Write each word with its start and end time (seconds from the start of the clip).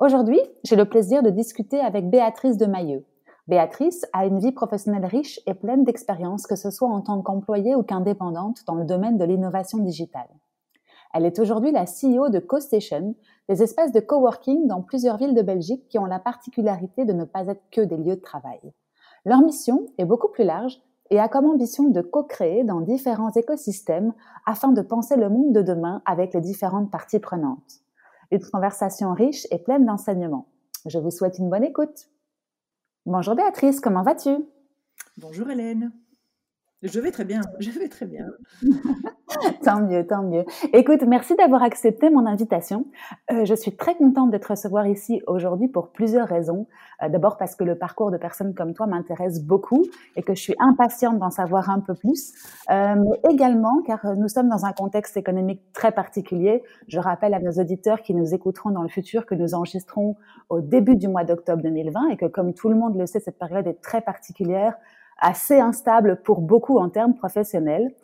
Aujourd'hui, 0.00 0.38
j'ai 0.62 0.76
le 0.76 0.84
plaisir 0.84 1.24
de 1.24 1.30
discuter 1.30 1.80
avec 1.80 2.08
Béatrice 2.08 2.56
de 2.56 2.66
Mailleux. 2.66 3.04
Béatrice 3.48 4.06
a 4.12 4.26
une 4.26 4.38
vie 4.38 4.52
professionnelle 4.52 5.04
riche 5.04 5.40
et 5.44 5.54
pleine 5.54 5.82
d'expériences, 5.82 6.46
que 6.46 6.54
ce 6.54 6.70
soit 6.70 6.88
en 6.88 7.00
tant 7.00 7.20
qu'employée 7.20 7.74
ou 7.74 7.82
qu'indépendante 7.82 8.64
dans 8.68 8.76
le 8.76 8.84
domaine 8.84 9.18
de 9.18 9.24
l'innovation 9.24 9.78
digitale. 9.78 10.28
Elle 11.12 11.24
est 11.24 11.40
aujourd'hui 11.40 11.72
la 11.72 11.84
CEO 11.84 12.28
de 12.28 12.38
CoStation, 12.38 13.16
des 13.48 13.60
espaces 13.64 13.90
de 13.90 13.98
coworking 13.98 14.68
dans 14.68 14.82
plusieurs 14.82 15.16
villes 15.16 15.34
de 15.34 15.42
Belgique 15.42 15.88
qui 15.88 15.98
ont 15.98 16.04
la 16.04 16.20
particularité 16.20 17.04
de 17.04 17.12
ne 17.12 17.24
pas 17.24 17.48
être 17.48 17.64
que 17.72 17.80
des 17.80 17.96
lieux 17.96 18.14
de 18.14 18.20
travail. 18.20 18.60
Leur 19.24 19.42
mission 19.42 19.86
est 19.98 20.04
beaucoup 20.04 20.28
plus 20.28 20.44
large 20.44 20.80
et 21.10 21.18
a 21.18 21.28
comme 21.28 21.46
ambition 21.46 21.88
de 21.88 22.02
co-créer 22.02 22.62
dans 22.62 22.82
différents 22.82 23.32
écosystèmes 23.32 24.12
afin 24.46 24.70
de 24.70 24.82
penser 24.82 25.16
le 25.16 25.28
monde 25.28 25.52
de 25.52 25.62
demain 25.62 26.02
avec 26.06 26.34
les 26.34 26.40
différentes 26.40 26.92
parties 26.92 27.18
prenantes. 27.18 27.82
Une 28.30 28.44
conversation 28.44 29.14
riche 29.14 29.46
et 29.50 29.58
pleine 29.58 29.86
d'enseignements. 29.86 30.48
Je 30.86 30.98
vous 30.98 31.10
souhaite 31.10 31.38
une 31.38 31.48
bonne 31.48 31.64
écoute. 31.64 32.08
Bonjour 33.06 33.34
Béatrice, 33.34 33.80
comment 33.80 34.02
vas-tu? 34.02 34.36
Bonjour 35.16 35.48
Hélène. 35.50 35.92
Je 36.82 37.00
vais 37.00 37.10
très 37.10 37.24
bien, 37.24 37.40
je 37.58 37.70
vais 37.70 37.88
très 37.88 38.06
bien. 38.06 38.26
tant 39.64 39.80
mieux, 39.80 40.06
tant 40.06 40.22
mieux. 40.22 40.44
Écoute, 40.72 41.02
merci 41.08 41.34
d'avoir 41.34 41.64
accepté 41.64 42.08
mon 42.08 42.24
invitation. 42.24 42.86
Euh, 43.32 43.44
je 43.44 43.54
suis 43.56 43.74
très 43.74 43.96
contente 43.96 44.30
de 44.30 44.38
te 44.38 44.46
recevoir 44.46 44.86
ici 44.86 45.20
aujourd'hui 45.26 45.66
pour 45.66 45.90
plusieurs 45.90 46.28
raisons. 46.28 46.68
Euh, 47.02 47.08
D'abord 47.08 47.36
parce 47.36 47.56
que 47.56 47.64
le 47.64 47.76
parcours 47.76 48.12
de 48.12 48.16
personnes 48.16 48.54
comme 48.54 48.74
toi 48.74 48.86
m'intéresse 48.86 49.42
beaucoup 49.42 49.86
et 50.14 50.22
que 50.22 50.36
je 50.36 50.40
suis 50.40 50.54
impatiente 50.60 51.18
d'en 51.18 51.30
savoir 51.30 51.68
un 51.68 51.80
peu 51.80 51.96
plus. 51.96 52.32
Euh, 52.70 52.94
mais 52.94 53.32
également 53.32 53.82
car 53.84 54.14
nous 54.16 54.28
sommes 54.28 54.48
dans 54.48 54.64
un 54.64 54.72
contexte 54.72 55.16
économique 55.16 55.72
très 55.72 55.90
particulier. 55.90 56.62
Je 56.86 57.00
rappelle 57.00 57.34
à 57.34 57.40
nos 57.40 57.60
auditeurs 57.60 58.02
qui 58.02 58.14
nous 58.14 58.34
écouteront 58.34 58.70
dans 58.70 58.82
le 58.82 58.88
futur 58.88 59.26
que 59.26 59.34
nous 59.34 59.52
enregistrons 59.52 60.14
au 60.48 60.60
début 60.60 60.94
du 60.94 61.08
mois 61.08 61.24
d'octobre 61.24 61.60
2020 61.60 62.10
et 62.10 62.16
que 62.16 62.26
comme 62.26 62.54
tout 62.54 62.68
le 62.68 62.76
monde 62.76 62.96
le 62.96 63.06
sait, 63.06 63.18
cette 63.18 63.38
période 63.38 63.66
est 63.66 63.82
très 63.82 64.00
particulière 64.00 64.76
assez 65.18 65.58
instable 65.60 66.20
pour 66.22 66.40
beaucoup 66.40 66.78
en 66.78 66.88
termes 66.88 67.14
professionnels. 67.14 67.94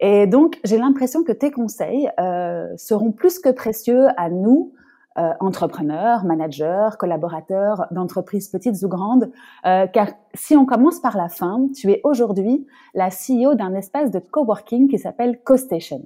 Et 0.00 0.26
donc, 0.26 0.60
j'ai 0.64 0.78
l'impression 0.78 1.24
que 1.24 1.32
tes 1.32 1.50
conseils 1.50 2.10
euh, 2.20 2.68
seront 2.76 3.12
plus 3.12 3.38
que 3.38 3.48
précieux 3.48 4.08
à 4.16 4.28
nous, 4.28 4.74
euh, 5.18 5.32
entrepreneurs, 5.40 6.24
managers, 6.24 6.90
collaborateurs 6.98 7.86
d'entreprises 7.90 8.48
petites 8.48 8.82
ou 8.82 8.88
grandes, 8.88 9.30
euh, 9.64 9.86
car 9.86 10.08
si 10.34 10.56
on 10.56 10.66
commence 10.66 11.00
par 11.00 11.16
la 11.16 11.30
fin, 11.30 11.68
tu 11.74 11.90
es 11.90 12.02
aujourd'hui 12.04 12.66
la 12.92 13.08
CEO 13.08 13.54
d'un 13.54 13.74
espace 13.74 14.10
de 14.10 14.18
coworking 14.18 14.88
qui 14.88 14.98
s'appelle 14.98 15.40
CoStation. 15.42 16.02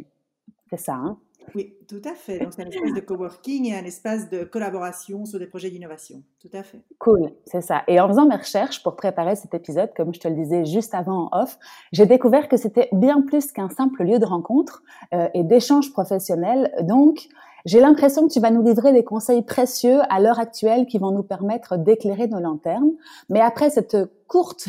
C'est 0.68 0.78
ça, 0.78 0.94
hein? 0.94 1.18
Oui, 1.54 1.74
tout 1.88 2.02
à 2.04 2.14
fait. 2.14 2.38
Donc, 2.38 2.52
c'est 2.54 2.62
un 2.62 2.66
espace 2.66 2.94
de 2.94 3.00
coworking 3.00 3.66
et 3.66 3.76
un 3.76 3.84
espace 3.84 4.28
de 4.30 4.44
collaboration 4.44 5.24
sur 5.24 5.38
des 5.38 5.46
projets 5.46 5.70
d'innovation. 5.70 6.22
Tout 6.40 6.50
à 6.52 6.62
fait. 6.62 6.80
Cool, 6.98 7.32
c'est 7.46 7.60
ça. 7.60 7.82
Et 7.88 8.00
en 8.00 8.08
faisant 8.08 8.26
mes 8.26 8.36
recherches 8.36 8.82
pour 8.82 8.96
préparer 8.96 9.36
cet 9.36 9.54
épisode, 9.54 9.90
comme 9.96 10.14
je 10.14 10.20
te 10.20 10.28
le 10.28 10.34
disais 10.34 10.64
juste 10.64 10.94
avant 10.94 11.28
en 11.30 11.42
off, 11.42 11.58
j'ai 11.92 12.06
découvert 12.06 12.48
que 12.48 12.56
c'était 12.56 12.88
bien 12.92 13.22
plus 13.22 13.52
qu'un 13.52 13.68
simple 13.68 14.04
lieu 14.04 14.18
de 14.18 14.24
rencontre 14.24 14.82
euh, 15.12 15.28
et 15.34 15.42
d'échange 15.42 15.92
professionnel. 15.92 16.72
Donc, 16.82 17.28
j'ai 17.66 17.80
l'impression 17.80 18.26
que 18.26 18.32
tu 18.32 18.40
vas 18.40 18.50
nous 18.50 18.62
livrer 18.62 18.92
des 18.92 19.04
conseils 19.04 19.42
précieux 19.42 20.00
à 20.08 20.20
l'heure 20.20 20.38
actuelle 20.38 20.86
qui 20.86 20.98
vont 20.98 21.10
nous 21.10 21.22
permettre 21.22 21.76
d'éclairer 21.76 22.26
nos 22.26 22.40
lanternes. 22.40 22.92
Mais 23.28 23.40
après 23.40 23.70
cette 23.70 23.96
courte 24.26 24.68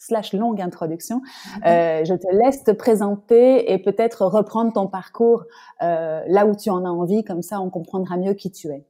slash 0.00 0.32
longue 0.32 0.60
introduction. 0.60 1.16
Mhm. 1.20 1.62
Euh, 1.66 2.04
je 2.04 2.14
te 2.14 2.26
laisse 2.42 2.64
te 2.64 2.72
présenter 2.72 3.70
et 3.70 3.78
peut-être 3.78 4.24
reprendre 4.24 4.72
ton 4.72 4.88
parcours 4.88 5.44
euh, 5.82 6.22
là 6.26 6.46
où 6.46 6.56
tu 6.56 6.70
en 6.70 6.84
as 6.84 6.90
envie, 6.90 7.22
comme 7.22 7.42
ça 7.42 7.60
on 7.60 7.70
comprendra 7.70 8.16
mieux 8.16 8.34
qui 8.34 8.50
tu 8.50 8.68
es. 8.68 8.84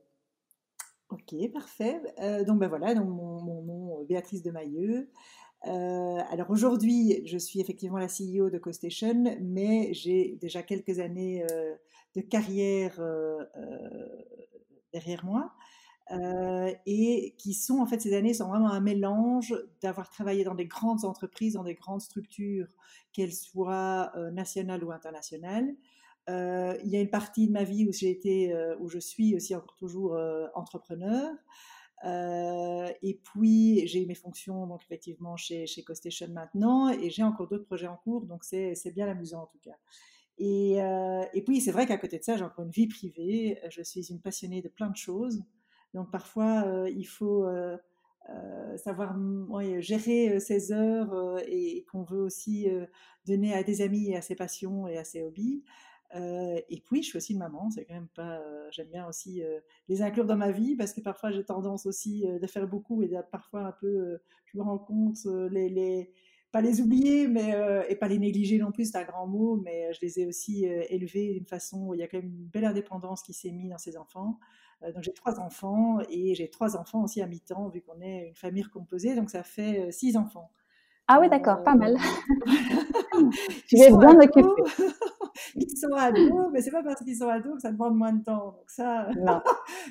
Ok, 1.10 1.34
parfait. 1.53 2.00
Euh, 2.22 2.44
donc 2.44 2.60
ben 2.60 2.69
voilà, 2.69 2.94
donc 2.94 3.09
mon, 3.09 3.62
nom 3.62 4.04
Béatrice 4.09 4.43
de 4.43 4.53
Mailleux. 4.53 5.10
alors 5.65 6.48
aujourd'hui, 6.50 7.22
je 7.27 7.37
suis 7.37 7.60
effectivement 7.60 7.98
la 7.98 8.06
CEO 8.06 8.48
de 8.48 8.59
CoStation, 8.59 9.37
mais 9.41 9.92
j'ai 9.92 10.38
déjà 10.41 10.62
quelques 10.62 11.00
années 11.00 11.44
de 12.15 12.21
carrière 12.21 13.00
derrière 14.92 15.25
moi. 15.25 15.50
Euh, 16.12 16.75
et 16.87 17.37
qui 17.38 17.54
sont 17.54 17.78
en 17.78 17.87
fait 17.87 18.00
ces 18.00 18.15
années 18.15 18.34
sont 18.34 18.48
vraiment 18.48 18.72
un 18.72 18.81
mélange 18.81 19.54
d'avoir 19.81 20.10
travaillé 20.10 20.43
dans 20.43 20.56
des 20.56 20.66
grandes 20.66 21.04
entreprises, 21.04 21.54
dans 21.54 21.62
des 21.62 21.75
grandes 21.75 22.00
structures, 22.00 22.66
qu'elles 23.12 23.32
soient 23.32 24.10
euh, 24.16 24.31
nationales 24.32 24.82
ou 24.82 24.91
internationales. 24.91 25.72
Euh, 26.28 26.76
il 26.84 26.91
y 26.91 26.97
a 26.97 27.00
une 27.00 27.10
partie 27.10 27.47
de 27.47 27.53
ma 27.53 27.62
vie 27.62 27.87
où 27.87 27.93
j'ai 27.93 28.10
été, 28.10 28.53
où 28.81 28.88
je 28.88 28.98
suis 28.98 29.37
aussi 29.37 29.54
encore 29.54 29.76
toujours 29.76 30.19
entrepreneur. 30.54 31.32
et 32.04 33.21
puis 33.25 33.87
j'ai 33.87 34.04
mes 34.06 34.15
fonctions 34.15 34.66
donc 34.66 34.82
effectivement 34.82 35.37
chez 35.37 35.66
chez 35.66 35.82
CoStation 35.82 36.28
maintenant 36.28 36.88
et 36.88 37.10
j'ai 37.10 37.22
encore 37.22 37.48
d'autres 37.48 37.66
projets 37.66 37.88
en 37.88 37.97
cours 37.97 38.27
donc 38.27 38.42
c'est 38.44 38.94
bien 38.94 39.09
amusant 39.09 39.42
en 39.42 39.47
tout 39.47 39.60
cas. 39.62 39.77
Et, 40.38 40.78
et 41.34 41.42
puis 41.42 41.60
c'est 41.60 41.72
vrai 41.72 41.87
qu'à 41.87 41.98
côté 41.98 42.19
de 42.19 42.25
ça 42.25 42.37
j'ai 42.37 42.44
encore 42.44 42.65
une 42.65 42.71
vie 42.71 42.88
privée. 42.88 43.59
Je 43.71 43.82
suis 43.82 44.10
une 44.10 44.21
passionnée 44.21 44.60
de 44.62 44.69
plein 44.69 44.91
de 44.91 44.97
choses. 44.97 45.42
Donc 45.95 46.11
parfois, 46.11 46.65
euh, 46.67 46.91
il 46.91 47.05
faut 47.05 47.45
euh, 47.45 47.77
euh, 48.28 48.77
savoir 48.77 49.17
gérer 49.81 50.39
ses 50.41 50.73
heures 50.73 51.39
et, 51.49 51.84
qu'on 51.91 52.03
veut 52.03 52.21
aussi 52.21 52.69
donner 53.27 53.55
à 53.55 53.62
des 53.62 53.83
amis 53.83 54.11
et 54.11 54.17
à 54.17 54.23
ses 54.23 54.37
passions 54.37 54.87
et 54.87 54.99
à 54.99 55.05
ses 55.05 55.23
hobbies. 55.23 55.65
et 56.15 56.83
puis, 56.84 57.03
je 57.03 57.09
suis 57.09 57.17
aussi 57.17 57.33
une 57.33 57.39
maman, 57.41 57.71
c'est 57.71 57.84
quand 57.84 57.95
même 57.95 58.09
pas. 58.15 58.41
J'aime 58.71 58.89
bien 58.89 59.06
aussi 59.09 59.43
les 59.89 60.03
inclure 60.03 60.27
dans 60.27 60.37
ma 60.37 60.53
vie 60.53 60.77
parce 60.77 60.93
que 60.93 61.01
parfois 61.01 61.31
j'ai 61.31 61.45
tendance 61.45 61.87
aussi 61.87 62.25
de 62.25 62.47
faire 62.47 62.69
beaucoup 62.69 63.03
et 63.03 63.11
parfois 63.33 63.62
un 63.62 63.72
peu, 63.72 64.19
je 64.47 64.59
me 64.59 64.62
rends 64.62 64.78
compte, 64.78 65.19
les, 65.51 65.69
les, 65.69 66.12
pas 66.53 66.61
les 66.61 66.81
oublier, 66.81 67.27
mais 67.27 67.57
et 67.89 67.97
pas 67.97 68.07
les 68.07 68.19
négliger 68.19 68.59
non 68.59 68.71
plus, 68.71 68.93
c'est 68.93 68.99
un 68.99 69.05
grand 69.05 69.27
mot, 69.27 69.57
mais 69.57 69.93
je 69.93 70.01
les 70.03 70.21
ai 70.21 70.27
aussi 70.27 70.67
élevés 70.67 71.33
d'une 71.33 71.47
façon 71.47 71.89
où 71.89 71.95
il 71.95 72.01
y 72.01 72.03
a 72.05 72.07
quand 72.07 72.19
même 72.19 72.28
une 72.28 72.47
belle 72.47 72.67
indépendance 72.67 73.22
qui 73.22 73.33
s'est 73.33 73.51
mise 73.51 73.71
dans 73.71 73.78
ces 73.78 73.97
enfants. 73.97 74.39
Euh, 74.82 74.92
donc 74.92 75.02
j'ai 75.02 75.12
trois 75.12 75.38
enfants 75.41 75.98
et 76.08 76.34
j'ai 76.34 76.48
trois 76.48 76.76
enfants 76.76 77.02
aussi 77.02 77.20
à 77.20 77.26
mi-temps 77.26 77.68
vu 77.68 77.82
qu'on 77.82 78.00
est 78.00 78.28
une 78.28 78.34
famille 78.34 78.62
recomposée, 78.62 79.14
donc 79.14 79.30
ça 79.30 79.42
fait 79.42 79.88
euh, 79.88 79.91
six 79.91 80.16
enfants. 80.16 80.50
Ah 81.12 81.18
oui, 81.20 81.28
d'accord, 81.28 81.64
pas 81.64 81.74
mal. 81.74 81.96
tu 83.66 83.76
es 83.76 83.91
bien 83.98 84.20
occupée. 84.20 84.62
ils 85.56 85.76
sont 85.76 85.92
ados, 85.96 86.50
mais 86.52 86.60
c'est 86.60 86.70
pas 86.70 86.84
parce 86.84 87.02
qu'ils 87.02 87.16
sont 87.16 87.28
ados 87.28 87.54
que 87.54 87.60
ça 87.60 87.72
demande 87.72 87.96
moins 87.96 88.12
de 88.12 88.22
temps. 88.22 88.52
Donc 88.52 88.68
ça, 88.68 89.08
non. 89.16 89.42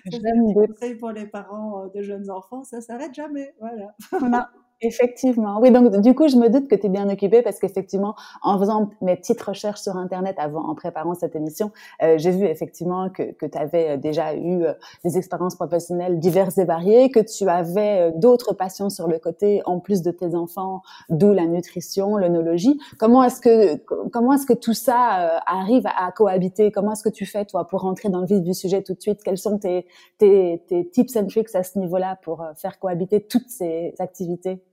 c'est 0.79 0.95
pour 0.95 1.11
les 1.11 1.27
parents 1.27 1.83
euh, 1.83 1.89
de 1.93 2.01
jeunes 2.01 2.29
enfants, 2.29 2.63
ça 2.63 2.79
s'arrête 2.79 3.13
jamais. 3.13 3.53
Voilà. 3.59 4.49
Effectivement. 4.81 5.59
Oui, 5.59 5.71
donc 5.71 5.99
du 5.99 6.15
coup, 6.15 6.29
je 6.29 6.37
me 6.37 6.47
doute 6.49 6.69
que 6.69 6.75
tu 6.75 6.85
es 6.85 6.89
bien 6.89 7.09
occupée 7.09 7.41
parce 7.41 7.59
qu'effectivement, 7.59 8.15
en 8.41 8.57
faisant 8.57 8.89
mes 9.01 9.17
petites 9.17 9.41
recherches 9.41 9.81
sur 9.81 9.97
Internet 9.97 10.35
avant, 10.39 10.63
en 10.69 10.73
préparant 10.73 11.15
cette 11.15 11.35
émission, 11.35 11.71
euh, 12.01 12.17
j'ai 12.17 12.31
vu 12.31 12.45
effectivement 12.45 13.09
que, 13.09 13.33
que 13.33 13.45
tu 13.45 13.57
avais 13.57 13.89
euh, 13.89 13.97
déjà 13.97 14.33
eu 14.35 14.63
euh, 14.63 14.71
des 15.03 15.17
expériences 15.17 15.55
professionnelles 15.55 16.17
diverses 16.17 16.57
et 16.59 16.63
variées, 16.63 17.11
que 17.11 17.19
tu 17.19 17.49
avais 17.49 18.13
d'autres 18.15 18.53
passions 18.53 18.89
sur 18.89 19.09
le 19.09 19.19
côté 19.19 19.61
en 19.65 19.81
plus 19.81 20.01
de 20.01 20.11
tes 20.11 20.33
enfants, 20.33 20.81
d'où 21.09 21.33
la 21.33 21.45
nutrition, 21.45 22.15
l'œnologie. 22.15 22.79
Comment 22.97 23.21
est-ce 23.25 23.41
que 23.41 23.75
comment 24.13 24.31
est-ce 24.31 24.45
que 24.45 24.53
tout 24.53 24.73
ça 24.73 25.41
arrive 25.45 25.83
à 25.87 26.09
cohabiter? 26.13 26.71
Comment 26.71 26.93
est-ce 26.93 27.03
que 27.03 27.09
tu 27.09 27.25
fais 27.25 27.43
toi 27.43 27.67
pour 27.67 27.81
rentrer 27.81 28.07
dans 28.07 28.21
le 28.21 28.27
vif 28.27 28.41
du 28.41 28.53
sujet 28.53 28.81
tout 28.81 28.93
de 28.93 29.01
suite? 29.01 29.23
Quels 29.23 29.37
sont 29.37 29.57
tes, 29.57 29.85
tes, 30.19 30.63
tes 30.69 30.87
tips 30.89 31.17
and 31.17 31.25
tricks 31.27 31.53
à 31.53 31.63
ce 31.63 31.77
niveau-là 31.79 32.17
pour 32.21 32.45
faire 32.55 32.79
cohabiter 32.79 33.19
toutes 33.21 33.49
ces 33.49 33.93
activités? 33.99 34.63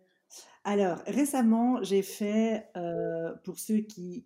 Alors, 0.68 0.98
récemment, 1.06 1.80
j'ai 1.84 2.02
fait, 2.02 2.66
euh, 2.76 3.32
pour 3.44 3.60
ceux 3.60 3.78
qui, 3.78 4.24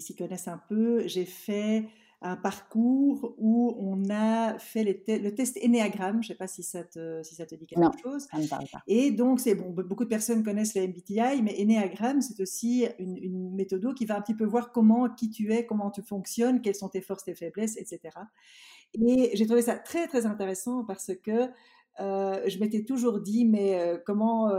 s'y 0.00 0.14
connaissent 0.14 0.48
un 0.48 0.60
peu, 0.68 1.08
j'ai 1.08 1.24
fait 1.24 1.86
un 2.20 2.36
parcours 2.36 3.34
où 3.38 3.74
on 3.80 4.10
a 4.10 4.58
fait 4.58 4.84
le 4.84 5.34
test 5.34 5.58
Enneagram. 5.64 6.22
Je 6.22 6.28
ne 6.28 6.34
sais 6.34 6.34
pas 6.34 6.46
si 6.46 6.62
ça 6.62 6.84
te, 6.84 7.22
si 7.22 7.34
ça 7.36 7.46
te 7.46 7.54
dit 7.54 7.66
quelque 7.66 7.98
chose. 8.02 8.26
Ça 8.30 8.36
me 8.36 8.46
parle 8.46 8.66
pas. 8.70 8.82
Et 8.86 9.12
donc, 9.12 9.40
c'est 9.40 9.54
bon, 9.54 9.70
beaucoup 9.70 10.04
de 10.04 10.10
personnes 10.10 10.42
connaissent 10.42 10.74
le 10.74 10.86
MBTI, 10.88 11.40
mais 11.42 11.56
Enneagram, 11.58 12.20
c'est 12.20 12.38
aussi 12.42 12.86
une, 12.98 13.16
une 13.16 13.54
méthode 13.54 13.94
qui 13.94 14.04
va 14.04 14.18
un 14.18 14.20
petit 14.20 14.34
peu 14.34 14.44
voir 14.44 14.72
comment, 14.72 15.08
qui 15.08 15.30
tu 15.30 15.54
es, 15.54 15.64
comment 15.64 15.90
tu 15.90 16.02
fonctionnes, 16.02 16.60
quelles 16.60 16.74
sont 16.74 16.90
tes 16.90 17.00
forces, 17.00 17.24
tes 17.24 17.34
faiblesses, 17.34 17.78
etc. 17.78 18.10
Et 18.92 19.30
j'ai 19.32 19.46
trouvé 19.46 19.62
ça 19.62 19.76
très, 19.76 20.06
très 20.06 20.26
intéressant 20.26 20.84
parce 20.84 21.12
que 21.22 21.48
je 21.98 22.58
m'étais 22.58 22.84
toujours 22.84 23.20
dit, 23.20 23.44
mais 23.44 24.00
comment, 24.06 24.50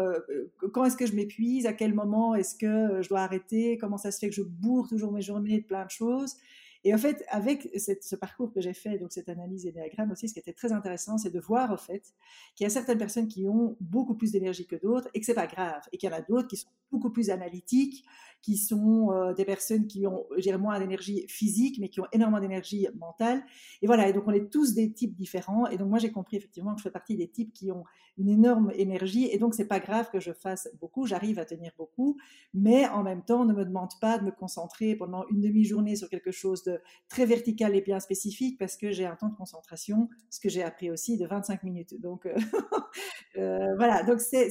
quand 0.71 0.85
est-ce 0.85 0.97
que 0.97 1.05
je 1.05 1.15
m'épuise? 1.15 1.65
À 1.65 1.73
quel 1.73 1.93
moment 1.93 2.35
est-ce 2.35 2.55
que 2.55 3.01
je 3.01 3.09
dois 3.09 3.21
arrêter? 3.21 3.77
Comment 3.77 3.97
ça 3.97 4.11
se 4.11 4.19
fait 4.19 4.29
que 4.29 4.35
je 4.35 4.43
bourre 4.43 4.87
toujours 4.87 5.11
mes 5.11 5.21
journées 5.21 5.59
de 5.61 5.65
plein 5.65 5.85
de 5.85 5.91
choses? 5.91 6.35
Et 6.83 6.93
en 6.93 6.97
fait, 6.97 7.23
avec 7.29 7.69
ce 7.77 8.15
parcours 8.15 8.51
que 8.51 8.59
j'ai 8.59 8.73
fait, 8.73 8.97
donc 8.97 9.11
cette 9.13 9.29
analyse 9.29 9.65
et 9.65 9.71
diagramme 9.71 10.11
aussi, 10.11 10.27
ce 10.27 10.33
qui 10.33 10.39
était 10.39 10.53
très 10.53 10.73
intéressant, 10.73 11.17
c'est 11.17 11.29
de 11.29 11.39
voir 11.39 11.71
en 11.71 11.77
fait 11.77 12.13
qu'il 12.55 12.65
y 12.65 12.67
a 12.67 12.69
certaines 12.69 12.97
personnes 12.97 13.27
qui 13.27 13.47
ont 13.47 13.77
beaucoup 13.79 14.15
plus 14.15 14.31
d'énergie 14.31 14.67
que 14.67 14.75
d'autres 14.75 15.07
et 15.13 15.19
que 15.21 15.25
c'est 15.25 15.33
pas 15.33 15.47
grave, 15.47 15.81
et 15.93 15.97
qu'il 15.97 16.09
y 16.09 16.13
en 16.13 16.15
a 16.15 16.21
d'autres 16.21 16.47
qui 16.47 16.57
sont 16.57 16.69
beaucoup 16.91 17.09
plus 17.09 17.29
analytiques, 17.29 18.05
qui 18.41 18.57
sont 18.57 19.11
euh, 19.11 19.33
des 19.33 19.45
personnes 19.45 19.87
qui 19.87 20.05
ont, 20.05 20.25
je 20.35 20.41
dirais, 20.41 20.57
moins 20.57 20.77
d'énergie 20.77 21.25
physique, 21.29 21.79
mais 21.79 21.87
qui 21.87 22.01
ont 22.01 22.07
énormément 22.11 22.41
d'énergie 22.41 22.87
mentale. 22.99 23.41
Et 23.81 23.87
voilà, 23.87 24.09
et 24.09 24.13
donc 24.13 24.25
on 24.27 24.31
est 24.31 24.51
tous 24.51 24.73
des 24.73 24.91
types 24.91 25.15
différents. 25.15 25.65
Et 25.67 25.77
donc 25.77 25.89
moi 25.89 25.97
j'ai 25.97 26.11
compris 26.11 26.35
effectivement 26.35 26.73
que 26.73 26.79
je 26.79 26.83
fais 26.83 26.91
partie 26.91 27.15
des 27.15 27.29
types 27.29 27.53
qui 27.53 27.71
ont 27.71 27.85
une 28.17 28.27
énorme 28.27 28.71
énergie, 28.75 29.29
et 29.31 29.37
donc 29.37 29.55
c'est 29.55 29.67
pas 29.67 29.79
grave 29.79 30.09
que 30.11 30.19
je 30.19 30.33
fasse 30.33 30.69
beaucoup, 30.79 31.07
j'arrive 31.07 31.39
à 31.39 31.45
tenir 31.45 31.71
beaucoup, 31.77 32.17
mais 32.53 32.87
en 32.87 33.01
même 33.01 33.23
temps, 33.23 33.45
ne 33.45 33.53
me 33.53 33.65
demande 33.65 33.91
pas 34.01 34.19
de 34.19 34.25
me 34.25 34.31
concentrer 34.31 34.95
pendant 34.95 35.25
une 35.31 35.41
demi-journée 35.41 35.95
sur 35.95 36.09
quelque 36.09 36.31
chose 36.31 36.63
de 36.63 36.72
très 37.09 37.25
vertical 37.25 37.75
et 37.75 37.81
bien 37.81 37.99
spécifique, 37.99 38.57
parce 38.57 38.77
que 38.77 38.91
j'ai 38.91 39.05
un 39.05 39.15
temps 39.15 39.29
de 39.29 39.35
concentration, 39.35 40.09
ce 40.29 40.39
que 40.39 40.49
j'ai 40.49 40.63
appris 40.63 40.91
aussi, 40.91 41.17
de 41.17 41.25
25 41.25 41.63
minutes. 41.63 41.99
Donc 42.01 42.25
euh, 42.25 42.35
euh, 43.37 43.75
voilà, 43.77 44.03
donc 44.03 44.19
c'est 44.19 44.47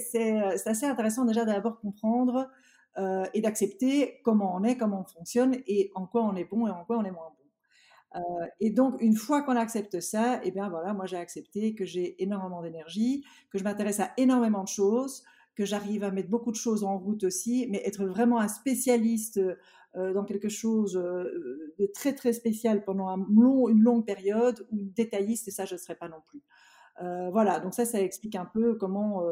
assez 0.66 0.86
intéressant 0.86 1.24
déjà 1.24 1.44
d'abord 1.44 1.80
comprendre 1.80 2.50
euh, 2.98 3.24
et 3.32 3.40
d'accepter 3.40 4.20
comment 4.22 4.54
on 4.54 4.64
est, 4.64 4.76
comment 4.76 5.00
on 5.00 5.04
fonctionne 5.04 5.56
et 5.66 5.90
en 5.94 6.06
quoi 6.06 6.24
on 6.24 6.36
est 6.36 6.44
bon 6.44 6.66
et 6.66 6.70
en 6.70 6.84
quoi 6.84 6.98
on 6.98 7.04
est 7.04 7.10
moins 7.10 7.30
bon. 7.30 8.20
Euh, 8.20 8.46
et 8.60 8.70
donc, 8.70 9.00
une 9.00 9.16
fois 9.16 9.42
qu'on 9.42 9.56
accepte 9.56 10.00
ça, 10.00 10.36
et 10.36 10.48
eh 10.48 10.50
bien 10.50 10.68
voilà, 10.68 10.92
moi 10.92 11.06
j'ai 11.06 11.16
accepté 11.16 11.74
que 11.74 11.86
j'ai 11.86 12.22
énormément 12.22 12.60
d'énergie, 12.60 13.24
que 13.50 13.58
je 13.58 13.64
m'intéresse 13.64 14.00
à 14.00 14.12
énormément 14.18 14.62
de 14.62 14.68
choses, 14.68 15.24
que 15.54 15.64
j'arrive 15.64 16.04
à 16.04 16.10
mettre 16.10 16.28
beaucoup 16.28 16.50
de 16.50 16.56
choses 16.56 16.84
en 16.84 16.98
route 16.98 17.24
aussi, 17.24 17.66
mais 17.70 17.82
être 17.86 18.04
vraiment 18.04 18.40
un 18.40 18.48
spécialiste 18.48 19.38
euh, 19.38 19.56
dans 19.94 20.24
quelque 20.24 20.48
chose 20.48 20.94
de 20.94 21.86
très 21.92 22.14
très 22.14 22.32
spécial 22.32 22.84
pendant 22.84 23.08
une 23.08 23.82
longue 23.82 24.06
période, 24.06 24.66
ou 24.70 24.78
détailliste, 24.80 25.48
et 25.48 25.50
ça 25.50 25.64
je 25.64 25.74
ne 25.74 25.78
serais 25.78 25.96
pas 25.96 26.08
non 26.08 26.22
plus. 26.24 26.42
voilà, 27.30 27.60
donc 27.60 27.74
ça, 27.74 27.84
ça 27.84 28.00
explique 28.00 28.36
un 28.36 28.46
peu 28.46 28.74
comment 28.74 29.22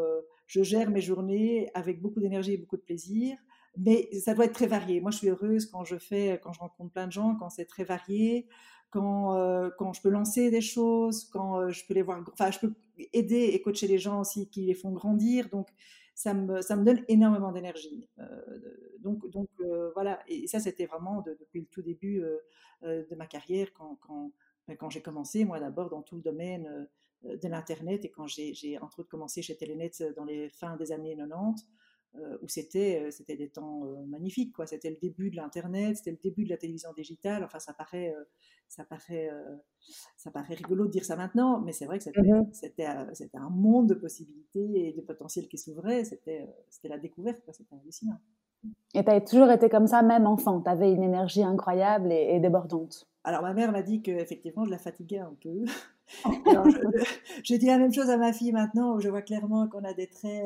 je 0.46 0.62
gère 0.62 0.90
mes 0.90 1.00
journées 1.00 1.70
avec 1.74 2.02
beaucoup 2.02 2.20
d'énergie 2.20 2.52
et 2.52 2.58
beaucoup 2.58 2.76
de 2.76 2.82
plaisir 2.82 3.38
mais 3.76 4.08
ça 4.20 4.34
doit 4.34 4.46
être 4.46 4.54
très 4.54 4.66
varié. 4.66 5.00
Moi, 5.00 5.10
je 5.10 5.18
suis 5.18 5.28
heureuse 5.28 5.66
quand 5.66 5.84
je 5.84 5.96
fais, 5.96 6.40
quand 6.42 6.52
je 6.52 6.60
rencontre 6.60 6.92
plein 6.92 7.06
de 7.06 7.12
gens, 7.12 7.36
quand 7.36 7.50
c'est 7.50 7.64
très 7.64 7.84
varié, 7.84 8.46
quand, 8.90 9.36
euh, 9.36 9.70
quand 9.78 9.92
je 9.92 10.02
peux 10.02 10.08
lancer 10.08 10.50
des 10.50 10.60
choses, 10.60 11.24
quand 11.32 11.60
euh, 11.60 11.70
je 11.70 11.86
peux 11.86 11.94
les 11.94 12.02
voir, 12.02 12.22
enfin, 12.32 12.50
je 12.50 12.58
peux 12.58 12.72
aider 13.12 13.50
et 13.52 13.62
coacher 13.62 13.86
les 13.86 13.98
gens 13.98 14.20
aussi 14.20 14.48
qui 14.48 14.62
les 14.62 14.74
font 14.74 14.90
grandir. 14.90 15.48
Donc, 15.48 15.68
ça 16.20 16.34
me, 16.34 16.84
donne 16.84 17.02
énormément 17.08 17.50
d'énergie. 17.50 18.08
Euh, 18.18 18.42
donc, 18.98 19.28
donc 19.30 19.48
voilà. 19.94 20.20
Et 20.28 20.46
ça, 20.46 20.60
c'était 20.60 20.86
vraiment 20.86 21.22
depuis 21.22 21.60
le 21.60 21.66
tout 21.66 21.82
début 21.82 22.22
de 22.82 23.14
ma 23.14 23.26
carrière, 23.26 23.72
quand, 23.72 23.96
quand, 24.00 24.32
ben, 24.68 24.76
quand 24.76 24.90
j'ai 24.90 25.02
commencé, 25.02 25.44
moi 25.44 25.60
d'abord 25.60 25.88
dans 25.88 26.02
tout 26.02 26.16
le 26.16 26.22
domaine 26.22 26.88
de 27.22 27.48
l'Internet 27.48 28.04
et 28.04 28.10
quand 28.10 28.26
j'ai 28.26 28.78
entre 28.80 29.00
autres 29.00 29.08
commencé 29.08 29.40
chez 29.42 29.56
Telenet 29.56 29.92
dans 30.16 30.24
les 30.24 30.50
fins 30.50 30.76
des 30.76 30.92
années 30.92 31.16
90. 31.16 31.66
Euh, 32.16 32.38
où 32.42 32.48
c'était 32.48 33.00
euh, 33.00 33.10
c'était 33.12 33.36
des 33.36 33.48
temps 33.48 33.84
euh, 33.84 34.04
magnifiques 34.08 34.52
quoi. 34.52 34.66
C'était 34.66 34.90
le 34.90 34.96
début 34.96 35.30
de 35.30 35.36
l'internet 35.36 35.96
c'était 35.96 36.10
le 36.10 36.18
début 36.20 36.42
de 36.42 36.48
la 36.48 36.56
télévision 36.56 36.92
digitale. 36.92 37.44
Enfin 37.44 37.60
ça 37.60 37.72
paraît 37.72 38.12
ça 38.66 38.82
paraît 38.82 39.30
ça 40.16 40.32
paraît 40.32 40.54
rigolo 40.54 40.86
de 40.86 40.90
dire 40.90 41.04
ça 41.04 41.14
maintenant 41.14 41.60
mais 41.60 41.72
c'est 41.72 41.84
vrai 41.84 41.98
que 41.98 42.04
c'était 42.04 42.20
mmh 42.22 42.50
c'était 42.52 43.38
un 43.38 43.50
monde 43.50 43.88
de 43.88 43.94
possibilités 43.94 44.88
et 44.88 44.92
de 44.92 45.00
potentiels 45.02 45.46
qui 45.46 45.56
s'ouvraient 45.56 46.02
c'était 46.02 46.48
c'était 46.68 46.88
la 46.88 46.98
découverte 46.98 47.42
c'était 47.52 47.76
hallucinant. 47.76 48.18
Et 48.94 49.04
tu 49.04 49.10
as 49.10 49.20
toujours 49.20 49.50
été 49.50 49.70
comme 49.70 49.86
ça 49.86 50.02
même 50.02 50.26
enfant. 50.26 50.60
Tu 50.60 50.68
avais 50.68 50.92
une 50.92 51.04
énergie 51.04 51.44
incroyable 51.44 52.12
et, 52.12 52.40
débordante. 52.40 53.08
Alors 53.22 53.42
ma 53.42 53.54
mère 53.54 53.70
m'a 53.70 53.82
dit 53.82 54.02
que 54.02 54.10
effectivement 54.10 54.64
je 54.64 54.70
la 54.70 54.78
fatiguais 54.78 55.20
un 55.20 55.36
peu. 55.40 55.64
Je, 57.44 57.54
dis 57.54 57.66
la 57.66 57.78
même 57.78 57.92
chose 57.92 58.10
à 58.10 58.16
ma 58.16 58.32
fille 58.32 58.50
maintenant 58.50 58.96
où 58.96 59.00
je 59.00 59.08
vois 59.08 59.22
clairement 59.22 59.68
qu'on 59.68 59.84
a 59.84 59.94
des 59.94 60.08
traits 60.08 60.42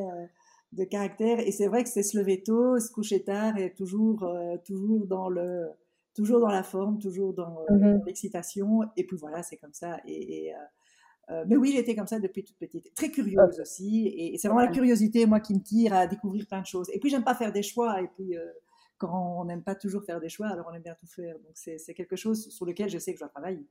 de 0.75 0.85
caractère. 0.85 1.41
Et 1.41 1.53
c'est 1.53 1.67
vrai 1.67 1.85
que 1.85 1.88
c'est 1.88 2.03
se 2.03 2.19
lever 2.19 2.43
tôt, 2.43 2.79
se 2.79 2.91
coucher 2.91 3.23
tard 3.23 3.56
et 3.59 3.73
toujours, 3.73 4.25
euh, 4.25 4.56
toujours 4.65 5.06
dans 5.06 5.29
le, 5.29 5.69
toujours 6.15 6.41
dans 6.41 6.49
la 6.49 6.62
forme, 6.62 6.99
toujours 6.99 7.32
dans, 7.35 7.59
euh, 7.71 7.75
mmh 7.75 8.03
l'excitation. 8.06 8.81
Et 8.97 9.06
puis 9.06 9.17
voilà, 9.17 9.43
c'est 9.43 9.56
comme 9.56 9.73
ça. 9.73 9.99
Et, 10.06 10.53
euh, 11.31 11.44
mais 11.47 11.56
oui, 11.56 11.73
j'étais 11.75 11.94
comme 11.94 12.06
ça 12.06 12.19
depuis 12.19 12.44
toute 12.44 12.59
petite, 12.59 12.93
très 12.94 13.11
curieuse 13.11 13.61
aussi. 13.61 14.09
Et, 14.09 14.37
c'est 14.38 14.49
vraiment 14.49 14.65
la 14.65 14.73
curiosité, 14.73 15.26
moi, 15.26 15.41
qui 15.41 15.55
me 15.55 15.62
tire 15.62 15.94
à 15.94 16.06
découvrir 16.06 16.47
plein 16.47 16.61
de 16.61 16.67
choses. 16.67 16.91
Et 16.93 16.99
puis 16.99 17.09
j'aime 17.09 17.25
pas 17.25 17.35
faire 17.35 17.53
des 17.53 17.62
choix. 17.62 18.03
Et 18.03 18.09
puis 18.09 18.35
quand 18.99 19.41
on 19.41 19.44
n'aime 19.44 19.62
pas 19.62 19.75
toujours 19.75 20.05
faire 20.05 20.21
des 20.21 20.29
choix, 20.29 20.49
alors 20.49 20.67
on 20.71 20.75
aime 20.75 20.82
bien 20.82 20.94
tout 21.00 21.06
faire. 21.06 21.35
Donc 21.38 21.53
c'est 21.55 21.94
quelque 21.94 22.17
chose 22.17 22.49
sur 22.50 22.67
lequel 22.67 22.88
je 22.91 22.99
sais 22.99 23.12
que 23.12 23.19
je 23.19 23.25
dois 23.25 23.31
travailler. 23.31 23.67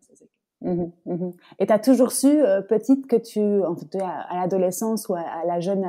Mmh 0.61 0.85
mmh 1.05 1.31
et 1.59 1.67
tu 1.67 1.73
as 1.73 1.79
toujours 1.79 2.11
su, 2.11 2.39
petite, 2.67 3.07
que 3.07 3.17
tu, 3.17 3.39
en 3.39 3.75
fait, 3.75 3.97
à, 4.01 4.39
l'adolescence 4.39 5.07
ou 5.09 5.13
à, 5.13 5.45
la 5.45 5.59
jeune 5.59 5.85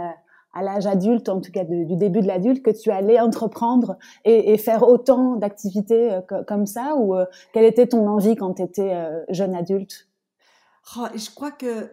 à 0.54 0.62
l'âge 0.62 0.86
adulte, 0.86 1.28
en 1.28 1.40
tout 1.40 1.52
cas 1.52 1.64
du 1.64 1.96
début 1.96 2.20
de 2.20 2.26
l'adulte, 2.26 2.62
que 2.62 2.70
tu 2.70 2.90
allais 2.90 3.20
entreprendre 3.20 3.98
et, 4.24 4.56
faire 4.56 4.88
autant 4.88 5.36
d'activités 5.36 6.12
euh, 6.12 6.42
comme 6.46 6.64
ça 6.64 6.96
Ou 6.96 7.14
euh, 7.14 7.26
quelle 7.52 7.64
était 7.64 7.88
ton 7.88 8.06
envie 8.08 8.36
quand 8.36 8.54
tu 8.54 8.62
étais 8.62 8.94
euh, 8.94 9.24
jeune 9.28 9.54
adulte? 9.54 10.08
Oh, 10.96 11.06
Je 11.14 11.30
crois 11.34 11.50
que 11.50 11.90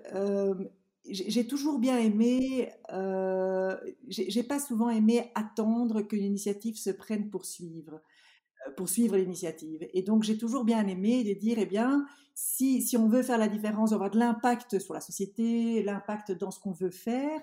j'ai 1.10 1.48
toujours 1.48 1.80
bien 1.80 1.98
aimé, 1.98 2.70
j'ai 4.08 4.44
pas 4.44 4.60
souvent 4.60 4.90
aimé 4.90 5.32
attendre 5.34 6.02
que 6.02 6.16
l'initiative 6.16 6.78
se 6.78 6.92
prenne 6.92 7.30
pour 7.30 7.46
suivre 7.46 8.02
pour 8.78 8.88
l'initiative. 9.16 9.88
Et 9.94 10.04
donc, 10.04 10.24
j'ai 10.24 10.38
toujours 10.38 10.64
bien 10.64 10.86
aimé 10.88 11.24
de 11.24 11.34
dire, 11.34 11.58
eh 11.60 11.66
bien, 11.66 12.06
si, 12.36 12.82
si 12.82 12.98
on 12.98 13.08
veut 13.08 13.24
faire 13.24 13.38
la 13.38 13.48
différence, 13.48 13.94
avoir 13.94 14.12
de 14.12 14.20
l'impact 14.20 14.80
sur 14.80 14.94
la 14.94 15.02
société, 15.02 15.84
l'impact 15.84 16.32
dans 16.34 16.52
ce 16.52 16.60
qu'on 16.60 16.72
veut 16.72 16.92
faire, 16.92 17.42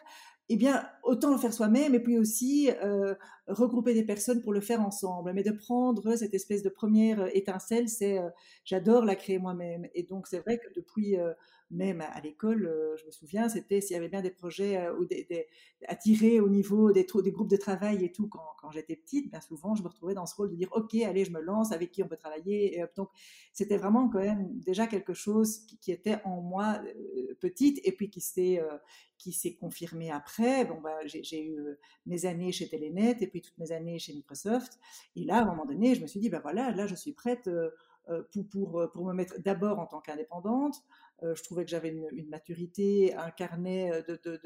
eh 0.50 0.56
bien, 0.56 0.88
autant 1.02 1.30
le 1.32 1.38
faire 1.38 1.52
soi-même 1.52 1.94
et 1.94 2.00
puis 2.00 2.18
aussi 2.18 2.70
euh, 2.82 3.14
regrouper 3.48 3.92
des 3.92 4.04
personnes 4.04 4.40
pour 4.40 4.52
le 4.52 4.60
faire 4.60 4.80
ensemble. 4.80 5.32
Mais 5.34 5.42
de 5.42 5.52
prendre 5.52 6.16
cette 6.16 6.34
espèce 6.34 6.62
de 6.62 6.70
première 6.70 7.34
étincelle, 7.36 7.88
c'est 7.88 8.18
euh, 8.18 8.30
j'adore 8.64 9.04
la 9.04 9.14
créer 9.14 9.38
moi-même. 9.38 9.86
Et 9.94 10.04
donc, 10.04 10.26
c'est 10.26 10.38
vrai 10.38 10.58
que 10.58 10.68
depuis 10.74 11.18
euh, 11.18 11.32
même 11.70 12.00
à 12.00 12.20
l'école, 12.20 12.66
euh, 12.66 12.96
je 12.96 13.04
me 13.04 13.10
souviens, 13.10 13.48
c'était 13.48 13.80
s'il 13.80 13.94
y 13.94 13.98
avait 13.98 14.08
bien 14.08 14.22
des 14.22 14.30
projets 14.30 14.78
euh, 14.78 14.96
ou 14.96 15.04
des, 15.04 15.46
à 15.86 15.96
au 16.42 16.48
niveau 16.48 16.92
des, 16.92 17.04
groupes 17.04 17.50
de 17.50 17.56
travail 17.56 18.04
et 18.04 18.10
tout 18.10 18.28
quand, 18.28 18.70
j'étais 18.70 18.96
petite, 18.96 19.30
bien 19.30 19.40
souvent 19.40 19.74
je 19.74 19.82
me 19.82 19.88
retrouvais 19.88 20.14
dans 20.14 20.26
ce 20.26 20.34
rôle 20.34 20.50
de 20.50 20.56
dire 20.56 20.68
ok, 20.72 20.94
allez, 20.94 21.24
je 21.24 21.30
me 21.30 21.40
lance, 21.40 21.72
avec 21.72 21.90
qui 21.90 22.02
on 22.02 22.08
peut 22.08 22.16
travailler. 22.16 22.84
Donc 22.96 23.10
c'était 23.52 23.76
vraiment 23.76 24.08
quand 24.08 24.20
même 24.20 24.48
déjà 24.60 24.86
quelque 24.86 25.12
chose 25.12 25.60
qui, 25.80 25.92
était 25.92 26.18
en 26.24 26.40
moi 26.40 26.80
euh, 26.84 27.34
petite 27.40 27.80
et 27.84 27.92
puis 27.92 28.10
qui 28.10 28.20
s'est 28.20 29.54
confirmé 29.60 30.10
après. 30.10 30.64
Bon, 30.64 30.80
bah, 30.80 30.98
j'ai 31.06 31.44
eu 31.44 31.58
mes 32.06 32.24
années 32.24 32.52
chez 32.52 32.68
Telenet 32.68 33.16
et 33.20 33.26
puis 33.26 33.42
toutes 33.42 33.58
mes 33.58 33.72
années 33.72 33.98
chez 33.98 34.14
Microsoft. 34.14 34.78
Et 35.16 35.24
là, 35.24 35.38
à 35.38 35.42
un 35.42 35.46
moment 35.46 35.66
donné, 35.66 35.94
je 35.94 36.02
me 36.02 36.06
suis 36.06 36.20
dit, 36.20 36.30
ben 36.30 36.40
voilà, 36.40 36.70
là, 36.72 36.86
je 36.86 36.94
suis 36.94 37.12
prête 37.12 37.48
pour, 38.32 38.48
pour, 38.48 38.90
pour 38.92 39.04
me 39.06 39.12
mettre 39.12 39.40
d'abord 39.40 39.78
en 39.78 39.86
tant 39.86 40.00
qu'indépendante, 40.00 40.82
je 41.22 41.42
trouvais 41.42 41.64
que 41.64 41.70
j'avais 41.70 41.88
une, 41.88 42.28
maturité, 42.28 43.14
un 43.14 43.30
carnet 43.30 43.90
euh, 43.92 44.02
de, 44.02 44.38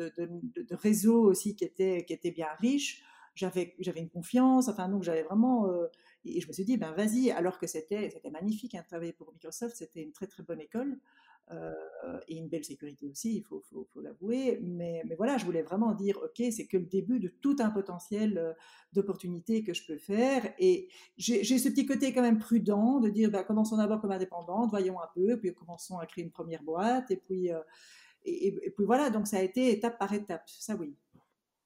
de, 0.63 0.75
réseau 0.75 1.23
aussi 1.23 1.55
qui 1.55 1.65
était, 1.65 2.05
qui 2.05 2.13
était 2.13 2.31
bien 2.31 2.49
riche. 2.61 3.03
J'avais, 3.35 3.75
une 3.79 4.11
confiance, 4.11 4.69
enfin, 4.69 4.89
donc 4.89 5.03
j'avais 5.03 5.23
vraiment. 5.23 5.67
Euh, 5.69 5.87
et 6.25 6.41
je 6.41 6.49
me 6.49 6.53
suis 6.53 6.65
dit, 6.65 6.77
ben 6.77 6.93
vas-y, 6.93 7.31
alors 7.31 7.59
que 7.59 7.67
c'était, 7.67 8.11
c'était 8.11 8.31
magnifique, 8.31 8.75
hein, 8.75 8.85
travailler 8.87 9.13
pour 9.13 9.33
Microsoft, 9.33 9.77
c'était 9.77 10.03
une 10.03 10.13
très 10.13 10.27
très 10.27 10.43
bonne 10.43 10.61
école. 10.61 10.99
Euh, 11.51 11.73
et 12.29 12.37
une 12.37 12.49
belle 12.49 12.65
sécurité 12.65 13.07
aussi, 13.07 13.37
il 13.37 13.43
faut, 13.43 13.61
faut, 13.71 13.87
faut 13.93 14.01
l'avouer. 14.01 14.59
Mais, 14.63 15.03
mais, 15.07 15.15
voilà, 15.15 15.39
je 15.39 15.45
voulais 15.45 15.63
vraiment 15.63 15.93
dire, 15.93 16.19
ok, 16.23 16.45
c'est 16.51 16.67
que 16.67 16.77
le 16.77 16.87
début 16.87 17.21
de 17.21 17.29
tout 17.29 17.57
un 17.61 17.71
potentiel 17.71 18.39
euh, 18.39 18.53
d'opportunités 18.93 19.63
que 19.63 19.75
je 19.75 19.87
peux 19.87 19.99
faire. 19.99 20.53
Et 20.59 20.89
j'ai 21.17 21.43
ce 21.45 21.69
petit 21.69 21.87
côté 21.87 22.13
quand 22.13 22.23
même 22.23 22.39
prudent 22.39 23.01
de 23.01 23.09
dire, 23.09 23.31
bah, 23.31 23.45
commençons 23.45 23.77
d'abord 23.77 24.01
comme 24.01 24.13
indépendante, 24.13 24.71
voyons 24.71 25.01
un 25.01 25.09
peu, 25.15 25.39
puis 25.39 25.55
commençons 25.55 25.99
à 25.99 26.07
créer 26.07 26.25
une 26.25 26.31
première 26.31 26.63
boîte. 26.63 27.11
Et 27.11 27.17
puis, 27.17 27.53
euh, 27.53 27.61
et, 28.25 28.73
puis 28.75 28.85
voilà, 28.85 29.11
donc 29.11 29.27
ça 29.27 29.39
a 29.39 29.43
été 29.43 29.71
étape 29.73 29.99
par 29.99 30.13
étape, 30.13 30.43
ça 30.47 30.75
oui. 30.77 30.95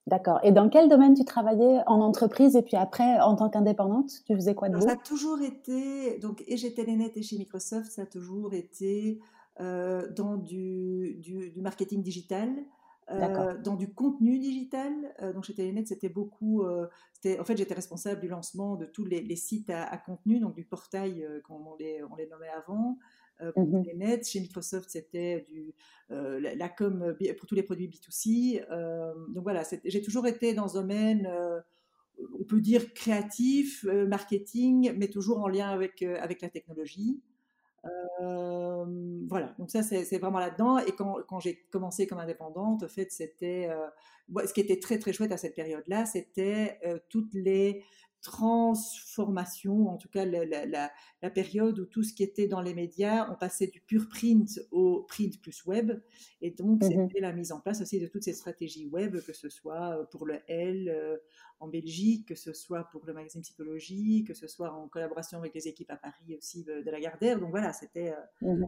D'accord. 0.07 0.39
Et 0.45 0.53
dans 0.53 0.69
quel 0.69 0.89
domaine 0.89 1.15
tu 1.15 1.25
travaillais 1.25 1.81
en 1.87 2.01
entreprise 2.01 2.55
et 2.55 2.63
puis 2.63 2.77
après 2.77 3.19
en 3.21 3.35
tant 3.35 3.51
qu'indépendante 3.51 4.11
Tu 4.25 4.37
faisais 4.37 4.55
quoi 4.55 4.69
de 4.69 4.79
Ça 4.79 4.93
a 4.93 4.97
toujours 4.97 5.43
été, 5.43 6.19
donc 6.19 6.45
et 6.47 6.57
chez 6.57 6.73
Telenet 6.73 7.11
et 7.17 7.23
chez 7.23 7.37
Microsoft, 7.37 7.91
ça 7.91 8.03
a 8.03 8.07
toujours 8.07 8.55
été 8.55 9.19
euh, 9.61 10.07
dans 10.13 10.37
du, 10.37 11.15
du, 11.19 11.63
marketing 11.63 12.03
digital, 12.03 12.51
euh, 13.11 13.57
dans 13.63 13.77
du 13.77 13.91
contenu 13.95 14.39
digital. 14.39 14.93
Euh, 15.23 15.33
donc 15.33 15.45
chez 15.45 15.55
Telenet, 15.55 15.87
c'était 15.87 16.11
beaucoup. 16.11 16.63
en 16.65 17.45
fait, 17.45 17.57
j'étais 17.57 17.75
responsable 17.75 18.21
du 18.21 18.29
lancement 18.29 18.77
de 18.77 18.85
tous 18.85 19.07
les, 19.07 19.37
sites 19.37 19.71
à, 19.71 19.97
contenu, 19.97 20.41
donc 20.41 20.55
du 20.55 20.65
portail, 20.65 21.27
comme 21.45 21.67
on 21.67 21.75
les, 21.77 22.03
on 22.03 22.17
les 22.17 22.27
nommait 22.27 22.51
avant. 22.51 22.99
pour 23.55 23.67
mmh 23.67 23.97
nets. 23.97 24.29
Chez 24.29 24.41
Microsoft, 24.41 24.91
c'était 24.91 25.47
du 25.49 25.75
la, 26.11 26.69
com 26.69 27.17
pour 27.39 27.47
tous 27.47 27.55
les 27.55 27.63
produits 27.63 27.89
B2C. 27.89 28.61
donc 29.33 29.43
voilà, 29.43 29.63
j'ai 29.87 30.03
toujours 30.03 30.27
été 30.27 30.53
dans 30.53 30.69
ce 30.69 30.75
domaine 30.75 31.31
on 32.39 32.45
peut 32.45 32.63
dire 32.63 32.95
créatif, 32.95 33.85
marketing, 33.85 34.93
mais 34.97 35.09
toujours 35.09 35.39
en 35.39 35.49
lien 35.49 35.69
avec, 35.69 36.03
avec 36.03 36.43
la 36.43 36.49
technologie. 36.49 37.21
Voilà, 39.29 39.55
donc 39.59 39.71
ça 39.71 39.83
c'est 39.83 40.19
vraiment 40.19 40.39
là-dedans. 40.39 40.79
Et 40.79 40.93
quand, 40.93 41.41
j'ai 41.41 41.57
commencé 41.71 42.07
comme 42.07 42.19
indépendante, 42.19 42.83
en 42.83 42.89
fait, 42.89 43.11
c'était 43.11 43.69
ce 44.45 44.53
qui 44.53 44.61
était 44.61 44.81
très 44.81 44.99
très 44.99 45.13
chouette 45.13 45.33
à 45.33 45.37
cette 45.37 45.55
période-là, 45.55 46.07
c'était 46.07 46.81
toutes 47.09 47.35
les 47.35 47.85
transformation, 48.23 49.89
en 49.89 49.97
tout 49.97 50.09
cas 50.09 50.25
la, 50.25 50.91
période 51.31 51.79
où 51.79 51.87
tout 51.87 52.03
ce 52.03 52.13
qui 52.13 52.23
était 52.23 52.47
dans 52.47 52.61
les 52.61 52.75
médias, 52.75 53.31
on 53.31 53.37
passait 53.37 53.67
du 53.67 53.81
pur 53.81 54.09
print 54.09 54.61
au 54.71 55.05
print 55.09 55.41
plus 55.41 55.65
web. 55.67 56.01
Et 56.41 56.51
donc, 56.51 56.83
mmh 56.83 56.87
c'était 56.87 57.21
la 57.21 57.33
mise 57.33 57.53
en 57.53 57.61
place 57.61 57.81
aussi 57.81 58.01
de 58.01 58.07
toutes 58.07 58.23
ces 58.23 58.33
stratégies 58.33 58.87
web, 58.87 59.21
que 59.21 59.33
ce 59.33 59.49
soit 59.49 59.99
euh, 59.99 60.05
pour 60.05 60.27
le 60.27 60.39
L 60.49 60.89
euh, 60.89 61.17
en 61.61 61.69
Belgique, 61.69 62.29
que 62.29 62.35
ce 62.35 62.53
soit 62.53 62.85
pour 62.91 63.05
le 63.07 63.13
magazine 63.13 63.43
Psychologie, 63.43 64.25
que 64.25 64.35
ce 64.35 64.47
soit 64.47 64.73
en 64.73 64.89
collaboration 64.89 65.39
avec 65.39 65.55
les 65.55 65.69
équipes 65.69 65.91
à 65.91 65.97
Paris 65.97 66.37
aussi 66.37 66.65
de, 66.65 66.83
la 66.91 67.01
Gardère. 67.01 67.41
Donc 67.41 67.51
voilà, 67.51 67.73
c'était 67.73 68.15
euh, 68.43 68.53
mmh 68.53 68.67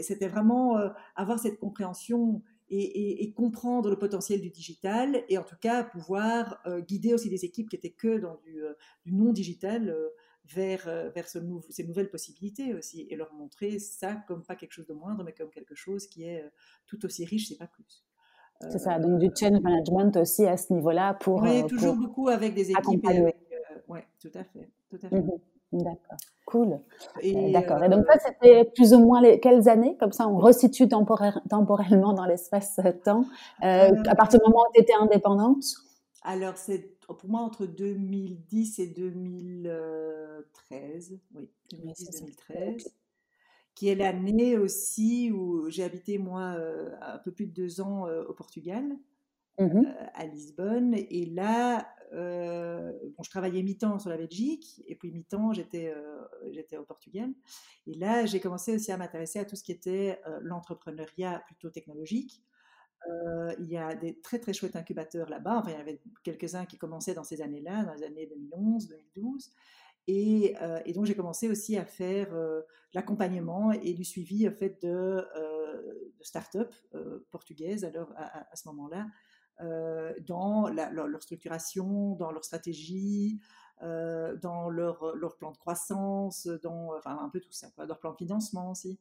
c'était 0.00 0.28
vraiment 0.28 0.76
avoir 1.14 1.38
cette 1.38 1.58
compréhension 1.58 2.42
et, 2.70 3.32
comprendre 3.32 3.90
le 3.90 3.98
potentiel 3.98 4.40
du 4.40 4.50
digital 4.50 5.22
et 5.28 5.38
en 5.38 5.42
tout 5.42 5.56
cas 5.60 5.84
pouvoir 5.84 6.60
euh, 6.66 6.80
guider 6.80 7.14
aussi 7.14 7.30
des 7.30 7.44
équipes 7.44 7.68
qui 7.68 7.76
étaient 7.76 7.90
que 7.90 8.18
dans 8.18 8.36
du, 8.36 8.62
euh, 8.62 8.74
non 9.06 9.32
digital 9.32 9.88
euh, 9.88 10.08
vers, 10.46 10.84
vers 11.14 11.28
ce 11.28 11.38
ces 11.70 11.84
nouvelles 11.84 12.10
possibilités 12.10 12.74
aussi 12.74 13.06
et 13.10 13.16
leur 13.16 13.32
montrer 13.34 13.78
ça 13.78 14.14
comme 14.26 14.42
pas 14.42 14.56
quelque 14.56 14.72
chose 14.72 14.86
de 14.86 14.94
moindre 14.94 15.22
mais 15.24 15.32
comme 15.32 15.50
quelque 15.50 15.74
chose 15.74 16.06
qui 16.06 16.24
est 16.24 16.42
tout 16.86 17.04
aussi 17.04 17.24
riche, 17.24 17.48
c'est 17.48 17.58
pas 17.58 17.66
plus. 17.66 18.04
C'est 18.70 18.78
ça, 18.78 18.98
donc 18.98 19.20
du 19.20 19.30
change 19.38 19.60
management 19.60 20.16
aussi 20.16 20.44
à 20.46 20.56
ce 20.56 20.72
niveau-là 20.72 21.14
pour. 21.14 21.42
Oui, 21.42 21.64
toujours 21.66 21.94
beaucoup 21.94 22.28
avec 22.28 22.54
des 22.54 22.70
équipes. 22.72 23.06
Oui, 23.88 24.00
tout 24.20 24.30
à 24.34 24.42
fait. 24.42 24.70
Tout 24.90 24.98
à 25.02 25.08
fait. 25.08 25.20
Mmh 25.20 25.30
D'accord, 25.72 26.16
cool. 26.46 26.80
D'accord. 27.22 27.84
Et 27.84 27.90
donc 27.90 28.06
ça, 28.06 28.18
c'était 28.18 28.64
plus 28.64 28.94
ou 28.94 29.00
moins 29.00 29.20
les, 29.20 29.38
quelles 29.38 29.68
années? 29.68 29.98
Comme 29.98 30.12
ça, 30.12 30.26
on 30.26 30.38
resitue 30.38 30.88
temporellement 30.88 32.14
dans 32.14 32.24
l'espace-temps. 32.24 33.26
Euh, 33.62 33.90
à 34.06 34.14
partir 34.14 34.40
du 34.40 34.46
moment 34.46 34.64
où 34.68 34.72
tu 34.74 34.80
étais 34.80 34.94
indépendante? 34.94 35.64
Alors, 36.22 36.56
c'est 36.56 36.98
pour 37.06 37.18
moi 37.28 37.42
entre 37.42 37.66
2010 37.66 38.78
et 38.78 38.86
2013. 38.86 41.18
Oui, 41.34 41.50
2010-2013. 41.72 42.88
Qui 43.74 43.90
est 43.90 43.94
l'année 43.94 44.56
aussi 44.56 45.30
où 45.30 45.68
j'ai 45.68 45.84
habité, 45.84 46.16
moi, 46.18 46.56
un 47.02 47.18
peu 47.18 47.30
plus 47.30 47.44
de 47.46 47.52
deux 47.52 47.82
ans 47.82 48.06
au 48.28 48.32
Portugal. 48.32 48.96
Mmh 49.58 49.82
à 50.14 50.26
Lisbonne. 50.26 50.94
Et 50.94 51.26
là, 51.26 51.88
euh, 52.12 52.92
bon, 53.16 53.22
je 53.22 53.30
travaillais 53.30 53.62
mi-temps 53.62 53.98
sur 53.98 54.10
la 54.10 54.16
Belgique 54.16 54.82
et 54.86 54.94
puis 54.94 55.10
mi-temps 55.10 55.52
j'étais 55.52 55.92
euh, 55.94 56.22
j'étais 56.50 56.76
au 56.76 56.84
Portugal. 56.84 57.30
Et 57.86 57.94
là, 57.94 58.24
j'ai 58.26 58.40
commencé 58.40 58.74
aussi 58.74 58.92
à 58.92 58.96
m'intéresser 58.96 59.38
à 59.38 59.44
tout 59.44 59.56
ce 59.56 59.62
qui 59.62 59.72
était 59.72 60.20
euh, 60.26 60.38
l'entrepreneuriat 60.42 61.42
plutôt 61.46 61.70
technologique. 61.70 62.42
il 63.58 63.66
y 63.66 63.76
a 63.76 63.94
des 63.94 64.20
très 64.20 64.38
très 64.38 64.52
chouettes 64.52 64.76
incubateurs 64.76 65.28
là-bas. 65.28 65.58
Enfin, 65.58 65.70
il 65.70 65.74
y 65.74 65.76
en 65.76 65.80
avait 65.80 66.00
quelques-uns 66.22 66.66
qui 66.66 66.78
commençaient 66.78 67.14
dans 67.14 67.24
ces 67.24 67.42
années-là, 67.42 67.84
dans 67.84 67.94
les 67.94 68.04
années 68.04 68.26
2011, 68.26 68.88
2012. 68.88 69.50
Et, 70.10 70.54
donc 70.94 71.04
j'ai 71.04 71.14
commencé 71.14 71.48
aussi 71.48 71.76
à 71.76 71.84
faire 71.84 72.28
l'accompagnement 72.94 73.72
et 73.72 73.92
du 73.92 74.04
suivi 74.04 74.48
en 74.48 74.52
fait 74.52 74.80
de, 74.82 75.24
de 76.18 76.24
start-up 76.24 76.74
portugaises 77.30 77.84
à 77.84 78.56
ce 78.56 78.68
moment-là 78.68 79.06
euh, 79.60 80.14
dans 80.20 80.68
leur, 80.68 81.22
structuration, 81.22 82.14
dans 82.14 82.30
leur 82.30 82.44
stratégie, 82.44 83.40
euh, 83.82 84.36
dans 84.36 84.70
leur, 84.70 85.16
leur, 85.16 85.36
plan 85.36 85.50
de 85.50 85.56
croissance, 85.56 86.46
dans 86.62 86.96
enfin, 86.96 87.18
un 87.20 87.28
peu 87.28 87.40
tout 87.40 87.50
ça, 87.50 87.68
leur 87.86 87.98
plan 87.98 88.12
de 88.12 88.16
financement 88.16 88.70
aussi. 88.70 89.00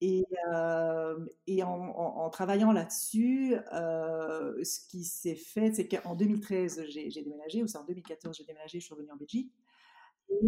Et, 0.00 0.24
euh, 0.52 1.16
en, 1.64 2.28
travaillant 2.30 2.72
là-dessus, 2.72 3.54
ce 3.70 4.88
qui 4.88 5.04
s'est 5.04 5.36
fait, 5.36 5.72
c'est 5.74 5.86
qu'en 5.86 6.16
2013, 6.16 6.86
j'ai 6.88 7.22
déménagé, 7.22 7.62
ou 7.62 7.68
c'est 7.68 7.78
en 7.78 7.84
2014, 7.84 8.36
j'ai 8.36 8.44
déménagé, 8.44 8.80
je 8.80 8.84
suis 8.84 8.94
revenue 8.94 9.12
en 9.12 9.16
Belgique. 9.16 9.52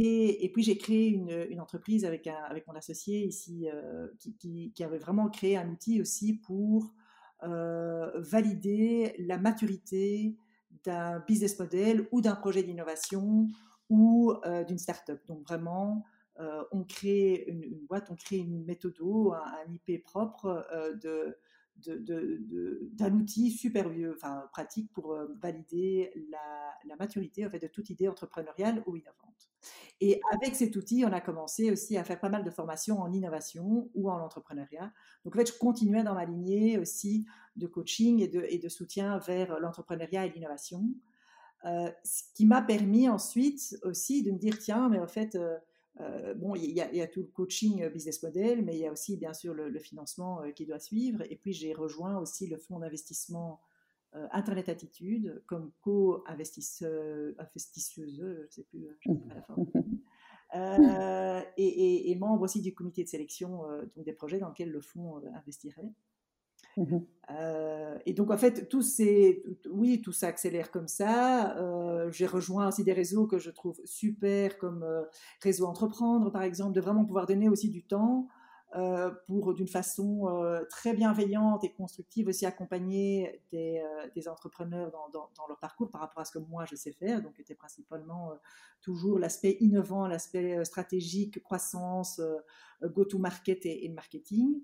Et, 0.01 0.51
puis 0.53 0.65
j'ai 0.65 0.77
créé 0.77 1.09
une, 1.09 1.61
entreprise 1.61 2.05
avec, 2.05 2.27
un, 2.27 2.43
avec 2.49 2.67
mon 2.67 2.75
associé 2.75 3.25
ici, 3.25 3.69
qui, 4.19 4.73
qui, 4.75 4.85
avait 4.85 4.99
vraiment 4.99 5.29
créé 5.29 5.57
un 5.57 5.69
outil 5.69 6.01
aussi 6.01 6.33
pour 6.33 6.85
euh, 6.85 7.04
valider 7.43 9.15
la 9.19 9.39
maturité 9.39 10.37
d'un 10.85 11.21
business 11.21 11.59
model 11.59 12.07
ou 12.13 12.21
d'un 12.21 12.35
projet 12.35 12.63
d'innovation 12.63 13.49
ou 13.89 14.35
euh, 14.45 14.65
d'une 14.65 14.79
start-up. 14.79 15.21
Donc 15.27 15.47
vraiment, 15.47 16.05
euh, 16.41 16.65
on 16.73 16.85
crée 16.85 17.45
une, 17.49 17.87
boîte, 17.87 18.11
on 18.11 18.17
crée 18.17 18.37
une 18.37 18.65
méthode, 18.65 18.95
un, 19.01 19.73
IP 19.73 20.03
propre 20.03 20.67
d'un 21.77 23.15
outil 23.15 23.51
super 23.51 23.91
enfin, 24.15 24.49
pratique 24.53 24.93
pour 24.93 25.17
valider 25.41 26.13
la, 26.31 26.75
la, 26.87 26.97
maturité 26.97 27.47
en 27.47 27.51
fait, 27.51 27.59
de 27.59 27.69
toute 27.69 27.91
idée 27.91 28.09
entrepreneuriale 28.09 28.83
ou 28.87 28.97
innovante. 28.97 29.51
Et 30.01 30.21
avec 30.33 30.55
cet 30.55 30.77
outil, 30.77 31.05
on 31.07 31.13
a 31.13 31.21
commencé 31.21 31.71
aussi 31.71 31.97
à 31.97 32.05
faire 32.05 32.21
pas 32.21 32.29
mal 32.29 32.45
de 32.45 32.51
formations 32.51 33.01
en 33.01 33.13
innovation 33.13 33.91
ou 33.95 34.11
en 34.11 34.21
entrepreneuriat. 34.21 34.93
Donc 35.25 35.35
en 35.35 35.39
fait, 35.39 35.53
je 35.53 35.59
continuais 35.59 36.03
dans 36.03 36.15
ma 36.15 36.25
lignée 36.25 36.79
aussi 36.79 37.27
de 37.57 37.67
coaching 37.67 38.21
et 38.21 38.59
de, 38.59 38.69
soutien 38.69 39.19
vers 39.19 39.59
l'entrepreneuriat 39.61 40.27
et 40.27 40.31
l'innovation. 40.31 40.85
Euh, 41.65 41.91
ce 42.05 42.23
qui 42.35 42.45
m'a 42.45 42.61
permis 42.61 43.09
ensuite 43.09 43.79
aussi 43.83 44.23
de 44.23 44.31
me 44.31 44.39
dire, 44.39 44.59
tiens, 44.59 44.89
mais 44.89 44.99
en 44.99 45.07
fait, 45.07 45.35
euh, 45.35 45.57
euh, 46.01 46.35
bon, 46.35 46.55
il 46.57 46.71
y, 46.73 46.81
a 46.81 47.07
tout 47.07 47.21
le 47.21 47.29
coaching 47.29 47.89
business 47.89 48.23
model, 48.23 48.65
mais 48.65 48.75
il 48.75 48.81
y 48.81 48.87
a 48.87 48.93
aussi 48.93 49.17
bien 49.17 49.33
sûr 49.33 49.55
le, 49.55 49.69
le 49.69 49.79
financement 49.79 50.43
qui 50.55 50.67
doit 50.67 50.81
suivre. 50.81 51.23
Et 51.31 51.37
puis 51.37 51.53
j'ai 51.53 51.73
rejoint 51.73 52.19
aussi 52.19 52.49
le 52.49 52.59
fonds 52.59 52.81
d'investissement 52.81 53.61
Internet 54.33 54.69
Attitude 54.69 55.43
comme 55.47 55.73
co-investisseuse, 55.83 57.35
je 57.37 58.43
ne 58.43 58.47
sais 58.51 58.63
plus, 58.65 58.87
je 59.01 59.13
sais 59.13 59.19
pas 59.19 59.35
la 59.35 59.43
forme. 59.43 59.67
Euh, 60.55 61.41
et, 61.57 62.13
et, 62.13 62.15
membre 62.15 62.43
aussi 62.43 62.61
du 62.61 62.75
comité 62.75 63.03
de 63.03 63.09
sélection 63.09 63.69
euh, 63.69 63.83
donc 63.97 64.05
des 64.05 64.13
projets 64.13 64.39
dans 64.39 64.51
lesquels 64.51 64.71
le 64.71 64.81
fonds 64.81 65.21
investirait. 65.35 65.93
Mmh 66.77 66.99
et 68.07 68.13
donc 68.13 68.31
en 68.31 68.37
fait, 68.37 68.69
tout 68.69 68.83
oui, 69.71 70.03
tout 70.03 70.13
s'accélère 70.13 70.71
comme 70.71 70.89
ça. 70.89 71.57
J'ai 72.11 72.27
rejoint 72.27 72.69
aussi 72.69 72.85
des 72.85 72.93
réseaux 72.93 73.27
que 73.27 73.39
je 73.39 73.51
trouve 73.51 73.81
super, 73.85 74.59
comme 74.59 74.85
Réseau 75.41 75.67
Entreprendre 75.67 76.31
par 76.31 76.43
exemple, 76.43 76.75
de 76.75 76.81
vraiment 76.83 77.07
pouvoir 77.07 77.27
donner 77.27 77.49
aussi 77.49 77.71
du 77.71 77.83
temps 77.83 78.29
euh, 78.29 78.34
pour 79.27 79.55
d'une 79.55 79.69
façon 79.69 80.29
euh, 80.29 80.65
très 80.69 80.95
bienveillante 80.95 81.63
et 81.63 81.73
constructive 81.73 82.27
aussi 82.29 82.45
accompagner 82.45 83.41
des, 83.53 83.81
euh, 83.81 84.31
entrepreneurs 84.31 84.91
dans, 84.91 85.47
leur 85.49 85.59
parcours 85.61 85.91
par 85.91 86.01
rapport 86.01 86.21
à 86.21 86.25
ce 86.25 86.33
que 86.33 86.41
moi 86.41 86.65
je 86.65 86.75
sais 86.75 86.93
faire. 86.93 87.23
Donc, 87.23 87.35
c'était 87.37 87.55
principalement 87.55 88.33
toujours 88.81 89.19
l'aspect 89.19 89.57
innovant, 89.61 90.09
l'aspect 90.09 90.65
stratégique, 90.65 91.43
croissance, 91.43 92.21
go-to-market 92.83 93.65
et, 93.67 93.85
et, 93.85 93.89
marketing. 93.91 94.63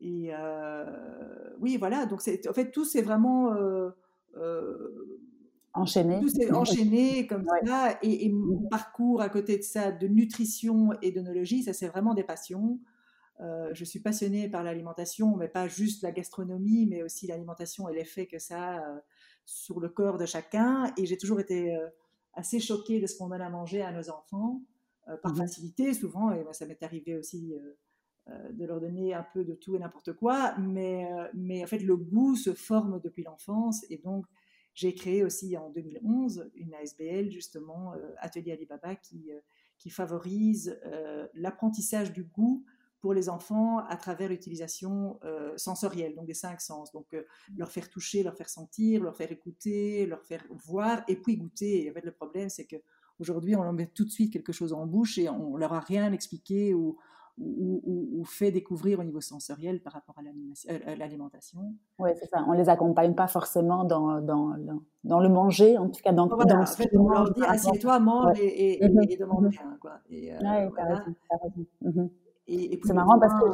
Et 0.00 0.32
oui, 1.60 1.76
voilà. 1.76 2.06
Donc, 2.06 2.20
en 2.48 2.52
fait, 2.52 2.70
tout 2.70 2.84
c'est 2.84 3.02
vraiment 3.02 3.54
enchaîné. 5.74 6.20
Tout 6.20 6.28
s'est 6.28 6.52
enchaîné 6.52 7.26
comme 7.26 7.44
ça. 7.64 7.98
Et, 8.02 8.28
mon 8.30 8.68
parcours 8.68 9.20
à 9.20 9.28
côté 9.28 9.58
de 9.58 9.62
ça, 9.62 9.92
de 9.92 10.06
nutrition 10.06 10.90
et 11.02 11.12
d'onologie, 11.12 11.62
ça 11.62 11.72
c'est 11.72 11.88
vraiment 11.88 12.14
des 12.14 12.24
passions. 12.24 12.80
Euh, 13.40 13.70
je 13.72 13.84
suis 13.84 14.00
passionnée 14.00 14.48
par 14.48 14.62
l'alimentation, 14.62 15.36
mais 15.36 15.48
pas 15.48 15.66
juste 15.66 16.02
la 16.02 16.12
gastronomie, 16.12 16.86
mais 16.86 17.02
aussi 17.02 17.26
l'alimentation 17.26 17.88
et 17.88 17.94
l'effet 17.94 18.26
que 18.26 18.38
ça 18.38 18.76
a 18.76 18.80
euh, 18.80 18.98
sur 19.44 19.80
le 19.80 19.88
corps 19.88 20.18
de 20.18 20.26
chacun. 20.26 20.92
Et 20.96 21.06
j'ai 21.06 21.16
toujours 21.16 21.40
été 21.40 21.74
euh, 21.74 21.88
assez 22.34 22.60
choquée 22.60 23.00
de 23.00 23.06
ce 23.06 23.16
qu'on 23.16 23.28
donne 23.28 23.40
à 23.40 23.50
manger 23.50 23.82
à 23.82 23.92
nos 23.92 24.10
enfants, 24.10 24.62
par 25.22 25.32
mmh 25.32 25.36
facilité 25.36 25.94
souvent, 25.94 26.30
et 26.30 26.44
ça 26.52 26.64
m'est 26.64 26.80
arrivé 26.84 27.16
aussi 27.16 27.52
de 28.28 28.64
leur 28.64 28.80
donner 28.80 29.12
un 29.12 29.26
peu 29.34 29.44
de 29.44 29.52
tout 29.52 29.74
et 29.74 29.80
n'importe 29.80 30.12
quoi, 30.12 30.56
mais, 30.58 31.08
mais 31.34 31.64
en 31.64 31.66
fait 31.66 31.80
le 31.80 31.96
goût 31.96 32.36
se 32.36 32.54
forme 32.54 33.00
depuis 33.00 33.24
l'enfance, 33.24 33.84
et 33.90 33.98
donc 33.98 34.24
j'ai 34.74 34.94
créé 34.94 35.22
aussi 35.24 35.56
en 35.56 35.70
2011 35.70 36.50
une 36.54 36.74
ASBL, 36.74 37.30
justement, 37.30 37.94
euh, 37.94 38.14
Atelier 38.18 38.52
Alibaba, 38.52 38.96
qui, 38.96 39.30
euh, 39.30 39.40
qui 39.78 39.90
favorise 39.90 40.78
euh, 40.86 41.26
l'apprentissage 41.34 42.12
du 42.12 42.24
goût 42.24 42.64
pour 43.00 43.14
les 43.14 43.28
enfants 43.28 43.78
à 43.78 43.96
travers 43.96 44.28
l'utilisation 44.28 45.18
sensorielle, 45.56 46.14
donc 46.14 46.26
des 46.26 46.34
cinq 46.34 46.60
sens. 46.60 46.92
Donc, 46.92 47.16
leur 47.56 47.72
faire 47.72 47.90
toucher, 47.90 48.22
leur 48.22 48.36
faire 48.36 48.48
sentir, 48.48 49.02
leur 49.02 49.16
faire 49.16 49.32
écouter, 49.32 50.06
leur 50.06 50.22
faire 50.22 50.44
voir 50.50 51.02
et 51.08 51.16
puis 51.16 51.36
goûter. 51.36 51.84
Et 51.84 51.90
en 51.90 51.94
fait, 51.94 52.04
le 52.04 52.12
problème, 52.12 52.48
c'est 52.48 52.64
que 52.64 52.76
Aujourd'hui, 53.18 53.54
on 53.54 53.62
leur 53.62 53.72
met 53.72 53.86
tout 53.86 54.04
de 54.04 54.10
suite 54.10 54.32
quelque 54.32 54.52
chose 54.52 54.72
en 54.72 54.84
bouche 54.84 55.16
et 55.16 55.28
on 55.28 55.56
leur 55.56 55.72
a 55.72 55.80
rien 55.80 56.12
expliqué 56.12 56.74
ou, 56.74 56.98
ou, 57.38 58.22
fait 58.24 58.52
découvrir 58.52 59.00
au 59.00 59.04
niveau 59.04 59.20
sensoriel 59.20 59.80
par 59.80 59.94
rapport 59.94 60.14
à 60.18 60.94
l'alimentation. 60.96 61.74
Oui, 61.98 62.10
c'est 62.14 62.28
ça. 62.28 62.44
On 62.46 62.52
les 62.52 62.68
accompagne 62.68 63.14
pas 63.14 63.26
forcément 63.26 63.84
dans, 63.84 64.20
dans, 64.20 64.54
dans, 65.02 65.20
le 65.20 65.28
manger, 65.28 65.76
en 65.76 65.88
tout 65.88 66.00
cas 66.02 66.12
dans, 66.12 66.28
voilà, 66.28 66.54
dans 66.54 66.60
en 66.60 66.66
fait, 66.66 66.88
on 66.96 67.08
leur 67.08 67.32
dit 67.32 67.42
assieds-toi, 67.42 67.98
mange 67.98 68.38
et, 68.38 68.84
et, 68.84 68.84
et, 68.84 69.16
demande 69.16 69.46
rien. 69.46 69.76
Quoi. 69.80 69.98
Et, 70.08 70.32
euh, 70.32 70.38
c'est 72.84 72.92
marrant 72.92 73.18
parce 73.18 73.34
que 73.34 73.48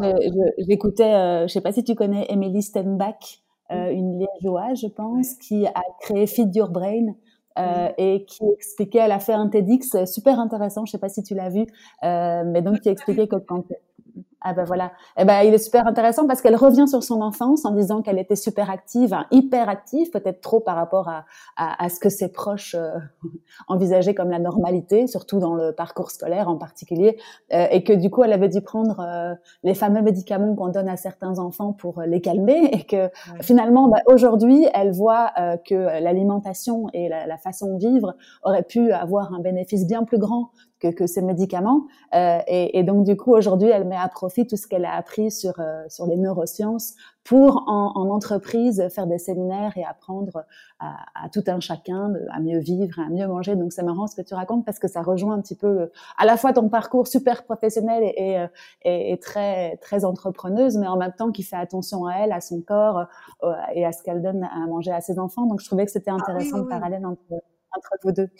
j'écoutais, 0.58 1.14
euh, 1.14 1.38
je 1.40 1.42
ne 1.44 1.48
sais 1.48 1.60
pas 1.60 1.72
si 1.72 1.84
tu 1.84 1.94
connais 1.94 2.26
Emily 2.28 2.62
Stenbach, 2.62 3.42
euh, 3.70 3.90
une 3.90 4.18
liégeoise, 4.18 4.80
je 4.80 4.88
pense, 4.88 5.34
qui 5.34 5.66
a 5.66 5.82
créé 6.00 6.26
Feed 6.26 6.54
Your 6.54 6.70
Brain. 6.70 7.14
Euh, 7.58 7.88
et 7.98 8.24
qui 8.24 8.44
expliquait, 8.54 8.98
elle 8.98 9.12
a 9.12 9.18
fait 9.18 9.32
un 9.32 9.48
TEDx 9.48 10.04
super 10.04 10.38
intéressant, 10.38 10.84
je 10.86 10.92
sais 10.92 10.98
pas 10.98 11.08
si 11.08 11.22
tu 11.22 11.34
l'as 11.34 11.48
vu, 11.48 11.66
euh, 12.04 12.44
mais 12.46 12.62
donc 12.62 12.80
qui 12.80 12.88
expliquait 12.88 13.26
que 13.26 13.36
quand 13.36 13.64
ah 14.40 14.52
ben 14.52 14.62
voilà. 14.62 14.92
Eh 15.18 15.24
ben 15.24 15.42
il 15.42 15.52
est 15.52 15.58
super 15.58 15.86
intéressant 15.88 16.28
parce 16.28 16.40
qu'elle 16.40 16.54
revient 16.54 16.86
sur 16.86 17.02
son 17.02 17.22
enfance 17.22 17.64
en 17.64 17.72
disant 17.72 18.02
qu'elle 18.02 18.20
était 18.20 18.36
super 18.36 18.70
active, 18.70 19.12
hein, 19.12 19.26
hyper 19.32 19.68
active, 19.68 20.10
peut-être 20.10 20.40
trop 20.40 20.60
par 20.60 20.76
rapport 20.76 21.08
à, 21.08 21.24
à, 21.56 21.84
à 21.84 21.88
ce 21.88 21.98
que 21.98 22.08
ses 22.08 22.30
proches 22.30 22.76
euh, 22.76 22.90
envisageaient 23.68 24.14
comme 24.14 24.30
la 24.30 24.38
normalité, 24.38 25.08
surtout 25.08 25.40
dans 25.40 25.54
le 25.54 25.72
parcours 25.72 26.12
scolaire 26.12 26.48
en 26.48 26.56
particulier, 26.56 27.18
euh, 27.52 27.66
et 27.72 27.82
que 27.82 27.92
du 27.92 28.10
coup 28.10 28.22
elle 28.22 28.32
avait 28.32 28.48
dû 28.48 28.60
prendre 28.60 29.00
euh, 29.00 29.34
les 29.64 29.74
fameux 29.74 30.02
médicaments 30.02 30.54
qu'on 30.54 30.68
donne 30.68 30.88
à 30.88 30.96
certains 30.96 31.40
enfants 31.40 31.72
pour 31.72 32.02
les 32.02 32.20
calmer, 32.20 32.66
et 32.72 32.84
que 32.84 33.10
finalement 33.40 33.88
bah, 33.88 34.02
aujourd'hui 34.06 34.66
elle 34.72 34.92
voit 34.92 35.32
que 35.66 35.74
l'alimentation 35.74 36.86
et 36.92 37.08
la, 37.08 37.26
la 37.26 37.38
façon 37.38 37.74
de 37.74 37.78
vivre 37.80 38.14
auraient 38.44 38.62
pu 38.62 38.92
avoir 38.92 39.34
un 39.34 39.40
bénéfice 39.40 39.86
bien 39.86 40.04
plus 40.04 40.18
grand 40.18 40.50
que, 40.80 40.88
que 40.88 41.06
ces 41.06 41.22
médicaments. 41.22 41.86
Euh, 42.14 42.38
et, 42.46 42.78
et, 42.78 42.82
donc 42.82 43.04
du 43.04 43.16
coup 43.16 43.34
aujourd'hui, 43.34 43.68
elle 43.68 43.86
met 43.86 43.96
à 43.96 44.08
profit 44.08 44.46
tout 44.46 44.56
ce 44.56 44.66
qu'elle 44.66 44.84
a 44.84 44.94
appris 44.94 45.30
sur 45.30 45.58
euh, 45.58 45.84
sur 45.88 46.06
les 46.06 46.16
neurosciences 46.16 46.94
pour 47.24 47.64
en, 47.66 47.92
en, 47.94 48.08
entreprise 48.10 48.88
faire 48.88 49.06
des 49.06 49.18
séminaires 49.18 49.76
et 49.76 49.84
apprendre 49.84 50.44
à, 50.78 50.96
à, 51.14 51.28
tout 51.28 51.42
un 51.46 51.60
chacun 51.60 52.14
à 52.32 52.40
mieux 52.40 52.58
vivre, 52.58 52.98
à 52.98 53.10
mieux 53.10 53.26
manger. 53.26 53.54
Donc 53.54 53.72
c'est 53.72 53.82
marrant 53.82 54.06
ce 54.06 54.16
que 54.16 54.22
tu 54.22 54.34
racontes 54.34 54.64
parce 54.64 54.78
que 54.78 54.88
ça 54.88 55.02
rejoint 55.02 55.34
un 55.34 55.40
petit 55.40 55.56
peu 55.56 55.90
à 56.16 56.24
la 56.24 56.36
fois 56.36 56.52
ton 56.52 56.68
parcours 56.68 57.06
super 57.06 57.44
professionnel 57.44 58.02
et, 58.02 58.14
et, 58.16 58.46
et, 58.82 59.12
et 59.12 59.18
très 59.18 59.76
très 59.78 60.04
entrepreneuse, 60.04 60.78
mais 60.78 60.86
en 60.86 60.96
même 60.96 61.12
temps 61.12 61.30
qui 61.30 61.42
fait 61.42 61.56
attention 61.56 62.06
à 62.06 62.14
elle, 62.14 62.32
à 62.32 62.40
son 62.40 62.62
corps 62.62 63.06
euh, 63.42 63.52
et 63.74 63.84
à 63.84 63.92
ce 63.92 64.02
qu'elle 64.02 64.22
donne 64.22 64.44
à 64.44 64.66
manger 64.66 64.92
à 64.92 65.00
ses 65.00 65.18
enfants. 65.18 65.46
Donc 65.46 65.60
je 65.60 65.66
trouvais 65.66 65.84
que 65.84 65.92
c'était 65.92 66.10
intéressant 66.10 66.58
ah, 66.58 66.62
oui, 66.62 66.68
parallèle 66.68 67.04
entre 67.04 67.20
entre 67.76 67.90
vous 68.02 68.12
deux. 68.12 68.30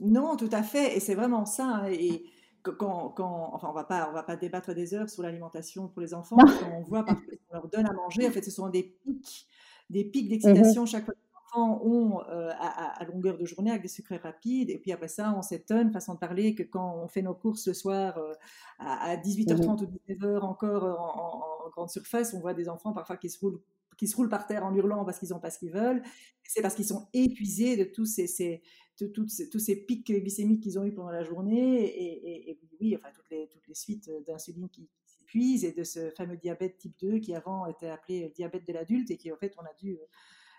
Non, 0.00 0.36
tout 0.36 0.48
à 0.52 0.62
fait. 0.62 0.96
Et 0.96 1.00
c'est 1.00 1.14
vraiment 1.14 1.44
ça. 1.46 1.66
Hein, 1.66 1.90
et 1.90 2.24
quand, 2.62 3.10
quand, 3.10 3.50
enfin, 3.52 3.68
on 3.70 3.72
va 3.72 3.84
pas, 3.84 4.08
on 4.10 4.12
va 4.12 4.22
pas 4.22 4.36
débattre 4.36 4.74
des 4.74 4.94
heures 4.94 5.08
sur 5.08 5.22
l'alimentation 5.22 5.88
pour 5.88 6.00
les 6.02 6.14
enfants. 6.14 6.36
Quand 6.36 6.72
on 6.76 6.82
voit 6.82 7.04
parce 7.04 7.20
qu'on 7.20 7.54
leur 7.54 7.68
donne 7.68 7.86
à 7.86 7.92
manger, 7.92 8.28
en 8.28 8.30
fait, 8.30 8.42
ce 8.42 8.50
sont 8.50 8.68
des 8.68 8.82
pics, 8.82 9.46
des 9.88 10.04
pics 10.04 10.26
mmh 10.26 10.28
d'excitation 10.28 10.86
chaque 10.86 11.04
fois 11.04 11.14
que 11.14 11.20
les 11.20 11.38
enfants 11.46 11.80
ont 11.84 12.20
euh, 12.30 12.50
à, 12.58 13.04
longueur 13.04 13.38
de 13.38 13.44
journée 13.44 13.70
avec 13.70 13.82
des 13.82 13.88
sucres 13.88 14.20
rapides. 14.22 14.70
Et 14.70 14.78
puis 14.78 14.92
après 14.92 15.08
ça, 15.08 15.34
on 15.36 15.42
s'étonne, 15.42 15.90
façon 15.92 16.14
de 16.14 16.18
parler, 16.18 16.54
que 16.54 16.62
quand 16.62 16.96
on 17.02 17.08
fait 17.08 17.22
nos 17.22 17.34
courses 17.34 17.66
le 17.68 17.74
soir 17.74 18.18
euh, 18.18 18.32
à, 18.78 19.16
18h30 19.16 19.82
mmh 19.82 19.84
ou 19.84 20.12
19h 20.12 20.40
encore 20.40 20.84
euh, 20.84 20.94
en, 20.94 21.66
en, 21.66 21.70
grande 21.70 21.90
surface, 21.90 22.34
on 22.34 22.40
voit 22.40 22.54
des 22.54 22.68
enfants 22.68 22.92
parfois 22.92 23.16
qui 23.16 23.30
se 23.30 23.38
roulent 23.38 23.60
qui 24.00 24.08
se 24.08 24.16
roulent 24.16 24.30
par 24.30 24.46
terre 24.46 24.64
en 24.64 24.74
hurlant 24.74 25.04
parce 25.04 25.18
qu'ils 25.18 25.28
n'ont 25.28 25.40
pas 25.40 25.50
ce 25.50 25.58
qu'ils 25.58 25.72
veulent. 25.72 26.02
C'est 26.42 26.62
parce 26.62 26.74
qu'ils 26.74 26.86
sont 26.86 27.08
épuisés 27.12 27.76
de 27.76 27.84
tous 27.84 28.06
ces, 28.06 28.26
ces, 28.26 28.62
tous 29.06 29.28
ces 29.28 29.76
pics 29.86 30.06
glycémiques 30.06 30.62
qu'ils 30.62 30.78
ont 30.78 30.84
eu 30.84 30.92
pendant 30.92 31.10
la 31.10 31.24
journée 31.24 32.48
et, 32.50 32.58
oui, 32.80 32.96
enfin 32.96 33.08
toutes 33.14 33.30
les, 33.30 33.48
toutes 33.48 33.66
les 33.68 33.74
suites 33.74 34.10
d'insuline 34.26 34.68
qui, 34.68 34.88
s'épuisent 35.30 35.64
et 35.64 35.72
de 35.72 35.84
ce 35.84 36.10
fameux 36.10 36.36
diabète 36.36 36.78
type 36.78 36.94
2 37.00 37.18
qui 37.18 37.34
avant 37.34 37.66
était 37.66 37.88
appelé 37.88 38.32
diabète 38.34 38.66
de 38.66 38.72
l'adulte 38.72 39.10
et 39.10 39.16
qui 39.16 39.32
en 39.32 39.36
fait 39.36 39.54
on 39.58 39.62
a 39.62 39.72
dû 39.78 39.92
euh, 39.92 40.06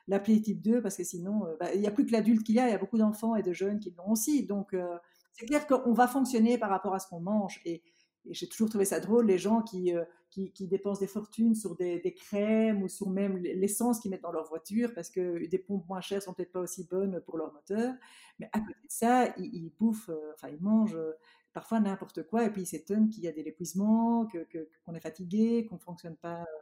l'appeler 0.07 0.41
type 0.41 0.61
2 0.61 0.81
parce 0.81 0.97
que 0.97 1.03
sinon 1.03 1.45
euh, 1.45 1.55
bah, 1.59 1.73
il 1.73 1.81
n'y 1.81 1.87
a 1.87 1.91
plus 1.91 2.05
que 2.05 2.11
l'adulte 2.11 2.43
qu'il 2.43 2.55
y 2.55 2.59
a, 2.59 2.67
il 2.67 2.71
y 2.71 2.75
a 2.75 2.77
beaucoup 2.77 2.97
d'enfants 2.97 3.35
et 3.35 3.43
de 3.43 3.53
jeunes 3.53 3.79
qui 3.79 3.91
l'ont 3.91 4.11
aussi. 4.11 4.45
Donc 4.45 4.73
euh, 4.73 4.97
c'est 5.33 5.45
clair 5.45 5.67
qu'on 5.67 5.93
va 5.93 6.07
fonctionner 6.07 6.57
par 6.57 6.69
rapport 6.69 6.93
à 6.93 6.99
ce 6.99 7.07
qu'on 7.07 7.21
mange 7.21 7.61
et, 7.65 7.81
j'ai 8.29 8.47
toujours 8.47 8.69
trouvé 8.69 8.85
ça 8.85 8.99
drôle, 8.99 9.25
les 9.25 9.39
gens 9.39 9.63
qui, 9.63 9.93
qui, 10.31 10.67
dépensent 10.67 11.01
des 11.01 11.07
fortunes 11.07 11.55
sur 11.55 11.75
des, 11.75 12.15
crèmes 12.15 12.81
ou 12.83 12.87
sur 12.87 13.09
même 13.09 13.37
l'essence 13.37 13.99
qu'ils 13.99 14.11
mettent 14.11 14.21
dans 14.21 14.31
leur 14.31 14.47
voiture 14.47 14.93
parce 14.95 15.09
que 15.09 15.45
des 15.45 15.59
pompes 15.59 15.87
moins 15.87 16.01
chères 16.01 16.23
sont 16.23 16.33
peut-être 16.33 16.53
pas 16.53 16.61
aussi 16.61 16.87
bonnes 16.87 17.21
pour 17.25 17.37
leur 17.37 17.53
moteur. 17.53 17.93
Mais 18.39 18.49
à 18.53 18.59
côté 18.59 18.79
de 18.83 18.89
ça, 18.89 19.33
ils, 19.37 19.71
bouffent, 19.77 20.09
euh, 20.09 20.31
enfin, 20.33 20.47
ils 20.47 20.61
mangent 20.61 20.95
euh, 20.95 21.11
parfois 21.53 21.81
n'importe 21.81 22.23
quoi 22.23 22.45
et 22.45 22.49
puis 22.49 22.61
ils 22.61 22.67
s'étonnent 22.67 23.09
qu'il 23.09 23.23
y 23.23 23.27
a 23.27 23.33
des 23.33 23.41
épuisements, 23.41 24.25
qu'on 24.27 24.45
que, 24.49 24.69
qu'on 24.85 24.95
est 24.95 25.01
fatigué, 25.01 25.65
qu'on 25.65 25.75
ne 25.75 25.81
fonctionne 25.81 26.15
pas. 26.15 26.41
Euh. 26.41 26.61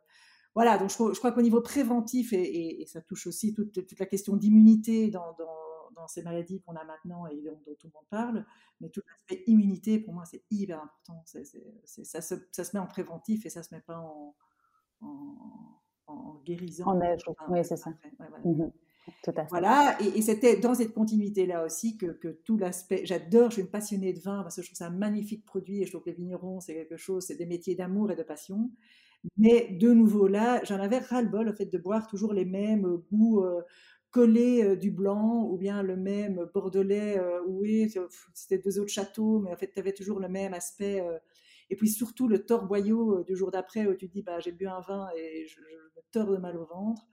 Voilà, 0.55 0.77
donc 0.79 0.89
je, 0.89 1.19
crois 1.19 1.31
qu'au 1.31 1.43
niveau 1.43 1.61
préventif, 1.61 2.33
et, 2.33 2.83
ça 2.87 3.01
touche 3.01 3.27
aussi 3.27 3.53
toute, 3.53 3.99
la 3.99 4.05
question 4.07 4.35
d'immunité 4.35 5.09
dans, 5.09 5.35
dans, 5.99 6.07
ces 6.07 6.23
maladies 6.23 6.61
qu'on 6.61 6.75
a 6.75 6.83
maintenant 6.83 7.27
et 7.27 7.41
dont, 7.41 7.59
tout 7.79 7.87
le 7.87 7.93
monde 7.93 8.07
parle, 8.09 8.45
mais 8.81 8.89
tout 8.89 9.01
l'aspect 9.07 9.43
immunité, 9.47 9.99
pour 9.99 10.13
moi, 10.13 10.25
c'est 10.25 10.43
hyper 10.49 10.81
important. 10.81 11.23
ça, 11.25 11.43
se, 11.43 12.35
ça, 12.51 12.63
se, 12.63 12.75
met 12.75 12.79
en 12.79 12.87
préventif 12.87 13.45
et 13.45 13.49
ça 13.49 13.59
ne 13.59 13.65
se 13.65 13.75
met 13.75 13.81
pas 13.81 13.97
en, 13.97 14.35
en, 15.01 15.81
en 16.07 16.41
guérison. 16.45 16.85
En 16.85 17.01
aide, 17.01 17.19
oui, 17.49 17.59
c'est 17.63 17.77
ça. 17.77 17.91
Voilà, 19.49 19.97
et, 20.01 20.21
c'était 20.21 20.57
dans 20.57 20.73
cette 20.73 20.93
continuité-là 20.93 21.65
aussi 21.65 21.97
que, 21.97 22.39
tout 22.43 22.57
l'aspect. 22.57 23.05
J'adore, 23.05 23.49
je 23.49 23.55
suis 23.55 23.61
une 23.63 23.69
passionnée 23.69 24.13
de 24.13 24.19
vin 24.19 24.41
parce 24.43 24.55
que 24.55 24.61
je 24.61 24.67
trouve 24.67 24.77
ça 24.77 24.87
un 24.87 24.91
magnifique 24.91 25.45
produit 25.45 25.81
et 25.81 25.85
je 25.85 25.91
trouve 25.91 26.03
que 26.03 26.09
les 26.09 26.15
vignerons, 26.15 26.59
c'est 26.59 26.73
quelque 26.73 26.97
chose, 26.97 27.25
c'est 27.25 27.35
des 27.35 27.45
métiers 27.45 27.75
d'amour 27.75 28.11
et 28.11 28.15
de 28.15 28.23
passion. 28.23 28.69
Mais 29.37 29.77
de 29.79 29.91
nouveau 29.91 30.27
là, 30.27 30.63
j'en 30.63 30.79
avais 30.79 30.99
ras-le-bol, 30.99 31.49
au 31.49 31.53
fait, 31.53 31.65
de 31.65 31.77
boire 31.77 32.07
toujours 32.07 32.33
les 32.33 32.45
mêmes 32.45 33.01
goûts 33.11 33.43
euh, 33.43 33.61
collés 34.11 34.63
euh, 34.63 34.75
du 34.75 34.91
blanc 34.91 35.43
ou 35.49 35.57
bien 35.57 35.83
le 35.83 35.95
même 35.95 36.47
bordelais, 36.53 37.17
euh, 37.19 37.41
oui, 37.47 37.93
c'était 38.33 38.57
deux 38.57 38.79
autres 38.79 38.91
châteaux, 38.91 39.39
mais 39.39 39.51
en 39.51 39.57
fait, 39.57 39.71
tu 39.71 39.79
avais 39.79 39.93
toujours 39.93 40.19
le 40.19 40.29
même 40.29 40.53
aspect. 40.53 41.03
et 41.69 41.75
puis 41.75 41.89
surtout 41.89 42.27
le 42.27 42.45
torboyau 42.45 43.23
du 43.23 43.35
jour 43.35 43.51
d'après 43.51 43.85
où 43.87 43.95
tu 43.95 44.07
dis, 44.07 44.23
bah, 44.23 44.39
j'ai 44.39 44.51
bu 44.51 44.67
un 44.67 44.81
vin 44.81 45.07
et 45.15 45.45
je, 45.47 45.59
me 45.61 46.01
tords 46.11 46.31
de 46.31 46.37
mal 46.37 46.57
au 46.57 46.65
ventre. 46.65 47.07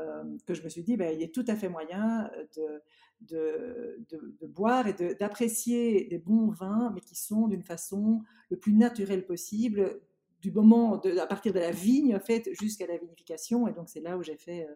Euh, 0.00 0.24
que 0.46 0.54
je 0.54 0.62
me 0.62 0.68
suis 0.68 0.82
dit, 0.82 0.96
ben, 0.96 1.16
il 1.16 1.24
a 1.24 1.28
tout 1.28 1.44
à 1.48 1.56
fait 1.56 1.68
moyen 1.68 2.30
de, 2.56 2.82
de, 3.20 4.46
boire 4.46 4.86
et 4.86 4.92
d'apprécier 5.14 6.04
des 6.04 6.18
bons 6.18 6.50
vins, 6.50 6.92
mais 6.94 7.00
qui 7.00 7.14
sont 7.14 7.48
d'une 7.48 7.62
façon 7.62 8.22
le 8.50 8.58
plus 8.58 8.72
naturelle 8.72 9.24
possible, 9.24 10.00
du 10.44 10.52
moment 10.52 11.00
à 11.00 11.26
partir 11.26 11.54
de 11.54 11.58
la 11.58 11.70
vigne 11.70 12.14
en 12.14 12.20
fait 12.20 12.50
jusqu'à 12.60 12.86
la 12.86 12.98
vinification. 12.98 13.66
Et 13.66 13.72
donc 13.72 13.88
c'est 13.88 14.00
là 14.00 14.18
où 14.18 14.22
j'ai 14.22 14.36
fait 14.36 14.68
euh, 14.68 14.74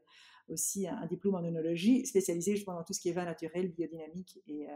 aussi 0.50 0.88
un, 0.88 1.06
diplôme 1.06 1.34
en 1.34 1.44
œnologie 1.44 2.06
spécialisé 2.06 2.56
justement 2.56 2.76
dans 2.76 2.84
tout 2.84 2.92
ce 2.92 3.00
qui 3.00 3.08
est 3.08 3.12
vin 3.12 3.24
naturel, 3.24 3.68
biodynamique 3.68 4.40
et, 4.46 4.68
euh, 4.68 4.72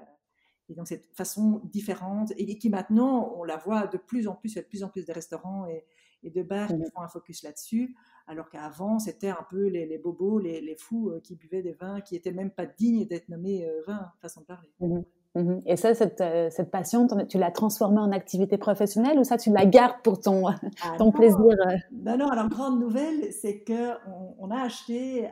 et 0.68 0.74
donc 0.74 0.88
cette 0.88 1.06
façon 1.14 1.60
différente 1.64 2.32
et 2.36 2.58
qui 2.58 2.70
maintenant 2.70 3.34
on 3.36 3.44
la 3.44 3.56
voit 3.56 3.86
de 3.86 3.98
plus 3.98 4.28
en 4.28 4.34
plus, 4.34 4.52
il 4.52 4.56
y 4.56 4.58
a 4.58 4.62
de 4.62 4.68
plus 4.68 4.82
en 4.84 4.88
plus 4.88 5.06
de 5.06 5.12
restaurants 5.12 5.66
et, 5.66 5.84
et 6.22 6.30
de 6.30 6.42
bars 6.42 6.68
qui 6.68 6.74
mmh 6.74 6.90
font 6.94 7.02
un 7.02 7.08
focus 7.08 7.42
là-dessus 7.42 7.94
alors 8.26 8.48
qu'avant, 8.48 8.98
c'était 8.98 9.28
un 9.28 9.44
peu 9.50 9.66
les, 9.66 9.98
bobos, 9.98 10.38
les, 10.38 10.76
fous 10.76 11.10
euh, 11.10 11.20
qui 11.20 11.34
buvaient 11.34 11.62
des 11.62 11.72
vins 11.72 12.00
qui 12.00 12.14
n'étaient 12.14 12.32
même 12.32 12.50
pas 12.50 12.66
dignes 12.66 13.06
d'être 13.06 13.28
nommés 13.28 13.66
euh, 13.66 13.82
vins, 13.86 14.12
façon 14.20 14.42
de 14.42 14.46
parler. 14.46 14.70
Mmh 14.80 15.00
mmh 15.34 15.60
Et 15.66 15.76
ça, 15.76 15.94
cette, 15.94 16.20
euh, 16.20 16.48
cette 16.50 16.70
passion, 16.70 17.06
tu 17.28 17.38
l'as 17.38 17.50
transformée 17.50 18.00
en 18.00 18.12
activité 18.12 18.58
professionnelle 18.58 19.18
ou 19.18 19.24
ça, 19.24 19.38
tu 19.38 19.50
la 19.50 19.64
gardes 19.66 20.00
pour 20.02 20.20
ton, 20.20 20.48
ah 20.48 20.56
ton 20.98 21.12
plaisir 21.12 21.56
Non, 21.90 22.16
non, 22.16 22.28
alors 22.28 22.48
grande 22.48 22.80
nouvelle, 22.80 23.32
c'est 23.32 23.64
qu'on 23.64 24.34
on 24.38 24.50
a 24.50 24.60
acheté 24.60 25.28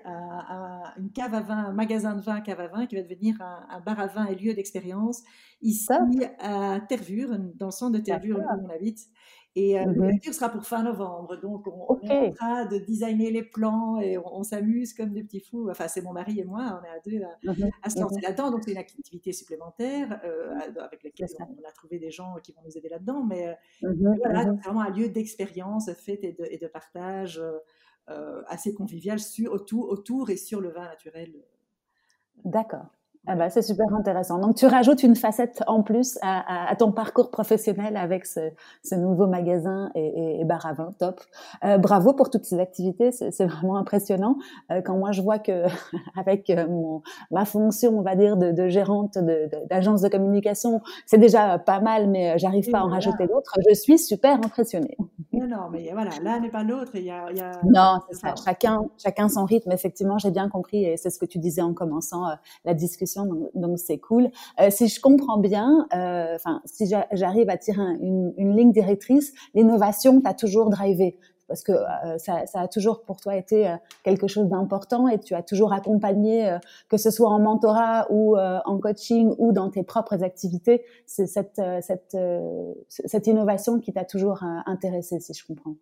une 0.97 1.11
cave 1.13 1.35
à 1.35 1.41
vin, 1.41 1.67
un 1.67 1.73
magasin 1.73 2.15
de 2.15 2.21
vin 2.21 2.41
cave 2.41 2.61
à 2.61 2.69
vin 2.69 2.87
qui 2.87 2.97
va 2.97 3.03
devenir 3.03 3.37
un, 3.41 3.81
bar 3.81 3.99
à 3.99 4.07
vin 4.07 4.27
et 4.27 4.35
lieu 4.35 4.55
d'expérience 4.55 5.23
ici 5.63 5.93
à 6.39 6.81
Tervure, 6.89 7.37
dans 7.59 7.67
le 7.67 7.73
centre 7.73 7.99
de 7.99 8.03
Tervure 8.03 8.39
où 8.39 8.65
on 8.65 8.71
habite. 8.71 9.07
Et 9.57 9.79
euh, 9.79 9.85
mmh 9.85 10.33
sera 10.33 10.49
pour 10.49 10.65
fin 10.65 10.85
novembre. 10.85 11.37
Donc, 11.41 11.67
on, 11.67 11.99
est 12.03 12.29
en 12.29 12.31
train 12.33 12.67
de 12.67 12.79
designer 12.79 13.33
les 13.33 13.43
plans 13.43 14.01
et 14.01 14.17
on, 14.17 14.45
s'amuse 14.45 14.95
comme 14.95 15.13
des 15.13 15.25
petits 15.25 15.41
fous. 15.41 15.69
Enfin, 15.71 15.89
c'est 15.89 16.03
mon 16.03 16.13
mari 16.13 16.39
et 16.39 16.45
moi, 16.45 16.81
on 16.81 16.85
est 16.85 16.89
à 16.89 17.01
deux 17.05 17.25
à, 17.25 17.53
mmh 17.53 17.91
se 17.91 18.01
lancer 18.01 18.17
mmh 18.17 18.23
là-dedans. 18.23 18.51
Donc, 18.53 18.63
c'est 18.65 18.71
une 18.71 18.79
activité 18.79 19.33
supplémentaire 19.33 20.21
euh, 20.25 20.55
avec 20.79 21.03
laquelle 21.03 21.27
on, 21.41 21.69
a 21.69 21.73
trouvé 21.73 21.99
des 21.99 22.13
gens 22.13 22.37
qui 22.43 22.53
vont 22.53 22.63
nous 22.65 22.79
aider 22.79 22.89
là-dedans. 22.89 23.25
Mais 23.25 23.49
euh, 23.83 23.93
voilà, 24.23 24.45
c'est 24.45 24.69
vraiment 24.69 24.83
un 24.83 24.91
lieu 24.91 25.09
d'expérience, 25.09 25.93
fête 25.95 26.23
et 26.23 26.33
de, 26.33 26.47
et 26.49 26.59
de 26.59 26.69
partage 26.69 27.43
euh, 28.11 28.43
assez 28.49 28.75
convivial 28.75 29.21
sur, 29.21 29.53
autour, 29.53 29.89
autour 29.89 30.31
et 30.31 30.37
sur 30.37 30.61
le 30.61 30.71
vin 30.71 30.85
naturel. 30.85 31.33
D'accord. 32.45 32.87
Ah 33.27 33.37
bah, 33.37 33.51
c'est 33.51 33.61
super 33.61 33.93
intéressant. 33.95 34.39
Donc, 34.39 34.57
tu 34.57 34.65
rajoutes 34.67 35.03
une 35.03 35.15
facette 35.15 35.63
en 35.67 35.83
plus 35.83 36.19
à, 36.23 36.75
ton 36.79 36.91
parcours 36.91 37.31
professionnel 37.31 37.97
avec 37.99 38.25
ce, 38.25 38.41
nouveau 38.95 39.27
magasin 39.27 39.91
et, 39.95 40.41
et, 40.41 40.45
bar 40.45 40.65
à 40.65 40.73
vin, 40.73 40.93
top. 40.99 41.21
Euh, 41.65 41.77
bravo 41.77 42.15
pour 42.15 42.31
toutes 42.31 42.47
ces 42.47 42.59
activités, 42.59 43.13
c'est 43.13 43.45
vraiment 43.45 43.77
impressionnant. 43.77 44.37
Euh, 44.73 44.81
quand 44.81 44.97
moi 44.97 45.13
je 45.13 45.21
vois 45.21 45.39
que 45.39 45.65
avec 46.19 46.49
euh, 46.49 46.67
mon, 46.67 47.03
ma 47.31 47.45
fonction, 47.45 47.99
on 47.99 48.03
va 48.03 48.17
dire, 48.17 48.39
de, 48.39 48.53
de 48.53 48.69
gérante 48.69 49.19
d'agence 49.69 50.01
de, 50.01 50.09
de, 50.09 50.13
communication, 50.13 50.81
c'est 51.05 51.19
déjà 51.19 51.59
pas 51.59 51.81
mal, 51.81 52.09
mais 52.09 52.39
j'arrive 52.39 52.71
pas 52.71 52.79
à 52.79 52.85
en 52.85 52.89
rajouter 52.89 53.27
d'autres, 53.27 53.59
je 53.69 53.75
suis 53.75 53.99
super 53.99 54.37
impressionnée. 54.37 54.97
Non, 55.33 55.47
non, 55.47 55.69
mais 55.71 55.91
voilà, 55.93 56.11
l'un 56.23 56.41
n'est 56.41 56.51
pas 56.51 56.65
l'autre. 56.65 56.93
Il 56.95 57.05
y 57.05 57.11
a, 57.11 57.31
y 57.33 57.41
a... 57.41 57.61
Non, 57.65 58.01
c'est 58.09 58.17
ça. 58.17 58.35
Chacun, 58.45 58.81
chacun 58.99 59.29
son 59.29 59.45
rythme. 59.45 59.73
Effectivement, 59.73 60.19
j'ai 60.19 60.31
bien 60.31 60.49
compris 60.49 60.85
et 60.85 60.97
c'est 60.97 61.11
ce 61.11 61.19
que 61.19 61.27
tu 61.27 61.39
disais 61.39 61.63
en 61.63 61.73
commençant 61.73 62.25
la 62.65 62.75
discussion 62.75 63.21
donc 63.55 63.79
c'est 63.79 63.99
cool. 63.99 64.31
Euh, 64.61 64.71
si 64.71 64.89
je 64.89 65.01
comprends 65.01 65.39
bien, 65.39 65.87
euh, 65.95 66.35
enfin, 66.35 66.61
si 66.65 66.91
j'arrive 67.13 67.51
à 67.51 67.57
tirer 67.57 67.83
une, 68.01 68.57
ligne 68.57 68.73
directrice, 68.73 69.33
l'innovation 69.55 70.21
t'a 70.21 70.35
toujours 70.35 70.71
drivé 70.71 71.17
parce 71.51 71.65
que 71.65 71.73
euh, 71.73 72.17
ça, 72.19 72.45
a 72.55 72.69
toujours 72.69 73.03
pour 73.03 73.21
toi 73.21 73.35
été 73.35 73.75
quelque 74.05 74.29
chose 74.29 74.49
d'important 74.49 75.09
et 75.09 75.19
tu 75.19 75.35
as 75.35 75.43
toujours 75.43 75.73
accompagné, 75.73 76.57
que 76.89 76.97
ce 76.97 77.11
soit 77.11 77.29
en 77.29 77.41
mentorat 77.41 78.07
ou 78.11 78.39
en 78.39 78.79
coaching 78.79 79.35
ou 79.39 79.53
dans 79.53 79.69
tes 79.69 79.83
propres 79.83 80.23
activités, 80.23 80.85
c'est 81.07 81.27
cette, 81.27 81.61
cette, 81.83 82.17
cette 82.89 83.27
innovation 83.27 83.81
qui 83.81 83.93
t'a 83.93 84.05
toujours 84.05 84.45
intéressé, 84.67 85.19
si 85.19 85.35
je 85.35 85.45
comprends. 85.45 85.75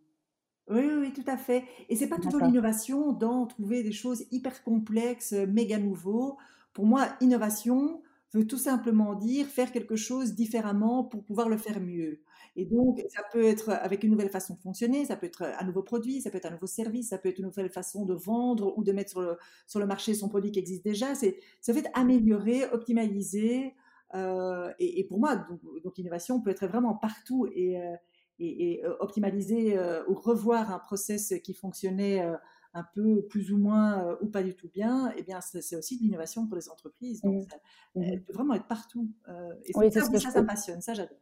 Oui, 0.71 0.89
oui, 0.99 1.13
tout 1.13 1.31
à 1.31 1.37
fait. 1.37 1.65
Et 1.91 1.97
c'est 1.97 2.09
pas 2.09 2.19
toujours 2.19 2.41
l'innovation 2.41 3.13
dans 3.13 3.47
trouver 3.47 3.83
des 3.83 3.93
choses 3.93 4.25
hyper 4.31 4.63
complexes, 4.65 5.33
méga 5.33 5.79
nouveaux. 5.79 6.39
Pour 6.73 6.87
moi, 6.87 7.07
innovation 7.21 8.03
veut 8.33 8.47
tout 8.47 8.59
simplement 8.59 9.15
dire 9.15 9.47
faire 9.47 9.73
quelque 9.73 9.97
chose 9.97 10.35
différemment 10.35 11.05
pour 11.05 11.25
pouvoir 11.25 11.49
le 11.49 11.57
faire 11.57 11.81
mieux. 11.81 12.21
Et 12.59 12.65
donc, 12.65 13.01
ça 13.09 13.23
peut 13.33 13.45
être 13.45 13.71
avec 13.71 14.03
une 14.03 14.11
nouvelle 14.11 14.31
façon 14.31 14.55
de 14.55 14.59
fonctionner, 14.59 15.05
ça 15.05 15.17
peut 15.17 15.27
être 15.27 15.43
un 15.43 15.65
nouveau 15.65 15.83
produit, 15.83 16.21
ça 16.21 16.31
peut 16.31 16.39
être 16.39 16.47
un 16.47 16.51
nouveau 16.51 16.67
service, 16.67 17.11
ça 17.11 17.19
peut 17.19 17.29
être 17.29 17.39
une 17.39 17.47
nouvelle 17.47 17.71
façon 17.71 18.05
de 18.05 18.15
vendre 18.15 18.77
ou 18.77 18.83
de 18.83 18.91
mettre 18.91 19.11
sur 19.11 19.21
le, 19.21 19.37
sur 19.67 19.79
le 19.79 19.87
marché 19.87 20.13
son 20.13 20.29
produit 20.29 20.51
qui 20.51 20.59
existe 20.59 20.85
déjà. 20.85 21.15
C'est 21.15 21.39
ça 21.61 21.73
fait 21.73 21.89
améliorer, 21.95 22.67
optimaliser. 22.67 23.75
Euh, 24.15 24.73
et, 24.81 25.05
pour 25.05 25.21
moi, 25.21 25.37
donc, 25.37 25.61
donc, 25.85 25.97
l'innovation 25.99 26.41
peut 26.41 26.51
être 26.51 26.67
vraiment 26.67 26.95
partout 26.95 27.47
et, 27.55 27.81
euh, 27.81 27.95
et, 28.41 28.85
euh, 28.85 28.97
optimaliser 29.01 29.79
ou 30.09 30.15
revoir 30.15 30.73
un 30.73 30.81
process 30.81 31.35
qui 31.45 31.55
fonctionnait 31.55 32.27
un 32.75 32.85
peu 32.95 33.27
plus 33.27 33.53
ou 33.53 33.59
moins 33.59 34.05
euh, 34.05 34.17
ou 34.21 34.27
pas 34.27 34.43
du 34.43 34.55
tout 34.55 34.69
bien, 34.69 35.13
eh 35.17 35.23
bien 35.23 35.41
c'est 35.41 35.77
aussi 35.77 35.99
de 35.99 36.03
l'innovation 36.03 36.47
pour 36.47 36.57
les 36.57 36.69
entreprises. 36.69 37.23
Donc, 37.23 37.45
mmh. 37.45 37.49
ça, 37.51 37.57
mmh. 37.95 38.21
peut 38.21 38.33
vraiment 38.33 38.55
être 38.55 38.67
partout. 38.67 39.11
Euh, 39.29 39.53
et 39.65 39.73
oui, 39.75 39.91
ça, 39.91 40.03
ça, 40.03 40.31
ça, 40.31 40.43
me 40.43 40.47
passionne, 40.47 40.81
ça 40.81 40.95
j'adore. 40.95 41.19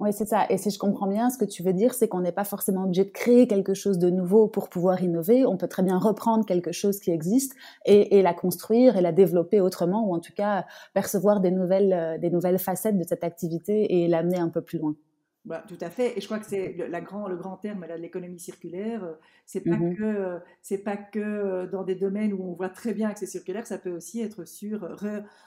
Oui, 0.00 0.14
c'est 0.14 0.26
ça. 0.26 0.46
Et 0.48 0.56
si 0.56 0.70
je 0.70 0.78
comprends 0.78 1.06
bien, 1.06 1.28
ce 1.28 1.36
que 1.36 1.44
tu 1.44 1.62
veux 1.62 1.74
dire, 1.74 1.92
c'est 1.92 2.08
qu'on 2.08 2.22
n'est 2.22 2.32
pas 2.32 2.44
forcément 2.44 2.84
obligé 2.84 3.04
de 3.04 3.10
créer 3.10 3.46
quelque 3.46 3.74
chose 3.74 3.98
de 3.98 4.08
nouveau 4.08 4.48
pour 4.48 4.70
pouvoir 4.70 5.02
innover. 5.02 5.44
On 5.44 5.58
peut 5.58 5.68
très 5.68 5.82
bien 5.82 5.98
reprendre 5.98 6.46
quelque 6.46 6.72
chose 6.72 7.00
qui 7.00 7.10
existe 7.10 7.54
et, 7.84 8.22
la 8.22 8.32
construire 8.32 8.96
et 8.96 9.02
la 9.02 9.12
développer 9.12 9.60
autrement, 9.60 10.08
ou 10.08 10.14
en 10.14 10.20
tout 10.20 10.32
cas 10.34 10.64
percevoir 10.94 11.40
des 11.40 11.50
nouvelles, 11.50 11.92
euh, 11.92 12.18
des 12.18 12.30
nouvelles 12.30 12.58
facettes 12.58 12.96
de 12.96 13.04
cette 13.04 13.24
activité 13.24 14.02
et 14.02 14.08
l'amener 14.08 14.38
un 14.38 14.48
peu 14.48 14.62
plus 14.62 14.78
loin. 14.78 14.94
Bah, 15.46 15.64
tout 15.66 15.78
à 15.80 15.88
fait. 15.88 16.18
Et 16.18 16.20
je 16.20 16.26
crois 16.26 16.38
que 16.38 16.44
c'est 16.44 16.76
la 16.76 17.00
grand, 17.00 17.26
le 17.26 17.36
grand 17.36 17.56
terme 17.56 17.86
de 17.86 17.94
l'économie 17.94 18.38
circulaire. 18.38 19.04
Euh, 19.04 19.14
c'est 19.46 19.62
pas 19.62 19.76
mmh 19.76 19.96
que 19.96 20.38
c'est 20.60 20.78
pas 20.84 20.98
que 20.98 21.18
euh, 21.18 21.66
dans 21.66 21.82
des 21.82 21.94
domaines 21.94 22.34
où 22.34 22.42
on 22.42 22.52
voit 22.52 22.68
très 22.68 22.92
bien 22.92 23.10
que 23.10 23.18
c'est 23.18 23.26
circulaire. 23.26 23.66
Ça 23.66 23.78
peut 23.78 23.90
aussi 23.90 24.20
être 24.20 24.44
sur 24.44 24.86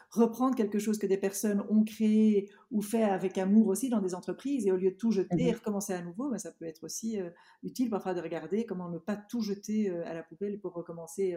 reprendre 0.09 0.55
quelque 0.55 0.79
chose 0.79 0.97
que 0.97 1.05
des 1.05 1.17
personnes 1.17 1.63
ont 1.69 1.83
créé 1.83 2.49
ou 2.71 2.81
fait 2.81 3.03
avec 3.03 3.37
amour 3.37 3.67
aussi 3.67 3.89
dans 3.89 4.01
des 4.01 4.15
entreprises 4.15 4.65
et 4.65 4.71
au 4.71 4.77
lieu 4.77 4.89
de 4.89 4.95
tout 4.95 5.11
jeter 5.11 5.47
et 5.47 5.51
mmh 5.51 5.55
recommencer 5.55 5.93
à 5.93 6.01
nouveau, 6.01 6.31
bah, 6.31 6.39
ça 6.39 6.51
peut 6.51 6.65
être 6.65 6.83
aussi 6.83 7.21
euh, 7.21 7.29
utile 7.61 7.91
parfois 7.91 8.15
de 8.15 8.21
regarder 8.21 8.65
comment 8.65 8.89
ne 8.89 8.97
pas 8.97 9.15
tout 9.15 9.41
jeter 9.41 9.91
à 10.05 10.15
la 10.15 10.23
poubelle 10.23 10.59
pour 10.59 10.73
recommencer 10.73 11.35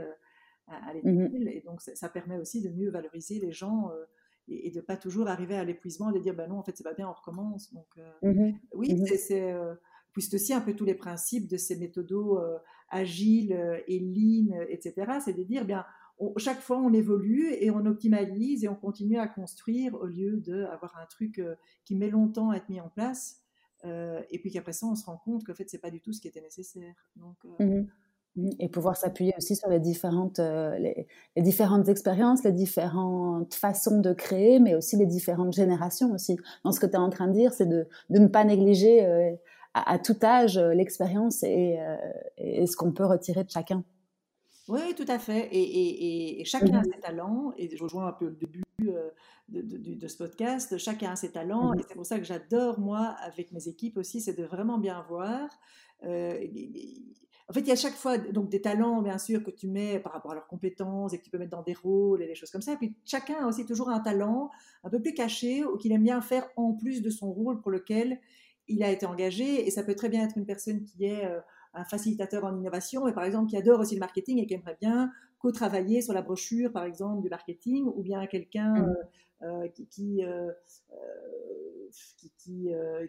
à, 0.66 0.88
aller 0.88 1.02
mmh 1.02 1.46
Et 1.48 1.62
donc 1.66 1.82
ça, 1.82 2.08
permet 2.08 2.38
aussi 2.38 2.62
de 2.62 2.70
mieux 2.70 2.90
valoriser 2.90 3.38
les 3.38 3.52
gens 3.52 3.90
et, 4.48 4.70
de 4.70 4.80
pas 4.80 4.96
toujours 4.96 5.28
arriver 5.28 5.56
à 5.56 5.64
l'épuisement 5.64 6.12
de 6.12 6.18
dire 6.18 6.34
ben 6.34 6.48
non 6.48 6.58
en 6.58 6.62
fait 6.62 6.76
c'est 6.76 6.84
pas 6.84 6.94
bien 6.94 7.08
on 7.08 7.12
recommence. 7.12 7.72
Donc 7.72 7.86
euh, 7.98 8.32
mmh 8.32 8.58
oui 8.74 8.94
mmh 8.94 9.06
c'est 9.18 9.52
euh, 9.52 9.74
puis 10.12 10.22
c'est 10.22 10.34
aussi 10.36 10.54
un 10.54 10.60
peu 10.60 10.74
tous 10.74 10.84
les 10.84 10.94
principes 10.94 11.48
de 11.48 11.56
ces 11.56 11.76
méthodos 11.76 12.38
euh, 12.38 12.58
agiles 12.88 13.82
et 13.86 13.98
lean 13.98 14.58
etc 14.68 15.18
c'est 15.24 15.34
de 15.34 15.42
dire 15.42 15.64
bien 15.64 15.84
chaque 16.38 16.60
fois 16.60 16.78
on 16.78 16.92
évolue 16.92 17.52
et 17.52 17.70
on 17.70 17.84
optimalise 17.84 18.64
et 18.64 18.68
on 18.68 18.76
continue 18.76 19.18
à 19.18 19.26
construire 19.26 19.94
au 19.94 20.06
lieu 20.06 20.38
d'avoir 20.38 20.96
un 20.96 21.06
truc 21.06 21.42
qui 21.84 21.96
met 21.96 22.08
longtemps 22.08 22.50
à 22.50 22.56
être 22.56 22.68
mis 22.68 22.80
en 22.80 22.88
place 22.88 23.42
et 23.84 24.38
puis 24.38 24.50
qu'après 24.50 24.72
ça 24.72 24.86
on 24.86 24.94
se 24.94 25.04
rend 25.04 25.18
compte 25.18 25.44
qu'en 25.44 25.54
fait 25.54 25.68
c'est 25.68 25.80
pas 25.80 25.90
du 25.90 26.00
tout 26.00 26.12
ce 26.12 26.20
qui 26.20 26.28
était 26.28 26.40
nécessaire. 26.40 26.94
Donc 27.16 27.36
Mmh, 27.58 27.86
et 28.58 28.68
pouvoir 28.68 28.96
s'appuyer 28.96 29.32
aussi 29.38 29.56
sur 29.56 29.68
les 29.68 29.80
différentes, 29.80 30.38
euh, 30.38 30.76
les, 30.78 31.42
différentes 31.42 31.88
expériences, 31.88 32.44
les 32.44 32.52
différentes 32.52 33.54
façons 33.54 34.00
de 34.00 34.12
créer, 34.12 34.58
mais 34.58 34.74
aussi 34.74 34.96
les 34.96 35.06
différentes 35.06 35.54
générations 35.54 36.12
aussi. 36.12 36.36
Dans 36.64 36.72
ce 36.72 36.80
que 36.80 36.86
tu 36.86 36.92
es 36.92 36.98
en 36.98 37.10
train 37.10 37.28
de 37.28 37.32
dire, 37.32 37.52
c'est 37.52 37.66
de, 37.66 37.86
de, 38.10 38.18
ne 38.18 38.26
pas 38.26 38.44
négliger 38.44 39.04
euh, 39.04 39.32
à, 39.74 39.98
tout 39.98 40.16
âge 40.22 40.58
euh, 40.58 40.74
l'expérience 40.74 41.42
et, 41.42 41.78
et, 42.38 42.66
ce 42.66 42.76
qu'on 42.76 42.92
peut 42.92 43.06
retirer 43.06 43.44
de 43.44 43.50
chacun. 43.50 43.82
Oui, 44.68 44.94
tout 44.96 45.04
à 45.08 45.18
fait. 45.18 45.48
Et, 45.52 46.40
et 46.40 46.44
chacun 46.44 46.74
a 46.74 46.80
mmh 46.80 46.92
ses 46.92 47.00
talents. 47.00 47.52
Et 47.56 47.74
je 47.74 47.82
rejoins 47.82 48.08
un 48.08 48.12
peu 48.12 48.26
le 48.26 48.36
début 48.36 48.64
de, 48.80 49.12
de, 49.48 49.94
de, 49.94 50.08
ce 50.08 50.16
podcast. 50.16 50.76
Chacun 50.76 51.12
a 51.12 51.16
ses 51.16 51.30
talents. 51.30 51.70
Mmh 51.70 51.78
et 51.78 51.82
c'est 51.88 51.94
pour 51.94 52.06
ça 52.06 52.18
que 52.18 52.24
j'adore, 52.24 52.80
moi, 52.80 53.14
avec 53.22 53.52
mes 53.52 53.68
équipes 53.68 53.96
aussi, 53.96 54.20
c'est 54.20 54.36
de 54.36 54.44
vraiment 54.44 54.78
bien 54.78 55.04
voir. 55.08 55.48
En 57.48 57.52
fait, 57.52 57.60
il 57.60 57.68
y 57.68 57.72
a 57.72 57.76
chaque 57.76 57.94
fois 57.94 58.18
donc 58.18 58.48
des 58.48 58.60
talents, 58.60 59.02
bien 59.02 59.18
sûr, 59.18 59.42
que 59.44 59.52
tu 59.52 59.68
mets 59.68 60.00
par 60.00 60.12
rapport 60.12 60.32
à 60.32 60.34
leurs 60.34 60.48
compétences 60.48 61.12
et 61.12 61.18
que 61.18 61.22
tu 61.22 61.30
peux 61.30 61.38
mettre 61.38 61.52
dans 61.52 61.62
des 61.62 61.74
rôles 61.74 62.22
et 62.22 62.26
des 62.26 62.34
choses 62.34 62.50
comme 62.50 62.62
ça. 62.62 62.72
Et 62.72 62.76
puis, 62.76 62.96
chacun 63.04 63.36
a 63.44 63.46
aussi 63.46 63.64
toujours 63.64 63.88
un 63.88 64.00
talent 64.00 64.50
un 64.82 64.90
peu 64.90 65.00
plus 65.00 65.14
caché 65.14 65.64
ou 65.64 65.76
qu'il 65.76 65.92
aime 65.92 66.02
bien 66.02 66.20
faire 66.20 66.48
en 66.56 66.72
plus 66.72 67.02
de 67.02 67.10
son 67.10 67.32
rôle 67.32 67.60
pour 67.60 67.70
lequel 67.70 68.20
il 68.66 68.82
a 68.82 68.90
été 68.90 69.06
engagé. 69.06 69.64
Et 69.66 69.70
ça 69.70 69.84
peut 69.84 69.94
très 69.94 70.08
bien 70.08 70.24
être 70.24 70.36
une 70.36 70.44
personne 70.44 70.82
qui 70.82 71.04
est 71.04 71.24
euh, 71.24 71.38
un 71.74 71.84
facilitateur 71.84 72.44
en 72.44 72.56
innovation, 72.56 73.04
mais 73.04 73.12
par 73.12 73.24
exemple 73.24 73.48
qui 73.48 73.56
adore 73.56 73.78
aussi 73.78 73.94
le 73.94 74.00
marketing 74.00 74.38
et 74.38 74.46
qui 74.46 74.54
aimerait 74.54 74.78
bien 74.80 75.12
co-travailler 75.38 76.00
sur 76.00 76.14
la 76.14 76.22
brochure, 76.22 76.72
par 76.72 76.84
exemple, 76.84 77.22
du 77.22 77.28
marketing, 77.28 77.84
ou 77.84 78.02
bien 78.02 78.26
quelqu'un 78.26 78.88
euh, 78.88 78.94
euh, 79.42 79.68
qui, 79.68 79.86
qui, 79.86 80.22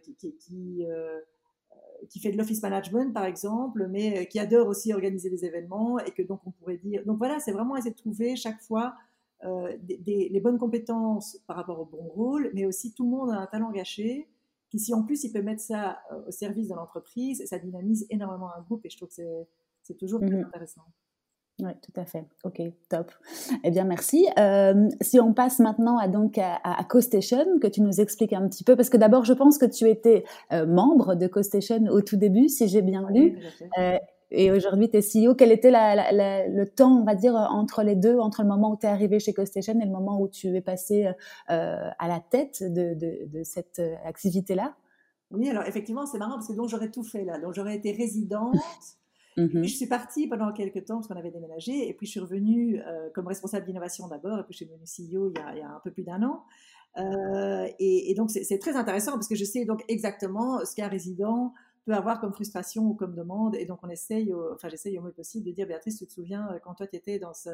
qui, 0.03 0.35
qui, 0.37 0.85
qui 2.09 2.19
fait 2.19 2.31
de 2.31 2.37
l'office 2.37 2.61
management 2.61 3.13
par 3.13 3.25
exemple, 3.25 3.87
mais 3.89 4.19
euh, 4.19 4.23
qui 4.25 4.39
adore 4.39 4.67
aussi 4.67 4.93
organiser 4.93 5.29
des 5.29 5.45
événements 5.45 5.99
et 5.99 6.11
que 6.11 6.21
donc 6.21 6.41
on 6.45 6.51
pourrait 6.51 6.77
dire. 6.77 7.03
Donc 7.05 7.17
voilà, 7.17 7.39
c'est 7.39 7.51
vraiment 7.51 7.75
essayer 7.75 7.91
de 7.91 7.97
trouver 7.97 8.35
chaque 8.35 8.61
fois 8.61 8.95
euh, 9.43 9.75
des, 9.81 10.29
les 10.29 10.39
bonnes 10.39 10.57
compétences 10.57 11.37
par 11.47 11.57
rapport 11.57 11.79
au 11.79 11.85
bon 11.85 12.03
rôle, 12.03 12.51
mais 12.53 12.65
aussi 12.65 12.93
tout 12.93 13.03
le 13.03 13.09
monde 13.09 13.31
a 13.31 13.39
un 13.39 13.47
talent 13.47 13.71
gâché 13.71 14.29
qui 14.69 14.79
si 14.79 14.93
en 14.93 15.03
plus 15.03 15.23
il 15.23 15.31
peut 15.31 15.41
mettre 15.41 15.61
ça 15.61 15.99
euh, 16.11 16.27
au 16.27 16.31
service 16.31 16.69
de 16.69 16.75
l'entreprise, 16.75 17.43
ça 17.45 17.57
dynamise 17.57 18.05
énormément 18.09 18.53
un 18.53 18.61
groupe 18.61 18.85
et 18.85 18.89
je 18.89 18.97
trouve 18.97 19.09
que 19.09 19.45
c'est 19.83 19.97
toujours 19.97 20.19
très 20.19 20.35
mmh 20.35 20.45
intéressant. 20.45 20.81
Oui, 21.59 21.71
tout 21.81 21.99
à 21.99 22.05
fait. 22.05 22.23
Ok, 22.43 22.61
top. 22.87 23.11
Eh 23.63 23.71
bien, 23.71 23.83
merci. 23.83 24.27
Euh, 24.37 24.89
si 25.01 25.19
on 25.19 25.33
passe 25.33 25.59
maintenant 25.59 25.97
à 25.97 26.07
donc 26.07 26.37
à, 26.37 26.59
à 26.63 26.83
CoStation, 26.83 27.57
que 27.59 27.65
tu 27.65 27.81
nous 27.81 27.99
expliques 27.99 28.33
un 28.33 28.47
petit 28.47 28.63
peu, 28.63 28.75
parce 28.75 28.89
que 28.89 28.97
d'abord, 28.97 29.25
je 29.25 29.33
pense 29.33 29.57
que 29.57 29.65
tu 29.65 29.89
étais 29.89 30.23
euh, 30.51 30.67
membre 30.67 31.15
de 31.15 31.25
CoStation 31.25 31.85
au 31.89 32.01
tout 32.01 32.17
début, 32.17 32.47
si 32.47 32.67
j'ai 32.67 32.83
bien 32.83 33.07
lu. 33.09 33.39
Euh, 33.79 33.97
et 34.29 34.51
aujourd'hui, 34.51 34.91
tu 34.91 34.97
es 34.97 35.01
CEO. 35.01 35.33
Quel 35.33 35.51
était 35.51 35.71
la, 35.71 36.11
la, 36.11 36.47
le 36.47 36.65
temps, 36.67 37.01
on 37.01 37.03
va 37.03 37.15
dire, 37.15 37.33
entre 37.33 37.81
les 37.81 37.95
deux, 37.95 38.19
entre 38.19 38.43
le 38.43 38.49
moment 38.49 38.73
où 38.73 38.77
tu 38.77 38.85
es 38.85 38.89
arrivé 38.89 39.19
chez 39.19 39.33
CoStation 39.33 39.79
et 39.79 39.85
le 39.85 39.91
moment 39.91 40.21
où 40.21 40.27
tu 40.27 40.55
es 40.55 40.61
passé 40.61 41.09
à 41.47 42.07
la 42.07 42.19
tête 42.19 42.61
de, 42.61 42.93
de, 42.93 43.25
de 43.25 43.43
cette 43.43 43.81
activité-là? 44.05 44.75
Oui, 45.31 45.49
alors 45.49 45.63
effectivement, 45.63 46.05
c'est 46.05 46.19
marrant 46.19 46.35
parce 46.35 46.47
que 46.47 46.53
donc 46.53 46.69
j'aurais 46.69 46.91
tout 46.91 47.03
fait 47.03 47.23
là. 47.23 47.39
Donc 47.39 47.53
j'aurais 47.53 47.75
été 47.75 47.93
résidente. 47.93 48.55
Mmh 49.37 49.63
je 49.63 49.69
suis 49.69 49.85
partie 49.85 50.27
pendant 50.27 50.51
quelques 50.51 50.83
temps 50.85 50.95
parce 50.95 51.07
qu'on 51.07 51.15
avait 51.15 51.29
déménagé 51.29 51.87
et 51.87 51.93
puis 51.93 52.07
je 52.07 52.11
suis 52.11 52.19
revenue 52.19 52.81
euh, 52.81 53.09
comme 53.13 53.27
responsable 53.27 53.67
d'innovation 53.67 54.07
d'abord 54.07 54.39
et 54.39 54.43
puis 54.43 54.53
je 54.53 54.57
suis 54.57 54.65
devenue 54.65 54.85
CEO 54.85 55.29
il 55.29 55.59
y 55.59 55.61
a, 55.61 55.69
un 55.69 55.79
peu 55.83 55.91
plus 55.91 56.03
d'un 56.03 56.23
an. 56.23 56.43
Euh, 56.97 57.67
et, 57.77 58.09
et, 58.09 58.15
donc 58.15 58.31
c'est 58.31 58.57
très 58.57 58.75
intéressant 58.75 59.11
parce 59.11 59.27
que 59.27 59.35
je 59.35 59.45
sais 59.45 59.65
donc 59.65 59.83
exactement 59.87 60.65
ce 60.65 60.73
qu'un 60.73 60.87
résident 60.87 61.53
peut 61.85 61.93
avoir 61.93 62.19
comme 62.19 62.33
frustration 62.33 62.83
ou 62.85 62.95
comme 62.95 63.13
demande 63.13 63.55
et 63.55 63.65
donc 63.65 63.79
on 63.83 63.89
essaye, 63.89 64.33
enfin 64.53 64.69
j'essaye 64.69 64.97
au 64.97 65.03
mieux 65.03 65.11
possible 65.11 65.45
de 65.45 65.51
dire 65.51 65.67
Béatrice, 65.67 65.99
tu 65.99 66.07
te 66.07 66.11
souviens 66.11 66.51
euh, 66.51 66.59
quand 66.63 66.73
toi 66.73 66.87
tu 66.87 66.95
étais 66.95 67.19
dans, 67.19 67.35
ce, 67.35 67.51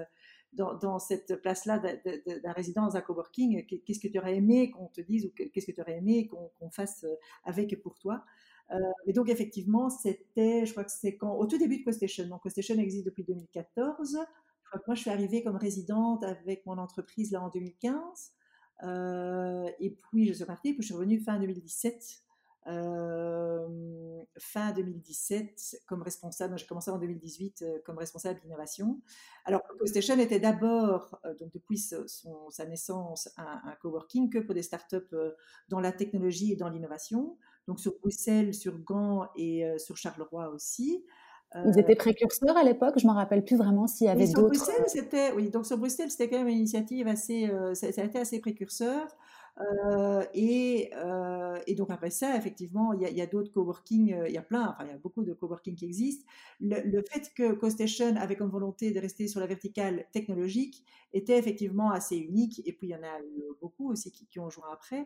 dans, 0.54 0.76
dans 0.76 1.00
cette 1.00 1.36
place-là 1.42 1.80
d'un 1.80 2.52
résident 2.54 2.84
dans 2.86 2.96
un 2.96 3.02
coworking, 3.02 3.66
qu'est-ce 3.66 4.00
que 4.00 4.08
tu 4.08 4.18
aurais 4.18 4.38
aimé 4.38 4.72
qu'on 4.72 4.88
te 4.88 5.02
dise 5.02 5.26
ou 5.26 5.32
qu'est-ce 5.32 5.68
que 5.68 5.74
tu 5.74 5.82
aurais 5.82 5.98
aimé 5.98 6.28
qu'on 6.28 6.70
fasse 6.70 7.06
avec 7.44 7.80
pour 7.84 8.00
toi? 8.00 8.24
Euh, 8.72 8.78
et 9.06 9.14
donc 9.14 9.30
effectivement, 9.30 9.90
c'était, 9.90 10.66
je 10.66 10.72
crois 10.72 10.84
que 10.84 10.92
c'est 10.92 11.16
quand, 11.18 11.36
au 11.36 11.46
tout 11.46 11.58
début 11.58 11.80
de 11.80 11.84
CoStation. 11.84 12.28
Donc 12.28 12.42
CoStation 12.42 12.78
existe 12.78 13.06
depuis 13.06 13.24
2014. 13.24 14.18
Je 14.74 14.80
moi, 14.88 14.96
je 14.96 15.02
suis 15.02 15.12
arrivée 15.12 15.44
comme 15.44 15.56
résidente 15.56 16.24
avec 16.24 16.66
mon 16.66 16.78
entreprise 16.78 17.32
là 17.32 17.42
en 17.44 17.50
2015. 17.50 18.32
et 19.80 19.92
puis, 19.92 20.28
je 20.28 20.34
suis 20.34 20.46
partie, 20.46 20.74
puis 20.74 20.82
je 20.82 20.88
suis 20.88 20.96
revenue 20.96 21.20
fin 21.20 21.40
2017 21.40 22.24
fin 24.38 24.72
2017 24.72 25.82
comme 25.86 26.02
responsable, 26.02 26.58
j'ai 26.58 26.66
commencé 26.66 26.90
en 26.90 26.98
2018 26.98 27.84
comme 27.86 27.98
responsable 27.98 28.40
d'innovation. 28.40 29.02
Alors, 29.46 29.62
CoStation 29.80 30.18
était 30.18 30.40
d'abord, 30.40 31.20
donc 31.40 31.52
depuis 31.52 31.78
sa 31.78 32.66
naissance, 32.66 33.30
un, 33.38 33.62
un, 33.66 33.76
coworking 33.82 34.30
que 34.30 34.40
pour 34.40 34.56
des 34.56 34.64
startups 34.64 35.16
dans 35.68 35.82
la 35.82 35.92
technologie 35.92 36.54
et 36.54 36.56
dans 36.56 36.70
l'innovation. 36.70 37.38
Donc 37.68 37.80
sur 37.80 37.94
Bruxelles, 38.00 38.54
sur 38.54 38.78
Gand 38.80 39.28
et 39.36 39.66
sur 39.78 39.98
Charleroi 39.98 40.50
aussi. 40.50 41.04
Ils 41.56 41.80
étaient 41.80 41.96
précurseurs 41.96 42.58
à 42.58 42.64
l'époque, 42.64 42.96
je 42.98 43.06
ne 43.06 43.12
me 43.12 43.16
rappelle 43.16 43.44
plus 43.46 43.58
vraiment 43.58 43.86
s'il 43.86 44.08
y 44.08 44.10
avait 44.10 44.28
d'autres. 44.28 44.48
Bruxelles, 44.48 44.86
c'était, 44.88 45.32
oui, 45.34 45.52
donc 45.52 45.68
sur 45.68 45.78
Bruxelles, 45.78 46.10
c'était 46.10 46.28
quand 46.28 46.40
même 46.40 46.48
une 46.48 46.58
initiative 46.58 47.08
assez, 47.08 47.48
ça, 47.76 47.92
ça, 47.92 48.02
a 48.02 48.06
été 48.06 48.18
assez 48.18 48.40
précurseur. 48.40 49.08
Euh, 49.60 50.26
et, 50.34 50.90
euh, 50.96 51.60
et, 51.68 51.76
donc 51.76 51.92
après 51.92 52.10
ça, 52.10 52.36
effectivement, 52.36 52.92
il 52.94 53.02
y 53.02 53.22
a, 53.22 53.24
a 53.24 53.28
d'autres 53.28 53.52
coworking, 53.52 54.14
euh, 54.14 54.28
il 54.28 54.34
y 54.34 54.38
a 54.38 54.42
plein, 54.42 54.70
enfin 54.70 54.86
il 54.86 54.90
y 54.90 54.94
a 54.94 54.98
beaucoup 54.98 55.24
de 55.24 55.32
coworking 55.34 55.76
qui 55.76 55.86
existent. 55.86 56.26
Le, 56.60 57.04
fait 57.12 57.32
que 57.36 57.54
CoStation 57.54 58.16
avait 58.16 58.36
comme 58.36 58.50
volonté 58.50 58.92
de 58.92 59.00
rester 59.00 59.28
sur 59.28 59.40
la 59.40 59.46
verticale 59.46 60.08
technologique 60.12 60.84
était 61.14 61.38
effectivement 61.38 61.92
assez 61.92 62.18
unique. 62.18 62.62
Et 62.66 62.74
puis 62.74 62.88
il 62.88 62.92
y 62.92 62.96
en 62.96 63.04
a 63.04 63.20
eu 63.22 63.44
beaucoup 63.62 63.92
aussi 63.92 64.12
qui, 64.12 64.26
qui 64.26 64.40
ont 64.40 64.50
joué 64.50 64.64
après. 64.72 65.06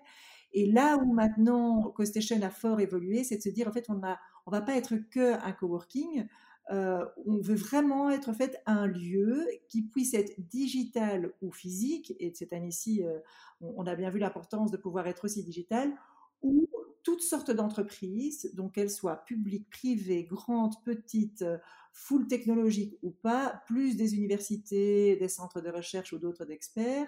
Et 0.53 0.71
là 0.71 0.97
où 0.97 1.13
maintenant 1.13 1.91
CoStation 1.91 2.41
a 2.41 2.49
fort 2.49 2.79
évolué, 2.79 3.25
c'est 3.25 3.37
de 3.37 3.41
se 3.41 3.49
dire 3.49 3.67
en 3.67 3.73
fait 3.73 3.89
on 3.89 3.95
ne 3.95 4.13
on 4.45 4.51
va 4.51 4.61
pas 4.61 4.77
être 4.77 4.95
que 5.11 5.33
un 5.45 5.51
coworking. 5.51 6.25
Euh, 6.69 7.05
on 7.25 7.37
veut 7.37 7.55
vraiment 7.55 8.09
être 8.09 8.33
fait 8.33 8.61
un 8.65 8.87
lieu 8.87 9.47
qui 9.69 9.83
puisse 9.83 10.13
être 10.13 10.33
digital 10.37 11.31
ou 11.41 11.51
physique, 11.51 12.13
et 12.19 12.33
cette 12.33 12.51
année-ci, 12.51 13.03
euh, 13.05 13.19
on, 13.61 13.85
a 13.85 13.95
bien 13.95 14.09
vu 14.09 14.19
l'importance 14.19 14.71
de 14.71 14.77
pouvoir 14.77 15.07
être 15.07 15.25
aussi 15.25 15.43
digital, 15.43 15.93
où 16.41 16.67
toutes 17.03 17.21
sortes 17.21 17.51
d'entreprises, 17.51 18.53
donc 18.53 18.73
qu'elles 18.73 18.89
soient 18.89 19.23
publiques, 19.23 19.69
privées, 19.69 20.25
grandes, 20.25 20.75
petites, 20.83 21.45
full 21.93 22.27
technologiques 22.27 22.97
ou 23.01 23.11
pas, 23.11 23.61
plus 23.65 23.95
des 23.95 24.15
universités, 24.15 25.15
des 25.15 25.29
centres 25.29 25.61
de 25.61 25.69
recherche 25.69 26.11
ou 26.11 26.19
d'autres 26.19 26.43
d'experts, 26.43 27.07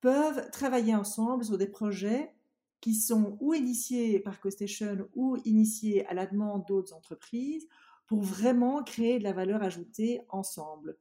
peuvent 0.00 0.50
travailler 0.50 0.94
ensemble 0.94 1.44
sur 1.44 1.58
des 1.58 1.68
projets 1.68 2.34
qui 2.80 2.94
sont 2.94 3.38
ou 3.40 3.54
initiés 3.54 4.20
par 4.20 4.40
CoStation 4.40 5.08
ou 5.14 5.36
initiés 5.44 6.06
à 6.06 6.14
la 6.14 6.26
demande 6.26 6.66
d'autres 6.66 6.92
entreprises, 6.92 7.66
pour 8.06 8.22
vraiment 8.22 8.82
créer 8.82 9.18
de 9.18 9.24
la 9.24 9.32
valeur 9.32 9.62
ajoutée 9.62 10.20
ensemble. 10.28 10.96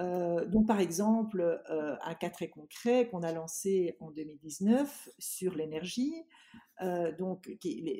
Euh, 0.00 0.46
donc, 0.46 0.66
par 0.66 0.80
exemple, 0.80 1.62
euh, 1.70 1.96
un 2.02 2.14
cas 2.14 2.30
très 2.30 2.48
concret 2.48 3.08
qu'on 3.08 3.22
a 3.22 3.32
lancé 3.32 3.96
en 4.00 4.10
2019 4.10 5.10
sur 5.18 5.54
l'énergie. 5.54 6.14
Euh, 6.80 7.12
donc, 7.16 7.50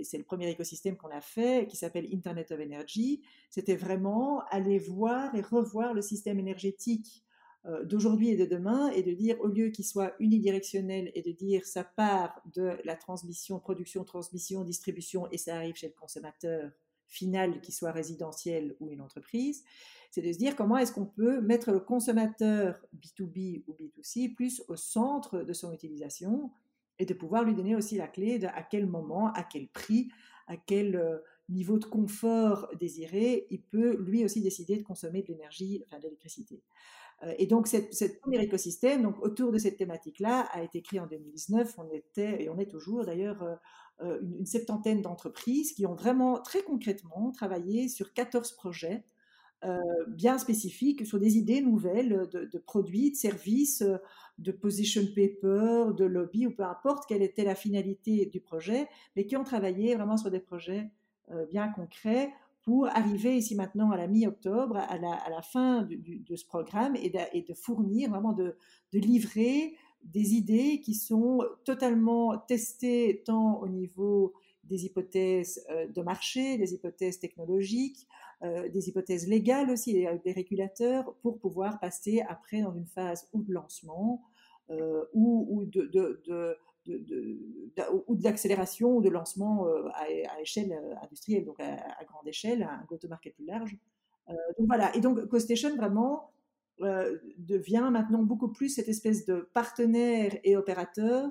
c'est 0.03 0.19
le 0.19 0.25
premier 0.25 0.49
écosystème 0.51 0.97
qu'on 0.97 1.11
a 1.11 1.21
fait, 1.21 1.67
qui 1.69 1.77
s'appelle 1.77 2.09
Internet 2.13 2.51
of 2.51 2.61
Energy. 2.61 3.23
C'était 3.51 3.77
vraiment 3.77 4.43
aller 4.51 4.79
voir 4.79 5.35
et 5.35 5.43
revoir 5.43 5.93
le 5.95 6.03
système 6.03 6.39
énergétique 6.39 7.25
d'aujourd'hui 7.85 8.31
et 8.31 8.37
de 8.37 8.45
demain, 8.45 8.91
et 8.91 9.05
de 9.05 9.13
dire 9.13 9.37
au 9.41 9.47
lieu 9.47 9.69
qu'il 9.69 9.85
soit 9.85 10.17
unidirectionnel 10.19 11.13
et 11.15 11.23
de 11.23 11.31
dire 11.31 11.65
ça 11.65 11.85
part 11.85 12.43
de 12.57 12.77
la 12.83 12.97
transmission, 12.97 13.61
production, 13.61 14.03
transmission, 14.03 14.65
distribution 14.65 15.29
et 15.31 15.39
ça 15.39 15.55
arrive 15.55 15.77
chez 15.77 15.87
le 15.87 15.95
consommateur 15.95 16.73
final, 17.13 17.61
qui 17.61 17.73
soit 17.73 17.93
résidentiel 17.93 18.75
ou 18.81 18.91
une 18.91 19.01
entreprise, 19.01 19.63
c'est 20.11 20.23
de 20.23 20.33
se 20.33 20.39
dire 20.39 20.57
comment 20.57 20.77
est-ce 20.77 20.93
qu'on 20.93 21.07
peut 21.07 21.41
mettre 21.41 21.71
le 21.73 21.81
consommateur 21.81 22.79
B2B 22.95 23.65
ou 23.67 23.75
B2C 23.75 24.35
plus 24.35 24.63
au 24.69 24.77
centre 24.77 25.43
de 25.43 25.53
son 25.53 25.73
utilisation 25.73 26.51
et 26.99 27.07
de 27.07 27.15
pouvoir 27.15 27.45
lui 27.45 27.55
donner 27.55 27.75
aussi 27.75 27.97
la 27.97 28.09
clé 28.09 28.39
de 28.39 28.47
à 28.47 28.63
quel 28.63 28.87
moment, 28.87 29.33
à 29.33 29.43
quel 29.43 29.69
prix, 29.69 30.11
à 30.47 30.57
quel 30.57 30.97
euh, 30.97 31.19
niveau 31.49 31.79
de 31.79 31.87
confort 31.87 32.69
désiré, 32.79 33.47
il 33.51 33.63
peut 33.63 33.97
lui 33.97 34.25
aussi 34.25 34.43
décider 34.43 34.77
de 34.77 34.83
consommer 34.83 35.23
de 35.23 35.29
l'énergie, 35.29 35.83
enfin 35.87 35.99
de 35.99 36.05
l'électricité. 36.05 36.63
Euh, 37.23 37.35
et 37.39 37.47
donc, 37.47 37.67
ce 37.67 38.05
premier 38.21 38.43
écosystème, 38.43 39.03
donc 39.03 39.23
autour 39.23 39.53
de 39.53 39.59
cette 39.59 39.77
thématique-là, 39.77 40.49
a 40.53 40.63
été 40.63 40.83
créé 40.83 41.01
en 41.01 41.07
2019. 41.07 41.75
On 41.79 41.91
était, 41.91 42.43
et 42.43 42.49
on 42.49 42.59
est 42.59 42.71
toujours 42.71 43.05
d'ailleurs, 43.05 43.43
euh, 44.01 44.05
euh, 44.05 44.21
une, 44.39 44.47
septantaine 44.47 45.03
d'entreprises 45.03 45.73
qui 45.73 45.87
ont 45.87 45.95
vraiment 45.95 46.41
très 46.41 46.63
concrètement 46.63 47.31
travaillé 47.33 47.89
sur 47.89 48.13
14 48.13 48.53
projets 48.53 49.05
bien 50.09 50.39
spécifiques, 50.39 51.07
sur 51.07 51.21
des 51.21 51.39
idées 51.39 51.61
nouvelles 51.61 52.29
de, 52.33 52.59
produits, 52.59 53.13
de 53.13 53.17
services, 53.17 53.85
de 54.39 54.51
position 54.51 55.03
paper, 55.15 55.95
de 55.97 56.05
lobby, 56.05 56.49
ou 56.49 56.51
peu 56.51 56.65
importe 56.65 57.07
quelle 57.07 57.23
était 57.23 57.45
la 57.45 57.55
finalité 57.55 58.27
du 58.27 58.41
projet, 58.41 58.89
mais 59.15 59.25
qui 59.25 59.37
ont 59.37 59.45
travaillé 59.45 59.95
vraiment 59.95 60.17
sur 60.17 60.33
des 60.33 60.41
projets 60.41 60.91
bien 61.53 61.69
concrets 61.69 62.33
pour 62.63 62.87
arriver 62.87 63.37
ici 63.37 63.55
maintenant 63.55 63.91
à 63.91 63.97
la 63.97 64.07
mi-octobre, 64.07 64.77
à 64.77 64.99
la, 64.99 65.43
fin 65.43 65.83
de 65.83 66.37
ce 66.37 66.45
programme, 66.45 66.97
et 66.97 67.11
de, 67.11 67.55
fournir, 67.55 68.11
vraiment 68.11 68.33
de, 68.33 68.57
livrer 68.93 69.77
des 70.05 70.35
idées 70.35 70.81
qui 70.81 70.95
sont 70.95 71.41
totalement 71.65 72.39
testées 72.39 73.23
tant 73.25 73.61
au 73.61 73.69
niveau 73.69 74.35
des 74.65 74.87
hypothèses 74.87 75.65
euh, 75.71 75.87
de 75.87 76.03
marché, 76.03 76.57
des 76.57 76.75
hypothèses 76.75 77.19
technologiques, 77.19 78.07
euh, 78.43 78.69
des 78.69 78.89
hypothèses 78.89 79.29
légales 79.29 79.71
aussi, 79.71 79.93
des 79.93 80.33
régulateurs, 80.33 81.15
pour 81.23 81.39
pouvoir 81.39 81.79
passer 81.81 82.23
après 82.29 82.63
dans 82.63 82.75
une 82.75 82.87
phase 82.87 83.29
ou 83.33 83.43
de 83.43 83.53
lancement 83.53 84.23
euh, 84.71 85.05
ou, 85.13 85.65
de, 85.67 85.83
de, 85.87 86.57
ou 88.07 88.17
de 88.17 89.07
ou 89.07 89.11
lancement 89.11 89.67
euh, 89.67 89.89
à, 89.95 90.41
échelle 90.41 90.73
euh, 90.73 90.95
industrielle, 91.03 91.45
donc 91.45 91.61
à, 91.61 92.05
grande 92.05 92.27
échelle, 92.27 92.63
un 92.63 92.85
go-to-market 92.89 93.35
plus 93.35 93.45
large. 93.45 93.77
Euh, 94.29 94.33
donc 94.59 94.67
voilà, 94.67 94.95
et 94.97 95.01
donc 95.01 95.25
CoStation 95.27 95.77
vraiment 95.77 96.32
devient 96.81 97.89
maintenant 97.93 98.23
beaucoup 98.23 98.49
plus 98.49 98.69
cette 98.69 98.89
espèce 98.89 99.25
de 99.25 99.49
partenaire 99.55 100.37
et 100.45 100.57
opérateur 100.57 101.31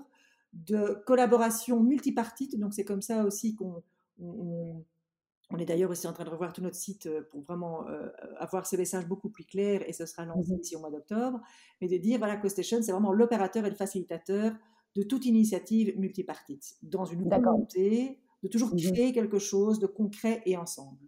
de 0.54 1.02
collaboration 1.06 1.82
multipartite. 1.82 2.60
Donc 2.60 2.74
c'est 2.74 2.86
comme 2.86 3.02
ça 3.02 3.26
aussi 3.26 3.56
qu'on 3.56 3.84
on, 4.20 4.84
est 5.58 5.66
d'ailleurs 5.66 5.92
aussi 5.92 6.08
en 6.08 6.14
train 6.14 6.24
de 6.24 6.30
revoir 6.30 6.54
tout 6.54 6.62
notre 6.62 6.78
site 6.78 7.10
pour 7.32 7.42
vraiment 7.42 7.86
avoir 8.38 8.66
ce 8.66 8.78
message 8.78 9.08
beaucoup 9.08 9.30
plus 9.30 9.46
clair 9.46 9.82
et 9.88 9.94
ce 9.94 10.06
sera 10.06 10.26
lancé 10.26 10.54
mmh 10.54 10.60
ici 10.62 10.76
au 10.76 10.80
mois 10.80 10.92
d'octobre. 10.92 11.42
Mais 11.82 11.88
de 11.88 11.98
dire, 11.98 12.18
voilà, 12.20 12.38
CoStation, 12.38 12.82
c'est 12.82 12.92
vraiment 12.92 13.12
l'opérateur 13.12 13.66
et 13.66 13.70
le 13.70 13.76
facilitateur 13.76 14.54
de 14.96 15.04
toute 15.04 15.26
initiative 15.26 15.98
multipartite, 15.98 16.76
dans 16.82 17.06
une 17.06 17.28
volonté 17.28 18.20
de 18.44 18.48
toujours 18.48 18.74
mmh 18.74 18.92
créer 18.94 19.14
quelque 19.14 19.40
chose 19.40 19.80
de 19.80 19.88
concret 19.88 20.42
et 20.46 20.58
ensemble. 20.58 21.00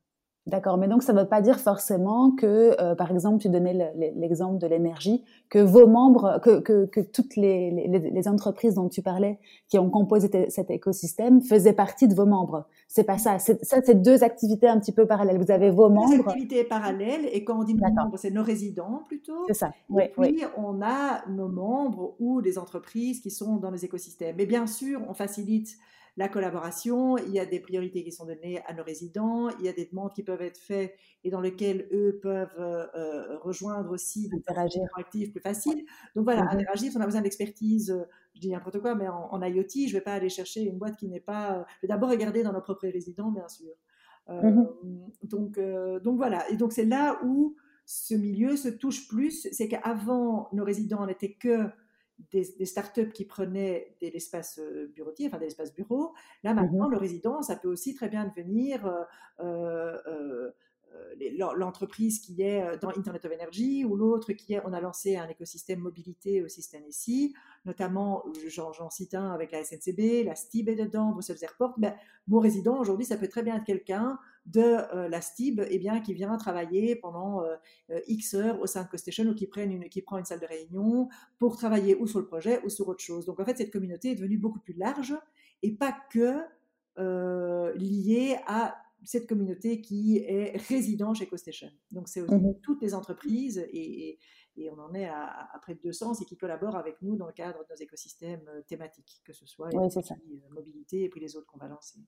D'accord, 0.45 0.77
mais 0.77 0.89
donc 0.89 1.03
ça 1.03 1.13
ne 1.13 1.21
veut 1.21 1.27
pas 1.27 1.41
dire 1.41 1.57
forcément 1.57 2.31
que, 2.31 2.75
euh, 2.81 2.95
par 2.95 3.11
exemple, 3.11 3.41
tu 3.41 3.47
donnais 3.47 3.93
l'exemple 4.17 4.57
de 4.57 4.67
l'énergie, 4.67 5.23
que 5.49 5.59
vos 5.59 5.87
membres, 5.87 6.41
que, 6.43 6.59
que, 6.59 6.85
que 6.85 6.99
toutes 6.99 7.37
les, 7.37 7.71
les, 7.71 8.11
les, 8.11 8.27
entreprises 8.27 8.73
dont 8.73 8.89
tu 8.89 9.01
parlais, 9.01 9.39
qui 9.69 9.79
ont 9.79 9.89
composé 9.89 10.29
cet 10.49 10.69
écosystème, 10.69 11.41
faisaient 11.41 11.71
partie 11.71 12.09
de 12.09 12.13
vos 12.13 12.25
membres. 12.25 12.67
C'est 12.89 13.05
pas 13.05 13.17
ça. 13.17 13.39
Ça, 13.39 13.55
c'est 13.61 14.01
deux 14.01 14.25
activités 14.25 14.67
un 14.67 14.81
petit 14.81 14.91
peu 14.91 15.05
parallèles. 15.05 15.37
Vous 15.37 15.49
avez 15.49 15.71
vos 15.71 15.89
membres. 15.89 16.09
Deux 16.09 16.19
activités 16.19 16.65
parallèles, 16.65 17.29
et 17.31 17.45
quand 17.45 17.61
on 17.61 17.63
dit 17.63 17.75
nos 17.75 17.93
membres, 17.93 18.17
c'est 18.17 18.31
nos 18.31 18.43
résidents 18.43 19.03
plutôt. 19.07 19.45
C'est 19.47 19.53
ça. 19.53 19.71
Et 19.97 20.09
puis 20.09 20.43
on 20.57 20.81
a 20.81 21.25
nos 21.29 21.47
membres 21.47 22.15
ou 22.19 22.41
des 22.41 22.57
entreprises 22.57 23.21
qui 23.21 23.31
sont 23.31 23.55
dans 23.55 23.71
les 23.71 23.85
écosystèmes. 23.85 24.35
Mais 24.37 24.45
bien 24.45 24.67
sûr, 24.67 24.99
on 25.07 25.13
facilite 25.13 25.77
la 26.15 26.29
collaboration, 26.29 27.17
il 27.17 27.31
y 27.31 27.39
a 27.39 27.45
des 27.45 27.59
priorités 27.59 28.03
qui 28.03 28.11
sont 28.11 28.25
données 28.25 28.61
à 28.67 28.73
nos 28.73 28.83
résidents, 28.83 29.49
il 29.57 29.65
y 29.65 29.69
a 29.69 29.73
des 29.73 29.85
demandes 29.85 30.13
qui 30.13 30.21
peuvent 30.21 30.41
être 30.41 30.59
faites 30.59 30.95
et 31.23 31.31
dans 31.31 31.41
lesquelles 31.41 31.87
eux 31.91 32.19
peuvent 32.21 32.53
euh, 32.59 32.85
euh, 32.95 33.39
rejoindre 33.39 33.91
aussi 33.91 34.29
des 34.29 34.37
interagir 34.37 34.83
actifs 34.95 35.31
plus 35.31 35.41
facile. 35.41 35.85
Donc 36.15 36.25
voilà, 36.25 36.43
mm-hmm. 36.43 36.53
interagir, 36.53 36.91
on 36.95 37.01
a 37.01 37.05
besoin 37.05 37.21
d'expertise, 37.21 37.89
euh, 37.89 38.03
je 38.35 38.41
dis 38.41 38.51
n'importe 38.51 38.79
quoi, 38.79 38.93
mais 38.93 39.07
en, 39.07 39.41
IoT, 39.41 39.67
je 39.73 39.87
ne 39.87 39.91
vais 39.93 40.01
pas 40.01 40.13
aller 40.13 40.29
chercher 40.29 40.61
une 40.61 40.77
boîte 40.77 40.97
qui 40.97 41.07
n'est 41.07 41.19
pas... 41.19 41.65
je 41.77 41.87
vais 41.87 41.87
d'abord 41.87 42.09
regarder 42.09 42.43
dans 42.43 42.53
nos 42.53 42.61
propres 42.61 42.87
résidents, 42.87 43.31
bien 43.31 43.47
sûr. 43.47 43.71
Mm-hmm. 44.29 44.67
donc, 45.23 45.59
donc 46.01 46.15
voilà, 46.15 46.49
et 46.49 46.55
donc 46.55 46.71
c'est 46.71 46.85
là 46.85 47.19
où 47.25 47.57
ce 47.85 48.13
milieu 48.13 48.55
se 48.55 48.69
touche 48.69 49.07
plus, 49.07 49.47
c'est 49.51 49.67
qu'avant, 49.67 50.47
nos 50.53 50.63
résidents 50.63 51.05
n'étaient 51.05 51.33
que 51.33 51.67
des, 52.31 52.65
startups 52.65 53.11
qui 53.11 53.25
prenaient 53.25 53.95
de 54.01 54.07
l'espace 54.07 54.59
euh, 54.59 54.91
bureautique, 54.93 55.27
enfin 55.27 55.37
de 55.37 55.43
l'espace 55.43 55.73
bureau. 55.73 56.13
Là, 56.43 56.53
mmh 56.53 56.55
maintenant, 56.55 56.87
le 56.87 56.97
résident, 56.97 57.41
ça 57.41 57.55
peut 57.55 57.67
aussi 57.67 57.93
très 57.93 58.09
bien 58.09 58.25
devenir 58.25 58.85
euh, 59.39 59.97
euh, 60.07 60.51
l'entreprise 61.55 62.19
qui 62.19 62.41
est 62.43 62.77
dans 62.77 62.89
Internet 62.89 63.25
of 63.25 63.31
Energy 63.31 63.83
ou 63.83 63.95
l'autre 63.95 64.33
qui 64.33 64.53
est, 64.53 64.61
on 64.63 64.73
a 64.73 64.79
lancé 64.79 65.15
un 65.15 65.27
écosystème 65.27 65.79
mobilité 65.79 66.43
aussi 66.43 66.61
cette 66.61 66.75
année-ci, 66.75 67.33
notamment, 67.65 68.23
j'en 68.47 68.89
cite 68.91 69.15
un 69.15 69.31
avec 69.31 69.51
la 69.51 69.63
SNCB, 69.63 70.23
la 70.23 70.35
STIB 70.35 70.69
est 70.69 70.75
dedans, 70.75 71.11
Bruxelles 71.11 71.37
Airport. 71.41 71.73
Ben, 71.77 71.95
mon 72.27 72.39
résident 72.39 72.79
aujourd'hui, 72.79 73.05
ça 73.05 73.17
peut 73.17 73.27
très 73.27 73.41
bien 73.41 73.57
être 73.57 73.63
quelqu'un 73.63 74.19
de 74.45 75.07
la 75.07 75.21
STIB 75.21 75.61
eh 75.69 75.79
bien, 75.79 76.01
qui 76.01 76.13
vient 76.13 76.35
travailler 76.37 76.95
pendant 76.95 77.43
X 78.07 78.33
heures 78.33 78.59
au 78.59 78.67
sein 78.67 78.83
de 78.83 78.89
CoStation 78.89 79.23
ou 79.25 79.35
qui, 79.35 79.49
une, 79.55 79.87
qui 79.87 80.01
prend 80.01 80.17
une 80.17 80.25
salle 80.25 80.41
de 80.41 80.45
réunion 80.45 81.07
pour 81.39 81.55
travailler 81.55 81.95
ou 81.95 82.07
sur 82.07 82.19
le 82.19 82.27
projet 82.27 82.61
ou 82.65 82.69
sur 82.69 82.87
autre 82.89 83.03
chose. 83.03 83.25
Donc 83.25 83.39
en 83.39 83.45
fait, 83.45 83.57
cette 83.57 83.71
communauté 83.71 84.11
est 84.11 84.15
devenue 84.15 84.37
beaucoup 84.37 84.59
plus 84.59 84.73
large 84.73 85.15
et 85.61 85.71
pas 85.71 85.95
que 86.11 86.41
liée 87.77 88.37
à 88.47 88.75
cette 89.05 89.27
communauté 89.27 89.81
qui 89.81 90.17
est 90.17 90.57
résident 90.67 91.13
chez 91.13 91.27
CoStation. 91.27 91.69
Donc, 91.91 92.07
c'est 92.07 92.21
aussi 92.21 92.35
mmh 92.35 92.59
toutes 92.61 92.81
les 92.81 92.93
entreprises 92.93 93.57
et, 93.71 94.19
et, 94.55 94.69
on 94.71 94.79
en 94.79 94.93
est 94.93 95.07
à, 95.07 95.49
près 95.61 95.75
de 95.75 95.81
200 95.81 96.21
et 96.21 96.25
qui 96.25 96.37
collaborent 96.37 96.75
avec 96.75 97.01
nous 97.01 97.15
dans 97.15 97.27
le 97.27 97.33
cadre 97.33 97.59
de 97.63 97.69
nos 97.69 97.75
écosystèmes 97.75 98.47
euh, 98.47 98.61
thématiques, 98.67 99.21
que 99.25 99.33
ce 99.33 99.45
soit 99.45 99.69
oui, 99.73 99.89
euh, 99.97 100.49
mobilité 100.51 101.03
et 101.03 101.09
puis 101.09 101.19
les 101.19 101.35
autres 101.35 101.47
qu'on 101.47 101.57
va 101.57 101.67
lancer. 101.67 101.99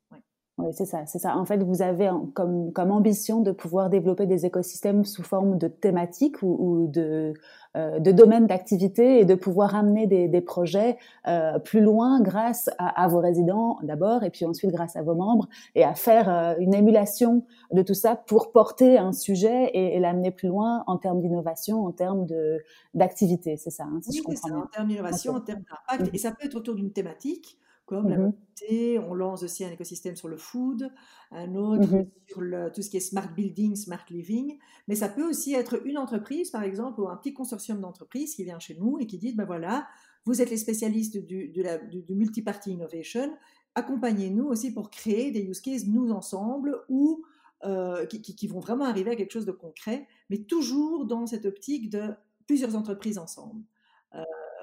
Oui, 0.57 0.71
c'est 0.71 0.85
ça, 0.85 1.05
c'est 1.05 1.19
ça. 1.19 1.35
En 1.35 1.43
fait, 1.43 1.61
vous 1.61 1.81
avez 1.81 2.09
comme, 2.33 2.71
comme 2.71 2.89
ambition 2.89 3.41
de 3.41 3.51
pouvoir 3.51 3.89
développer 3.89 4.25
des 4.25 4.45
écosystèmes 4.45 5.03
sous 5.03 5.21
forme 5.21 5.57
de 5.57 5.67
thématiques 5.67 6.41
ou, 6.43 6.55
ou 6.57 6.87
de, 6.87 7.33
euh, 7.75 7.99
de 7.99 8.11
domaines 8.13 8.47
d'activité 8.47 9.19
et 9.19 9.25
de 9.25 9.35
pouvoir 9.35 9.75
amener 9.75 10.07
des, 10.07 10.29
des 10.29 10.39
projets 10.39 10.97
euh, 11.27 11.59
plus 11.59 11.81
loin 11.81 12.21
grâce 12.21 12.69
à, 12.77 13.03
à 13.03 13.09
vos 13.09 13.19
résidents 13.19 13.79
d'abord 13.83 14.23
et 14.23 14.29
puis 14.29 14.45
ensuite 14.45 14.71
grâce 14.71 14.95
à 14.95 15.01
vos 15.01 15.13
membres 15.13 15.49
et 15.75 15.83
à 15.83 15.93
faire 15.93 16.29
euh, 16.29 16.53
une 16.57 16.73
émulation 16.73 17.43
de 17.73 17.81
tout 17.81 17.93
ça 17.93 18.15
pour 18.15 18.53
porter 18.53 18.97
un 18.97 19.11
sujet 19.11 19.65
et, 19.73 19.97
et 19.97 19.99
l'amener 19.99 20.31
plus 20.31 20.47
loin 20.47 20.85
en 20.87 20.97
termes 20.97 21.19
d'innovation, 21.19 21.85
en 21.85 21.91
termes 21.91 22.25
de 22.25 22.63
d'activité, 22.93 23.57
c'est 23.57 23.71
ça, 23.71 23.83
hein, 23.83 23.99
si 24.01 24.09
oui, 24.11 24.17
je 24.19 24.23
comprends 24.23 24.47
ça, 24.47 24.55
en 24.55 24.67
termes 24.67 24.87
d'innovation, 24.87 25.33
en 25.33 25.41
termes 25.41 25.63
d'impact. 25.69 26.15
Et 26.15 26.17
ça 26.17 26.31
peut 26.31 26.45
être 26.45 26.55
autour 26.55 26.75
d'une 26.75 26.93
thématique 26.93 27.57
comme 27.85 28.09
la 28.09 28.17
mmh 28.17 28.21
mobilité. 28.21 28.99
On 28.99 29.13
lance 29.13 29.43
aussi 29.43 29.63
un 29.63 29.71
écosystème 29.71 30.15
sur 30.15 30.27
le 30.27 30.37
food, 30.37 30.91
un 31.31 31.55
autre 31.55 31.95
mmh 31.95 32.07
sur 32.27 32.41
le, 32.41 32.71
tout 32.73 32.81
ce 32.81 32.89
qui 32.89 32.97
est 32.97 33.01
smart 33.01 33.31
building, 33.33 33.75
smart 33.75 34.05
living. 34.09 34.57
Mais 34.87 34.95
ça 34.95 35.09
peut 35.09 35.27
aussi 35.27 35.53
être 35.53 35.85
une 35.85 35.97
entreprise, 35.97 36.49
par 36.49 36.63
exemple, 36.63 37.01
ou 37.01 37.09
un 37.09 37.17
petit 37.17 37.33
consortium 37.33 37.79
d'entreprises 37.79 38.35
qui 38.35 38.43
vient 38.43 38.59
chez 38.59 38.75
nous 38.75 38.97
et 38.99 39.05
qui 39.05 39.17
dit, 39.17 39.33
ben 39.33 39.45
voilà, 39.45 39.87
vous 40.25 40.41
êtes 40.41 40.49
les 40.49 40.57
spécialistes 40.57 41.17
du, 41.17 41.49
de 41.49 41.61
la, 41.61 41.77
du, 41.77 42.01
du 42.01 42.15
multi-party 42.15 42.71
innovation, 42.71 43.31
accompagnez-nous 43.75 44.45
aussi 44.45 44.73
pour 44.73 44.89
créer 44.89 45.31
des 45.31 45.43
use 45.43 45.61
cases, 45.61 45.85
nous 45.85 46.11
ensemble, 46.11 46.81
ou 46.89 47.23
euh, 47.63 48.05
qui, 48.05 48.21
qui, 48.21 48.47
vont 48.47 48.59
vraiment 48.59 48.85
arriver 48.85 49.11
à 49.11 49.15
quelque 49.15 49.31
chose 49.31 49.45
de 49.45 49.51
concret, 49.51 50.07
mais 50.29 50.39
toujours 50.39 51.05
dans 51.05 51.25
cette 51.25 51.45
optique 51.45 51.89
de 51.89 52.13
plusieurs 52.47 52.75
entreprises 52.75 53.17
ensemble. 53.17 53.63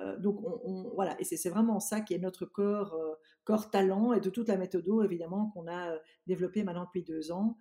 Euh, 0.03 0.17
donc, 0.19 0.41
on, 0.65 0.91
voilà, 0.95 1.17
et 1.21 1.25
c'est 1.25 1.51
vraiment 1.51 1.81
ça 1.81 2.01
qui 2.01 2.15
est 2.15 2.19
notre 2.19 2.47
corps, 2.47 2.95
euh, 2.95 3.15
corps 3.45 3.71
talent 3.71 4.13
et 4.13 4.21
de 4.21 4.31
toute 4.31 4.49
la 4.49 4.57
méthode, 4.57 4.85
évidemment, 5.05 5.51
qu'on 5.55 5.67
a 5.67 5.93
euh, 5.93 5.99
développé 6.27 6.63
maintenant 6.65 6.85
depuis 6.85 7.03
deux 7.03 7.33
ans 7.33 7.57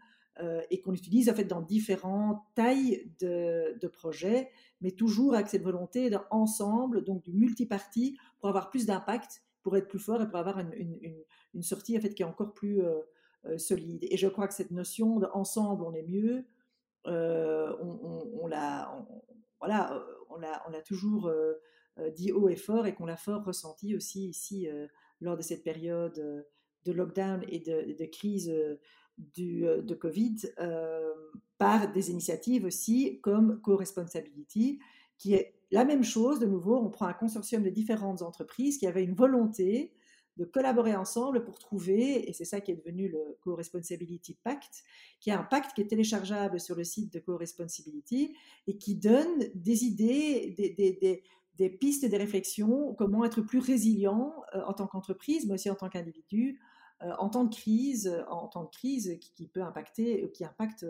et 0.71 0.82
qu'on 0.82 0.93
utilise 0.93 1.30
en 1.30 1.36
fait 1.36 1.43
dans 1.43 1.62
différentes 1.62 2.41
tailles 2.56 3.13
de, 3.19 3.88
projets, 3.89 4.49
mais 4.80 4.89
toujours 4.89 5.36
avec 5.36 5.49
cette 5.49 5.62
volonté 5.62 6.10
d'ensemble, 6.10 7.04
donc 7.04 7.21
du 7.21 7.34
multiparti, 7.34 8.17
pour 8.39 8.49
avoir 8.49 8.71
plus 8.71 8.88
d'impact, 8.88 9.43
pour 9.62 9.77
être 9.77 9.88
plus 9.88 9.99
fort 9.99 10.19
et 10.19 10.27
pour 10.27 10.38
avoir 10.38 10.58
une, 10.60 11.62
sortie 11.62 11.95
en 11.95 12.01
fait 12.01 12.15
qui 12.15 12.23
est 12.23 12.25
encore 12.25 12.54
plus 12.54 12.82
solide. 13.58 14.04
Et 14.10 14.17
je 14.17 14.27
crois 14.27 14.47
que 14.47 14.56
cette 14.56 14.71
notion 14.71 15.19
d'ensemble, 15.19 15.84
on 15.84 15.93
est 15.93 16.08
mieux, 16.08 16.45
on, 17.06 18.47
l'a, 18.47 19.06
voilà, 19.60 20.04
on 20.30 20.38
l'a, 20.38 20.63
on 20.67 20.73
a 20.73 20.82
toujours 20.82 21.32
dit 22.09 22.31
haut 22.31 22.49
et 22.49 22.55
fort 22.55 22.87
et 22.87 22.93
qu'on 22.93 23.05
l'a 23.05 23.17
fort 23.17 23.43
ressenti 23.43 23.95
aussi 23.95 24.27
ici 24.29 24.67
euh, 24.67 24.87
lors 25.19 25.37
de 25.37 25.41
cette 25.41 25.63
période 25.63 26.17
euh, 26.19 26.41
de 26.85 26.91
lockdown 26.91 27.43
et 27.47 27.59
de, 27.59 28.05
crise 28.05 28.51
du, 29.17 29.61
de 29.61 29.93
Covid 29.93 30.35
par 31.59 31.91
des 31.91 32.09
initiatives 32.09 32.65
aussi 32.65 33.21
comme 33.21 33.61
Co-Responsability, 33.61 34.79
qui 35.19 35.35
est 35.35 35.53
la 35.69 35.85
même 35.85 36.03
chose. 36.03 36.39
De 36.39 36.47
nouveau, 36.47 36.75
on 36.77 36.89
prend 36.89 37.05
un 37.05 37.13
consortium 37.13 37.61
de 37.61 37.69
différentes 37.69 38.23
entreprises 38.23 38.79
qui 38.79 38.87
avaient 38.87 39.03
une 39.03 39.13
volonté 39.13 39.93
de 40.37 40.45
collaborer 40.45 40.95
ensemble 40.95 41.43
pour 41.43 41.59
trouver, 41.59 42.27
et 42.29 42.33
c'est 42.33 42.45
ça 42.45 42.61
qui 42.61 42.71
est 42.71 42.75
devenu 42.75 43.09
le 43.09 43.37
Co-Responsibility 43.41 44.37
Pact, 44.43 44.83
qui 45.19 45.29
est 45.29 45.33
un 45.33 45.43
pacte 45.43 45.75
qui 45.75 45.81
est 45.81 45.87
téléchargeable 45.87 46.59
sur 46.59 46.75
le 46.75 46.83
site 46.83 47.13
de 47.13 47.19
Co-Responsibility 47.19 48.35
et 48.65 48.77
qui 48.77 48.95
donne 48.95 49.49
des 49.53 49.83
idées, 49.83 50.55
des 50.57 51.23
pistes 51.69 52.04
et 52.04 52.10
des 52.10 52.17
réflexions, 52.17 52.93
comment 52.93 53.24
être 53.26 53.41
plus 53.41 53.60
résilient 53.60 54.34
euh, 54.56 54.62
en 54.65 54.74
tant 54.74 54.88
qu'entreprise, 54.88 55.45
mais 55.47 55.56
aussi 55.56 55.69
en 55.69 55.76
tant 55.76 55.89
qu'individu, 55.89 56.60
euh, 57.04 57.12
en 57.19 57.30
temps 57.30 57.43
de 57.43 57.54
crise, 57.54 58.08
euh, 58.08 58.24
en 58.30 58.47
temps 58.47 58.63
de 58.63 58.69
crise 58.69 59.17
qui, 59.19 59.47
peut 59.47 59.62
impacter, 59.62 60.32
qui 60.34 60.45
impacte 60.45 60.86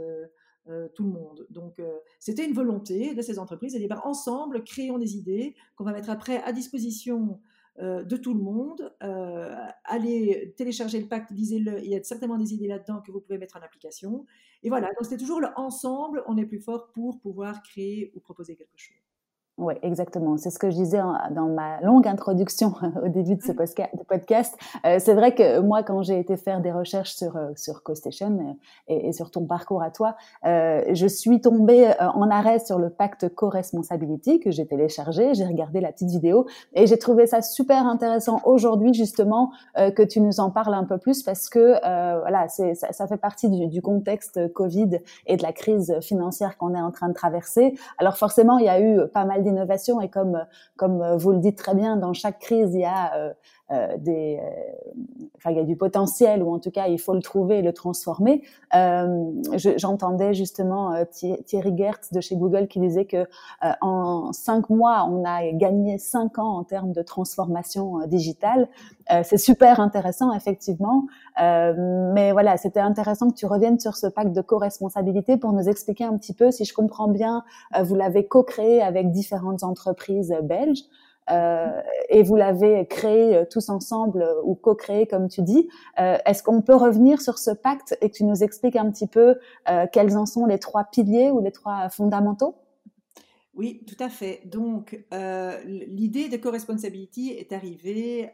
tout 0.94 1.04
le 1.04 1.10
monde. 1.10 1.48
Donc, 1.50 1.82
c'était 2.20 2.46
une 2.46 2.54
volonté 2.54 3.16
de 3.16 3.22
ces 3.24 3.40
entreprises 3.40 3.74
de 3.74 3.80
dire, 3.80 3.90
bah, 3.90 4.02
ensemble, 4.06 4.64
créons 4.64 5.00
des 5.00 5.18
idées 5.18 5.56
qu'on 5.76 5.84
va 5.84 5.92
mettre 5.92 6.12
après 6.12 6.42
à 6.44 6.54
disposition 6.54 7.40
de 7.80 8.16
tout 8.16 8.36
le 8.36 8.42
monde. 8.42 8.94
allez 9.86 10.54
télécharger 10.56 11.00
le 11.00 11.08
pacte, 11.08 11.32
lisez-le, 11.32 11.80
il 11.84 11.90
y 11.90 11.96
a 11.96 12.04
certainement 12.04 12.38
des 12.38 12.54
idées 12.54 12.68
là-dedans 12.68 13.02
que 13.02 13.12
vous 13.12 13.22
pouvez 13.22 13.40
mettre 13.40 13.58
en 13.58 13.62
application. 13.62 14.28
Et 14.62 14.70
voilà, 14.70 14.88
donc 14.90 15.04
c'était 15.04 15.18
toujours 15.18 15.42
le 15.42 15.48
ensemble, 15.56 16.24
on 16.28 16.38
est 16.38 16.46
plus 16.46 16.60
fort 16.60 16.92
pour 16.92 17.20
pouvoir 17.20 17.64
créer 17.64 18.12
ou 18.14 18.20
proposer 18.20 18.56
quelque 18.56 18.78
chose. 18.78 19.01
Oui, 19.58 19.74
exactement. 19.84 20.38
C'est 20.38 20.50
ce 20.50 20.58
que 20.58 20.70
je 20.70 20.76
disais 20.76 21.02
dans 21.32 21.48
ma 21.48 21.82
longue 21.82 22.08
introduction 22.08 22.74
au 23.06 23.10
début 23.10 23.36
de 23.36 23.44
ce 23.44 23.52
podcast. 23.52 24.58
Euh, 24.86 24.98
c'est 25.00 25.14
vrai 25.14 25.36
que 25.36 25.60
moi, 25.60 25.84
quand 25.84 26.02
j'ai 26.02 26.20
été 26.20 26.38
faire 26.38 26.62
des 26.62 26.72
recherches 26.72 27.14
sur 27.14 27.36
euh, 27.36 27.52
sur 27.56 27.84
CoStation 27.84 28.40
euh, 28.40 28.54
et, 28.88 29.10
et, 29.10 29.14
sur 29.14 29.30
ton 29.30 29.46
parcours 29.46 29.84
à 29.84 29.92
toi, 29.92 30.16
je 30.44 31.06
suis 31.08 31.42
tombée 31.42 31.92
en 32.00 32.30
arrêt 32.30 32.60
sur 32.60 32.80
le 32.80 32.90
pacte 32.90 33.30
co-responsability 33.30 34.40
que 34.40 34.52
j'ai 34.52 34.66
téléchargé. 34.66 35.34
J'ai 35.34 35.46
regardé 35.46 35.82
la 35.82 35.92
petite 35.92 36.10
vidéo 36.10 36.48
et 36.74 36.88
j'ai 36.88 36.98
trouvé 36.98 37.28
ça 37.28 37.42
super 37.42 37.86
intéressant 37.86 38.42
aujourd'hui 38.46 38.94
justement 38.94 39.52
que 39.76 40.04
tu 40.04 40.22
nous 40.22 40.40
en 40.40 40.50
parles 40.50 40.74
un 40.74 40.86
peu 40.86 40.98
plus 40.98 41.24
parce 41.24 41.50
que 41.50 41.80
voilà, 42.22 42.48
c'est 42.48 42.74
ça, 42.74 42.92
ça, 42.92 43.08
fait 43.08 43.18
partie 43.18 43.50
du, 43.50 43.68
du 43.68 43.82
contexte 43.82 44.52
Covid 44.54 45.00
et 45.28 45.38
de 45.38 45.44
la 45.44 45.54
crise 45.54 46.00
financière 46.02 46.58
qu'on 46.58 46.74
est 46.74 46.82
en 46.82 46.92
train 46.92 47.10
de 47.10 47.14
traverser. 47.14 47.76
Alors 47.98 48.18
forcément, 48.18 48.58
il 48.58 48.66
y 48.66 48.70
a 48.70 48.80
eu 48.82 49.08
pas 49.14 49.26
mal 49.26 49.44
et 50.02 50.10
comme 50.10 50.46
comme 50.76 51.16
vous 51.18 51.32
le 51.32 51.40
dites 51.40 51.58
très 51.58 51.76
bien, 51.76 51.98
dans 51.98 52.14
chaque 52.14 52.40
crise 52.40 52.74
il 52.74 52.82
y 52.82 52.86
a 52.86 53.16
euh, 53.16 53.30
euh, 53.30 53.34
des, 53.98 54.40
euh, 54.42 55.32
enfin 55.38 55.52
il 55.52 55.58
y 55.58 55.60
a 55.60 55.64
du 55.64 55.78
potentiel 55.78 56.44
ou 56.44 56.54
en 56.54 56.60
tout 56.60 56.72
cas 56.72 56.88
il 56.88 57.00
faut 57.00 57.14
le 57.14 57.22
trouver 57.22 57.60
et 57.60 57.62
le 57.62 57.74
transformer. 57.74 58.44
J'entendais 59.78 60.34
justement 60.34 60.94
Thierry 61.12 61.78
Gertz 61.78 62.12
de 62.12 62.22
chez 62.22 62.36
Google 62.36 62.68
qui 62.68 62.80
disait 62.80 63.06
que 63.06 63.26
en 63.82 64.34
cinq 64.34 64.70
mois 64.70 65.08
on 65.10 65.24
a 65.26 65.52
gagné 65.54 65.98
cinq 65.98 66.38
ans 66.38 66.58
en 66.58 66.64
termes 66.64 66.92
de 66.92 67.02
transformation 67.02 68.06
digitale. 68.08 68.68
C'est 69.24 69.38
super 69.38 69.80
intéressant 69.80 70.34
effectivement, 70.34 71.06
mais 71.38 72.32
voilà 72.32 72.58
c'était 72.58 72.80
intéressant 72.80 73.30
que 73.30 73.36
tu 73.36 73.46
reviennes 73.46 73.80
sur 73.80 73.96
ce 73.96 74.08
pacte 74.08 74.34
de 74.34 74.42
co-responsabilité 74.42 75.38
pour 75.38 75.54
nous 75.54 75.68
expliquer 75.68 76.04
un 76.04 76.18
petit 76.18 76.34
peu 76.34 76.52
si 76.52 76.66
je 76.66 76.74
comprends 76.74 77.08
bien, 77.08 77.44
vous 77.82 77.96
l'avez 77.96 78.28
co-créé 78.28 78.82
avec 78.82 79.12
différents 79.12 79.64
entreprises 79.64 80.36
belges. 80.44 80.84
Euh, 81.30 81.82
et 82.10 82.24
vous 82.24 82.36
l'avez 82.36 82.86
créé 82.88 83.36
euh, 83.36 83.46
tous 83.50 83.70
ensemble 83.70 84.24
euh, 84.24 84.42
ou 84.44 84.56
co-créé 84.56 85.06
comme 85.06 85.30
tu 85.30 85.42
dis. 85.42 85.70
Est-ce 85.98 86.44
qu'on 86.44 86.62
peut 86.62 86.76
revenir 86.76 87.22
sur 87.22 87.38
ce 87.38 87.52
pacte 87.52 87.98
et 88.02 88.10
que 88.10 88.16
tu 88.16 88.24
nous 88.24 88.44
expliques 88.44 88.76
un 88.76 88.90
petit 88.92 89.08
peu 89.08 89.36
quels 89.92 90.18
en 90.18 90.26
sont 90.26 90.46
les 90.46 90.58
trois 90.58 90.86
piliers 90.86 91.30
ou 91.30 91.42
les 91.42 91.52
trois 91.52 91.90
fondamentaux? 91.90 92.56
Oui, 93.54 93.84
tout 93.86 94.02
à 94.04 94.10
fait. 94.10 94.42
Donc 94.46 95.06
l'idée 95.66 96.30
de 96.30 96.38
co-responsability 96.38 97.32
est 97.32 97.52
arrivée 97.52 98.32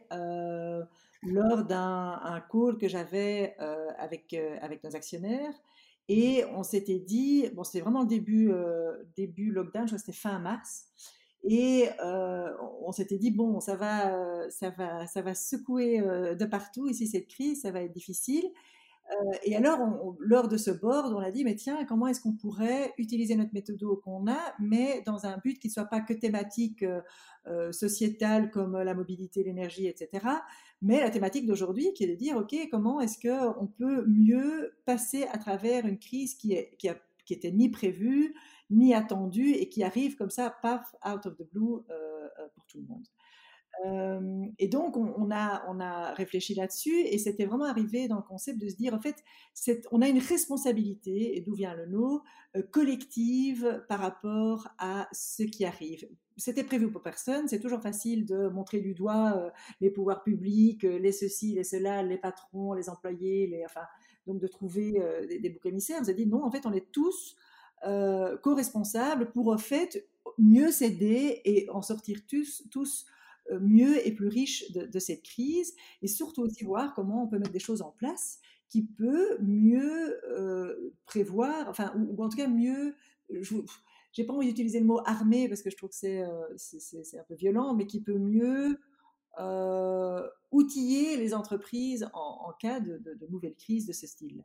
lors 1.22 1.64
d'un 1.64 2.42
call 2.50 2.78
que 2.78 2.88
j'avais 2.88 3.56
avec, 3.98 4.34
avec 4.62 4.82
nos 4.82 4.96
actionnaires. 4.96 5.54
Et 6.08 6.44
on 6.54 6.62
s'était 6.62 7.00
dit, 7.00 7.48
bon, 7.54 7.64
c'était 7.64 7.82
vraiment 7.82 8.00
le 8.00 8.08
début, 8.08 8.50
début 9.16 9.50
lockdown, 9.50 9.86
je 9.86 9.88
crois 9.88 9.98
que 9.98 10.04
c'était 10.06 10.16
fin 10.16 10.38
mars. 10.38 10.86
Et 11.44 11.88
euh, 12.02 12.50
on 12.82 12.92
s'était 12.92 13.18
dit 13.18 13.30
bon, 13.30 13.60
ça 13.60 13.76
va, 13.76 14.14
euh, 14.14 14.50
ça 14.50 14.70
va, 14.70 15.06
ça 15.06 15.22
va 15.22 15.34
secouer 15.34 16.00
euh, 16.00 16.34
de 16.34 16.44
partout 16.44 16.88
ici 16.88 17.06
cette 17.06 17.28
crise, 17.28 17.62
ça 17.62 17.70
va 17.70 17.82
être 17.82 17.92
difficile. 17.92 18.44
et 19.44 19.56
alors, 19.56 19.78
lors 20.20 20.48
de 20.48 20.58
ce 20.58 20.70
board, 20.70 21.14
on 21.14 21.20
a 21.20 21.30
dit 21.30 21.42
mais 21.44 21.54
tiens, 21.54 21.86
comment 21.86 22.08
est-ce 22.08 22.20
qu'on 22.20 22.34
pourrait 22.34 22.92
utiliser 22.98 23.36
notre 23.36 23.54
méthode 23.54 23.78
qu'on 24.04 24.26
a, 24.30 24.54
mais 24.60 25.02
dans 25.06 25.24
un 25.24 25.38
but 25.38 25.58
qui 25.58 25.68
ne 25.68 25.72
soit 25.72 25.86
pas 25.86 26.00
que 26.00 26.12
thématique 26.12 26.84
sociétale 27.70 28.50
comme 28.50 28.76
la 28.76 28.94
mobilité, 28.94 29.42
l'énergie, 29.42 29.86
etc. 29.86 30.26
Mais 30.82 31.00
la 31.00 31.08
thématique 31.08 31.46
d'aujourd'hui 31.46 31.94
qui 31.94 32.04
est 32.04 32.08
de 32.08 32.16
dire 32.16 32.36
ok, 32.36 32.54
comment 32.70 33.00
est-ce 33.00 33.18
qu'on 33.18 33.66
peut 33.66 34.04
mieux 34.06 34.74
passer 34.84 35.24
à 35.32 35.38
travers 35.38 35.86
une 35.86 35.98
crise 35.98 36.34
qui 36.34 36.52
est 36.52 36.76
qui 36.76 36.90
a 36.90 36.96
qui 37.28 37.34
était 37.34 37.52
ni 37.52 37.68
prévu, 37.68 38.34
ni 38.70 38.94
attendu, 38.94 39.52
et 39.52 39.68
qui 39.68 39.82
arrive 39.82 40.16
comme 40.16 40.30
ça, 40.30 40.54
paf, 40.62 40.94
out 41.06 41.26
of 41.26 41.36
the 41.36 41.48
blue 41.52 41.80
pour 42.54 42.66
tout 42.66 42.78
le 42.78 42.86
monde 42.86 43.06
et 44.58 44.66
donc, 44.66 44.96
on, 44.96 45.30
a, 45.30 45.64
on 45.68 45.78
a 45.78 46.12
réfléchi 46.14 46.54
là-dessus 46.54 46.98
et 47.00 47.16
c'était 47.16 47.44
vraiment 47.44 47.66
arrivé 47.66 48.08
dans 48.08 48.16
le 48.16 48.22
concept 48.22 48.60
de 48.60 48.68
se 48.68 48.74
dire, 48.74 48.92
en 48.92 49.00
fait, 49.00 49.16
on 49.92 50.02
a 50.02 50.08
une 50.08 50.18
responsabilité, 50.18 51.36
et 51.36 51.40
d'où 51.40 51.54
vient 51.54 51.74
le 51.74 51.86
nom, 51.86 52.20
collective 52.72 53.84
par 53.88 54.00
rapport 54.00 54.68
à 54.78 55.08
ce 55.12 55.44
qui 55.44 55.64
arrive. 55.64 56.08
C'était 56.36 56.64
prévu 56.64 56.90
pour 56.90 57.02
personne, 57.02 57.46
c'est 57.46 57.60
toujours 57.60 57.80
facile 57.80 58.26
de 58.26 58.48
montrer 58.48 58.80
du 58.80 58.94
doigt 58.94 59.52
les 59.80 59.90
pouvoirs 59.90 60.24
publics, 60.24 60.82
les 60.82 61.12
ceci, 61.12 61.54
les 61.54 61.64
cela, 61.64 62.02
les 62.02 62.18
patrons, 62.18 62.72
les 62.72 62.88
employés, 62.88 63.46
les, 63.46 63.64
enfin, 63.64 63.86
donc 64.26 64.40
de 64.40 64.48
trouver 64.48 65.00
des, 65.28 65.38
des 65.38 65.50
boucs 65.50 65.66
émissaires. 65.66 65.98
On 66.00 66.04
s'est 66.04 66.14
dit, 66.14 66.26
non, 66.26 66.42
en 66.44 66.50
fait, 66.50 66.66
on 66.66 66.72
est 66.72 66.90
tous 66.90 67.36
co-responsables 68.42 69.30
pour, 69.32 69.48
en 69.52 69.58
fait, 69.58 70.08
mieux 70.38 70.70
s'aider 70.70 71.40
et 71.44 71.68
en 71.70 71.82
sortir 71.82 72.20
tous, 72.26 72.62
tous 72.70 73.06
euh, 73.50 73.58
mieux 73.60 74.06
et 74.06 74.12
plus 74.12 74.28
riche 74.28 74.70
de, 74.72 74.98
cette 74.98 75.22
crise, 75.22 75.74
et 76.02 76.08
surtout 76.08 76.42
aussi 76.42 76.64
voir 76.64 76.94
comment 76.94 77.24
on 77.24 77.28
peut 77.28 77.38
mettre 77.38 77.52
des 77.52 77.58
choses 77.58 77.80
en 77.80 77.90
place 77.90 78.40
qui 78.68 78.84
peut 78.84 79.38
mieux 79.40 80.20
euh, 80.30 80.92
prévoir, 81.06 81.68
enfin, 81.68 81.94
ou, 81.96 82.22
en 82.22 82.28
tout 82.28 82.36
cas 82.36 82.48
mieux, 82.48 82.94
j'ai 84.12 84.24
pas 84.24 84.34
envie 84.34 84.48
d'utiliser 84.48 84.80
le 84.80 84.86
mot 84.86 85.00
armé 85.06 85.48
parce 85.48 85.62
que 85.62 85.70
je 85.70 85.76
trouve 85.76 85.88
que 85.88 85.96
c'est 85.96 86.20
euh, 86.20 87.18
un 87.18 87.24
peu 87.26 87.34
violent, 87.34 87.74
mais 87.74 87.86
qui 87.86 88.02
peut 88.02 88.18
mieux 88.18 88.78
outiller 90.50 91.16
les 91.16 91.32
entreprises 91.32 92.08
en, 92.12 92.52
cas 92.58 92.80
de, 92.80 92.98
de, 92.98 93.26
nouvelles 93.28 93.54
crises 93.54 93.86
de 93.86 93.92
ce 93.92 94.06
style 94.08 94.44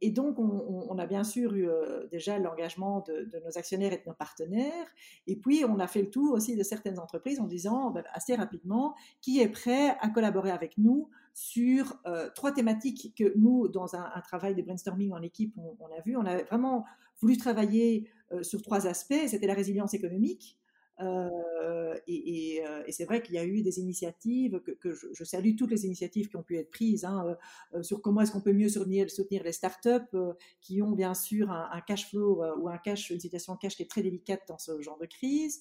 et 0.00 0.10
donc, 0.10 0.38
on, 0.38 0.98
a 0.98 1.06
bien 1.06 1.24
sûr 1.24 1.54
eu 1.54 1.68
déjà 2.10 2.38
l'engagement 2.38 3.04
de, 3.06 3.28
nos 3.44 3.58
actionnaires 3.58 3.92
et 3.92 3.98
de 3.98 4.02
nos 4.06 4.14
partenaires. 4.14 4.86
Et 5.26 5.36
puis, 5.36 5.64
on 5.64 5.78
a 5.78 5.86
fait 5.86 6.02
le 6.02 6.10
tour 6.10 6.32
aussi 6.34 6.56
de 6.56 6.62
certaines 6.62 6.98
entreprises 6.98 7.40
en 7.40 7.46
disant 7.46 7.90
ben, 7.90 8.04
assez 8.12 8.34
rapidement 8.34 8.94
qui 9.20 9.40
est 9.40 9.48
prêt 9.48 9.96
à 10.00 10.08
collaborer 10.08 10.50
avec 10.50 10.78
nous 10.78 11.08
sur 11.34 12.00
trois 12.34 12.52
thématiques 12.52 13.14
que 13.16 13.36
nous, 13.36 13.68
dans 13.68 13.94
un, 13.94 14.20
travail 14.20 14.54
de 14.54 14.62
brainstorming 14.62 15.12
en 15.12 15.22
équipe, 15.22 15.54
on, 15.56 15.76
on, 15.80 15.86
a 15.86 16.00
vu. 16.04 16.16
On 16.16 16.26
a 16.26 16.42
vraiment 16.44 16.84
voulu 17.20 17.36
travailler 17.36 18.10
sur 18.42 18.62
trois 18.62 18.86
aspects. 18.86 19.26
C'était 19.26 19.46
la 19.46 19.54
résilience 19.54 19.94
économique, 19.94 20.58
euh, 21.02 21.98
et, 22.06 22.62
euh, 22.66 22.82
et, 22.86 22.92
c'est 22.92 23.04
vrai 23.04 23.22
qu'il 23.22 23.34
y 23.34 23.38
a 23.38 23.44
eu 23.44 23.62
des 23.62 23.78
initiatives, 23.78 24.60
que, 24.60 24.94
je, 24.94 25.24
salue 25.24 25.54
toutes 25.56 25.70
les 25.70 25.84
initiatives 25.86 26.28
qui 26.28 26.36
ont 26.36 26.42
pu 26.42 26.56
être 26.58 26.70
prises 26.70 27.04
hein, 27.04 27.36
euh, 27.74 27.82
sur 27.82 28.00
comment 28.02 28.20
est-ce 28.20 28.32
qu'on 28.32 28.40
peut 28.40 28.52
mieux 28.52 28.68
soutenir, 28.68 29.06
les 29.30 29.52
startups 29.52 30.16
qui 30.60 30.82
ont 30.82 30.92
bien 30.92 31.14
sûr 31.14 31.50
un, 31.50 31.80
cash 31.86 32.08
flow 32.10 32.42
ou 32.58 32.68
une 32.68 33.20
situation 33.20 33.56
cash 33.56 33.76
qui 33.76 33.82
est 33.82 33.90
très 33.90 34.02
délicate 34.02 34.42
dans 34.48 34.58
ce 34.58 34.80
genre 34.80 34.98
de 34.98 35.06
crise. 35.06 35.60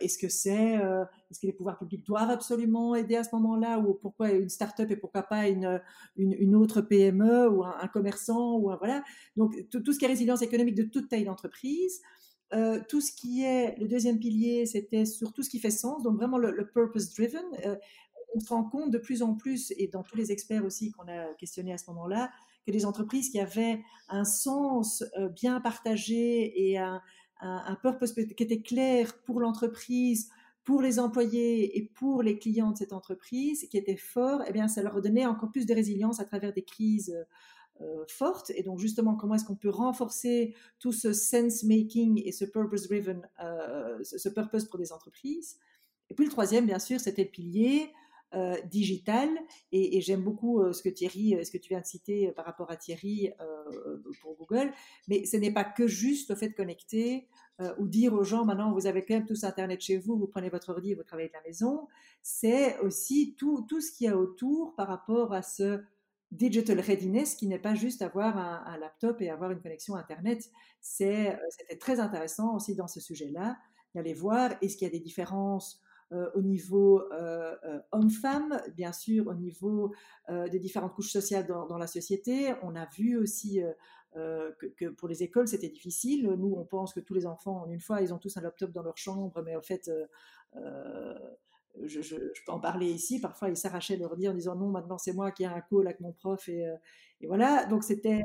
est-ce 0.00 0.18
que 0.18 0.28
c'est, 0.28 0.74
est-ce 1.30 1.40
que 1.40 1.46
les 1.46 1.52
pouvoirs 1.52 1.78
publics 1.78 2.04
doivent 2.06 2.30
absolument 2.30 2.94
aider 2.94 3.16
à 3.16 3.24
ce 3.24 3.34
moment-là 3.34 3.78
ou 3.78 3.94
pourquoi 3.94 4.30
une 4.30 4.48
startup 4.48 4.90
et 4.90 4.96
pourquoi 4.96 5.22
pas 5.22 5.48
une, 5.48 5.80
une, 6.16 6.54
autre 6.54 6.80
PME 6.80 7.48
ou 7.48 7.64
un, 7.64 7.88
commerçant 7.88 8.56
ou 8.56 8.70
voilà. 8.78 9.02
Donc 9.36 9.54
tout, 9.70 9.92
ce 9.92 9.98
qui 9.98 10.04
est 10.04 10.08
résilience 10.08 10.42
économique 10.42 10.76
de 10.76 10.84
toute 10.84 11.08
taille 11.08 11.24
d'entreprise. 11.24 12.00
Euh, 12.52 12.80
tout 12.88 13.00
ce 13.00 13.12
qui 13.12 13.44
est, 13.44 13.78
le 13.78 13.86
deuxième 13.86 14.18
pilier, 14.18 14.66
c'était 14.66 15.04
sur 15.04 15.32
tout 15.32 15.42
ce 15.42 15.50
qui 15.50 15.60
fait 15.60 15.70
sens, 15.70 16.02
donc 16.02 16.16
vraiment 16.16 16.38
le, 16.38 16.66
purpose 16.66 17.14
driven. 17.14 17.44
Euh, 17.64 17.76
on 18.34 18.40
se 18.40 18.48
rend 18.48 18.64
compte 18.64 18.90
de 18.90 18.98
plus 18.98 19.22
en 19.22 19.34
plus, 19.34 19.72
et 19.76 19.86
dans 19.86 20.02
tous 20.02 20.16
les 20.16 20.32
experts 20.32 20.64
aussi 20.64 20.90
qu'on 20.90 21.08
a 21.08 21.32
questionnés 21.34 21.72
à 21.72 21.78
ce 21.78 21.86
moment-là, 21.90 22.30
que 22.66 22.72
les 22.72 22.84
entreprises 22.84 23.30
qui 23.30 23.40
avaient 23.40 23.82
un 24.08 24.24
sens 24.24 25.04
euh, 25.18 25.28
bien 25.28 25.60
partagé 25.60 26.70
et 26.70 26.78
un, 26.78 27.00
purpose 27.80 28.12
qui 28.12 28.42
était 28.42 28.60
clair 28.60 29.16
pour 29.24 29.40
l'entreprise, 29.40 30.28
pour 30.62 30.82
les 30.82 30.98
employés 30.98 31.78
et 31.78 31.86
pour 31.86 32.22
les 32.22 32.38
clients 32.38 32.72
de 32.72 32.76
cette 32.76 32.92
entreprise, 32.92 33.66
qui 33.70 33.78
était 33.78 33.96
fort, 33.96 34.42
eh 34.46 34.52
bien, 34.52 34.68
ça 34.68 34.82
leur 34.82 35.00
donnait 35.00 35.24
encore 35.24 35.50
plus 35.50 35.64
de 35.64 35.72
résilience 35.72 36.20
à 36.20 36.26
travers 36.26 36.52
des 36.52 36.62
crises 36.62 37.16
euh, 37.82 38.04
forte. 38.08 38.50
Et 38.56 38.62
donc, 38.62 38.78
justement, 38.78 39.14
comment 39.14 39.36
est-ce 39.36 39.44
qu'on 39.46 39.56
peut 39.56 39.70
renforcer 39.70 40.54
tout 40.80 40.92
ce 40.92 41.14
sense-making 41.14 42.20
et 42.26 42.30
ce 42.30 42.44
purpose-driven, 42.44 43.26
euh, 43.42 43.98
ce 44.02 44.28
purpose 44.28 44.66
pour 44.66 44.78
des 44.78 44.92
entreprises? 44.92 45.58
Et 46.10 46.14
puis, 46.14 46.26
le 46.26 46.30
troisième, 46.30 46.66
bien 46.66 46.78
sûr, 46.78 47.00
c'était 47.00 47.24
le 47.24 47.30
pilier 47.30 47.90
euh, 48.34 48.54
digital. 48.70 49.30
Et, 49.72 49.98
j'aime 50.02 50.22
beaucoup 50.22 50.62
ce 50.74 50.82
que 50.82 50.90
Thierry, 50.90 51.42
ce 51.42 51.50
que 51.50 51.56
tu 51.56 51.70
viens 51.70 51.80
de 51.80 51.86
citer 51.86 52.30
par 52.32 52.44
rapport 52.44 52.70
à 52.70 52.76
Thierry 52.76 53.30
pour 54.20 54.36
Google. 54.36 54.72
Mais 55.08 55.24
ce 55.24 55.38
n'est 55.38 55.52
pas 55.52 55.64
que 55.64 55.86
juste 55.86 56.28
le 56.28 56.36
fait 56.36 56.50
de 56.50 56.54
connecter 56.54 57.28
ou 57.78 57.88
dire 57.88 58.14
aux 58.14 58.24
gens 58.24 58.44
maintenant 58.46 58.72
vous 58.72 58.86
avez 58.86 59.04
quand 59.04 59.14
même 59.14 59.26
tous 59.26 59.44
Internet 59.44 59.82
chez 59.82 59.98
vous, 59.98 60.16
vous 60.16 60.26
prenez 60.26 60.48
votre 60.48 60.70
ordi 60.70 60.92
et 60.92 60.94
vous 60.94 61.02
travaillez 61.02 61.28
de 61.28 61.34
la 61.34 61.42
maison. 61.42 61.88
C'est 62.22 62.78
aussi 62.80 63.34
tout, 63.38 63.66
tout 63.68 63.80
ce 63.80 63.92
qu'il 63.92 64.06
y 64.06 64.08
a 64.08 64.16
autour 64.16 64.74
par 64.76 64.88
rapport 64.88 65.32
à 65.32 65.42
ce 65.42 65.82
digital 66.30 66.78
readiness 66.80 67.34
qui 67.34 67.48
n'est 67.48 67.58
pas 67.58 67.74
juste 67.74 68.02
avoir 68.02 68.36
un, 68.36 68.78
laptop 68.78 69.20
et 69.20 69.30
avoir 69.30 69.50
une 69.50 69.60
connexion 69.60 69.96
Internet. 69.96 70.50
Euh, 71.00 71.32
c'était 71.48 71.78
très 71.78 72.00
intéressant 72.00 72.54
aussi 72.54 72.74
dans 72.74 72.88
ce 72.88 73.00
sujet-là 73.00 73.56
d'aller 73.94 74.14
voir 74.14 74.52
est-ce 74.62 74.76
qu'il 74.76 74.86
y 74.86 74.90
a 74.90 74.92
des 74.92 75.00
différences 75.00 75.82
euh, 76.12 76.30
au 76.34 76.42
niveau 76.42 77.02
euh, 77.12 77.56
homme-femme, 77.92 78.60
bien 78.76 78.92
sûr 78.92 79.26
au 79.28 79.34
niveau 79.34 79.92
des 80.28 80.60
différentes 80.60 80.94
couches 80.94 81.10
sociales 81.10 81.46
dans, 81.46 81.78
la 81.78 81.88
société. 81.88 82.54
On 82.62 82.76
a 82.76 82.86
vu 82.86 83.16
aussi 83.16 83.60
que, 84.14 84.66
que, 84.76 84.86
pour 84.86 85.08
les 85.08 85.24
écoles 85.24 85.48
c'était 85.48 85.68
difficile. 85.68 86.28
Nous, 86.38 86.54
on 86.56 86.64
pense 86.64 86.94
que 86.94 87.00
tous 87.00 87.14
les 87.14 87.26
enfants, 87.26 87.62
en 87.62 87.70
une 87.70 87.80
fois, 87.80 88.00
ils 88.00 88.14
ont 88.14 88.18
tous 88.18 88.36
un 88.36 88.40
laptop 88.40 88.70
dans 88.70 88.82
leur 88.82 88.96
chambre, 88.96 89.42
mais 89.42 89.56
en 89.56 89.62
fait 89.62 89.90
je, 91.82 92.16
peux 92.46 92.52
en 92.52 92.60
parler 92.60 92.90
ici. 92.90 93.20
Parfois, 93.20 93.48
ils 93.48 93.56
s'arrachaient 93.56 93.96
leur 93.96 94.16
dire 94.16 94.32
en 94.32 94.34
disant 94.34 94.56
non, 94.56 94.68
maintenant 94.68 94.98
c'est 94.98 95.12
moi 95.12 95.30
qui 95.30 95.44
ai 95.44 95.46
un 95.46 95.60
call 95.60 95.86
avec 95.86 96.00
mon 96.00 96.12
prof 96.12 96.48
et, 96.48 96.66
euh, 96.66 96.76
voilà. 97.26 97.66
Donc 97.66 97.84
c'était 97.84 98.22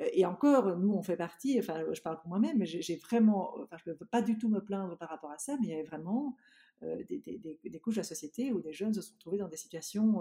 euh, 0.00 0.06
et 0.12 0.24
encore, 0.26 0.76
nous 0.76 0.92
on 0.92 1.02
fait 1.02 1.16
partie. 1.16 1.58
Enfin, 1.58 1.84
je 1.92 2.00
parle 2.02 2.20
pour 2.20 2.28
moi-même, 2.28 2.58
mais 2.58 2.66
j'ai 2.66 2.96
vraiment, 2.96 3.54
enfin, 3.62 3.76
je 3.84 3.90
ne 3.90 3.94
peux 3.94 4.06
pas 4.06 4.22
du 4.22 4.38
tout 4.38 4.48
me 4.48 4.60
plaindre 4.60 4.96
par 4.96 5.08
rapport 5.08 5.30
à 5.30 5.38
ça, 5.38 5.56
mais 5.60 5.68
il 5.68 5.70
y 5.70 5.74
avait 5.74 5.84
vraiment 5.84 6.36
euh, 6.82 7.02
des, 7.08 7.80
couches 7.80 7.96
de 7.96 8.00
la 8.00 8.04
société 8.04 8.52
où 8.52 8.60
des 8.60 8.72
jeunes 8.72 8.94
se 8.94 9.02
sont 9.02 9.14
trouvés 9.18 9.38
dans 9.38 9.48
des 9.48 9.56
situations 9.56 10.20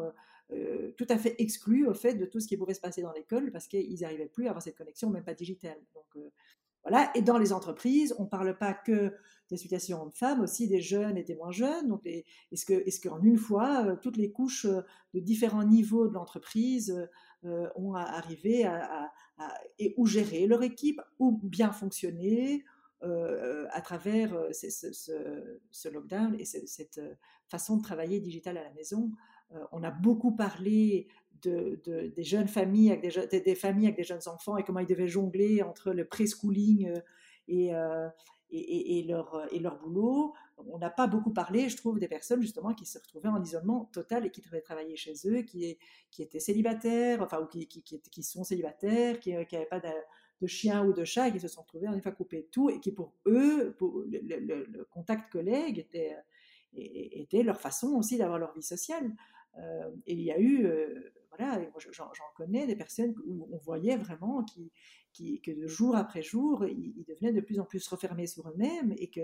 tout 0.98 1.08
à 1.08 1.18
fait 1.18 1.42
exclues 1.42 1.88
au 1.88 1.94
fait 1.94 2.14
de 2.16 2.26
tout 2.26 2.42
ce 2.42 2.48
qui 2.48 2.58
pouvait 2.58 2.74
se 2.74 2.82
passer 2.82 3.02
dans 3.02 3.14
l'école 3.14 3.52
parce 3.52 3.68
qu'ils 3.68 4.02
n'arrivaient 4.02 4.28
plus 4.28 4.48
à 4.48 4.50
avoir 4.50 4.62
cette 4.62 4.78
connexion, 4.78 5.10
même 5.10 5.24
pas 5.24 5.34
digitale. 5.34 5.78
Voilà. 6.84 7.12
Et 7.16 7.22
dans 7.22 7.38
les 7.38 7.54
entreprises, 7.54 8.16
on 8.18 8.24
ne 8.24 8.30
parle 8.30 8.58
pas 8.58 8.74
que 8.74 9.14
des 9.52 9.58
situations 9.58 10.06
de 10.06 10.14
femmes, 10.14 10.42
aussi 10.42 10.68
des 10.68 10.82
jeunes 10.82 11.18
et 11.18 11.24
des 11.24 11.36
moins 11.36 11.52
jeunes. 11.52 11.90
Donc, 11.90 12.02
est-ce 12.06 12.66
que, 12.66 12.74
est-ce 12.88 13.00
qu'en 13.02 13.22
une 13.22 13.38
fois, 13.38 13.86
euh, 13.86 13.96
toutes 14.02 14.18
les 14.18 14.32
couches 14.32 14.66
euh, 14.66 14.82
de 15.14 15.20
différents 15.20 15.66
niveaux 15.66 16.08
de 16.08 16.14
l'entreprise 16.14 17.08
euh, 17.44 17.68
ont 17.76 17.94
arrivé 17.94 18.66
à, 18.66 19.12
et 19.80 19.94
ou 19.98 20.06
gérer 20.06 20.48
leur 20.48 20.64
équipe 20.64 21.02
ou 21.20 21.40
bien 21.44 21.72
fonctionner 21.72 22.64
à 23.02 23.82
travers 23.82 24.30
ce, 24.52 25.90
lockdown 25.90 26.36
et 26.40 26.46
cette 26.46 27.02
façon 27.48 27.78
de 27.78 27.82
travailler 27.82 28.20
digital 28.20 28.60
à 28.60 28.64
la 28.64 28.72
maison? 28.74 29.12
on 29.72 29.82
a 29.84 29.90
beaucoup 29.90 30.36
parlé 30.36 31.08
de, 31.44 32.12
des 32.16 32.24
jeunes 32.24 32.48
familles 32.48 32.92
avec 32.92 33.02
des, 33.44 33.56
familles 33.56 33.88
avec 33.88 33.98
des 33.98 34.04
jeunes 34.04 34.28
enfants 34.28 34.58
et 34.58 34.64
comment 34.64 34.80
ils 34.80 34.88
devaient 34.88 35.08
jongler 35.08 35.62
entre 35.62 35.92
le 35.92 36.06
preschooling 36.06 36.90
euh, 36.90 37.00
et, 37.48 37.76
euh, 37.76 38.08
et, 38.50 39.00
et, 39.00 39.04
leur, 39.04 39.48
et 39.52 39.60
leur 39.60 39.80
boulot. 39.80 40.34
On 40.58 40.78
n'a 40.78 40.90
pas 40.90 41.08
beaucoup 41.08 41.34
parlé, 41.34 41.70
je 41.70 41.78
trouve, 41.78 42.00
des 42.00 42.08
personnes 42.08 42.42
justement 42.42 42.74
qui 42.74 42.86
se 42.86 43.00
retrouvaient 43.00 43.30
en 43.30 43.42
isolement 43.42 43.86
total 43.94 44.26
et 44.26 44.30
qui 44.32 44.42
devaient 44.42 44.62
travailler 44.62 44.96
chez 44.96 45.14
eux, 45.26 45.42
qui, 45.42 45.78
qui 46.12 46.22
étaient 46.22 46.40
célibataires, 46.40 47.22
enfin, 47.22 47.40
ou 47.42 47.48
qui, 47.48 47.68
qui, 47.68 48.24
sont 48.24 48.44
célibataires, 48.44 49.20
qui 49.20 49.32
n'avaient 49.32 49.66
pas 49.66 49.80
de, 49.80 49.88
de 50.42 50.48
chien 50.48 50.86
ou 50.86 50.94
de 50.94 51.04
chat, 51.04 51.30
et 51.30 51.32
qui 51.32 51.40
se 51.40 51.48
sont 51.48 51.62
retrouvés 51.62 51.88
en 51.88 51.94
effet 51.94 52.12
coupés 52.12 52.42
de 52.42 52.48
tout, 52.52 52.70
et 52.70 52.80
qui 52.80 52.92
pour 52.92 53.14
eux, 53.26 53.76
pour 53.78 54.04
le, 54.06 54.84
contact 54.92 55.32
collègue 55.32 55.80
était, 55.80 56.16
était 56.74 57.44
leur 57.44 57.60
façon 57.60 57.94
aussi 57.96 58.18
d'avoir 58.18 58.40
leur 58.40 58.54
vie 58.54 58.64
sociale. 58.64 59.12
Euh, 59.58 59.92
et 60.08 60.14
il 60.14 60.22
y 60.22 60.32
a 60.32 60.40
eu 60.40 60.68
voilà, 61.38 61.62
j'en 61.92 62.10
connais 62.36 62.68
des 62.68 62.76
personnes 62.76 63.16
où 63.26 63.48
on 63.52 63.58
voyait 63.58 63.96
vraiment 63.96 64.44
que 64.44 65.52
de 65.52 65.68
jour 65.68 65.96
après 65.96 66.22
jour, 66.22 66.66
ils, 66.66 67.04
devenaient 67.08 67.34
de 67.34 67.42
plus 67.42 67.60
en 67.60 67.66
plus 67.66 67.88
refermés 67.88 68.28
sur 68.28 68.50
eux-mêmes 68.50 68.94
et 68.98 69.10
que 69.10 69.22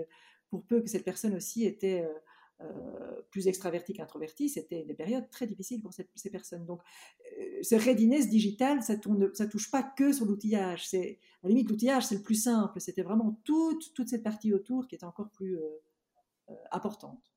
pour 0.48 0.64
peu 0.64 0.80
que 0.80 0.88
cette 0.88 1.04
personne 1.04 1.34
aussi 1.34 1.64
était 1.64 2.02
euh, 2.02 2.64
euh, 2.64 3.22
plus 3.30 3.46
extravertie 3.46 3.92
qu'introvertie, 3.92 4.48
c'était 4.48 4.84
des 4.84 4.94
périodes 4.94 5.28
très 5.30 5.46
difficiles 5.46 5.82
pour 5.82 5.92
ces, 5.92 6.30
personnes. 6.30 6.64
Donc, 6.64 6.80
euh, 7.38 7.62
ce 7.62 7.74
readiness 7.74 8.28
digital, 8.28 8.82
ça 8.82 8.94
ne 8.96 9.46
touche 9.46 9.70
pas 9.70 9.82
que 9.82 10.12
sur 10.12 10.24
l'outillage. 10.24 10.92
À 10.94 10.98
la 11.42 11.48
limite, 11.50 11.68
l'outillage, 11.68 12.06
c'est 12.06 12.16
le 12.16 12.22
plus 12.22 12.42
simple. 12.42 12.80
C'était 12.80 13.02
vraiment 13.02 13.38
toute 13.44 14.08
cette 14.08 14.22
partie 14.22 14.52
autour 14.52 14.88
qui 14.88 14.94
était 14.94 15.04
encore 15.04 15.30
plus 15.30 15.58
importante. 16.72 17.27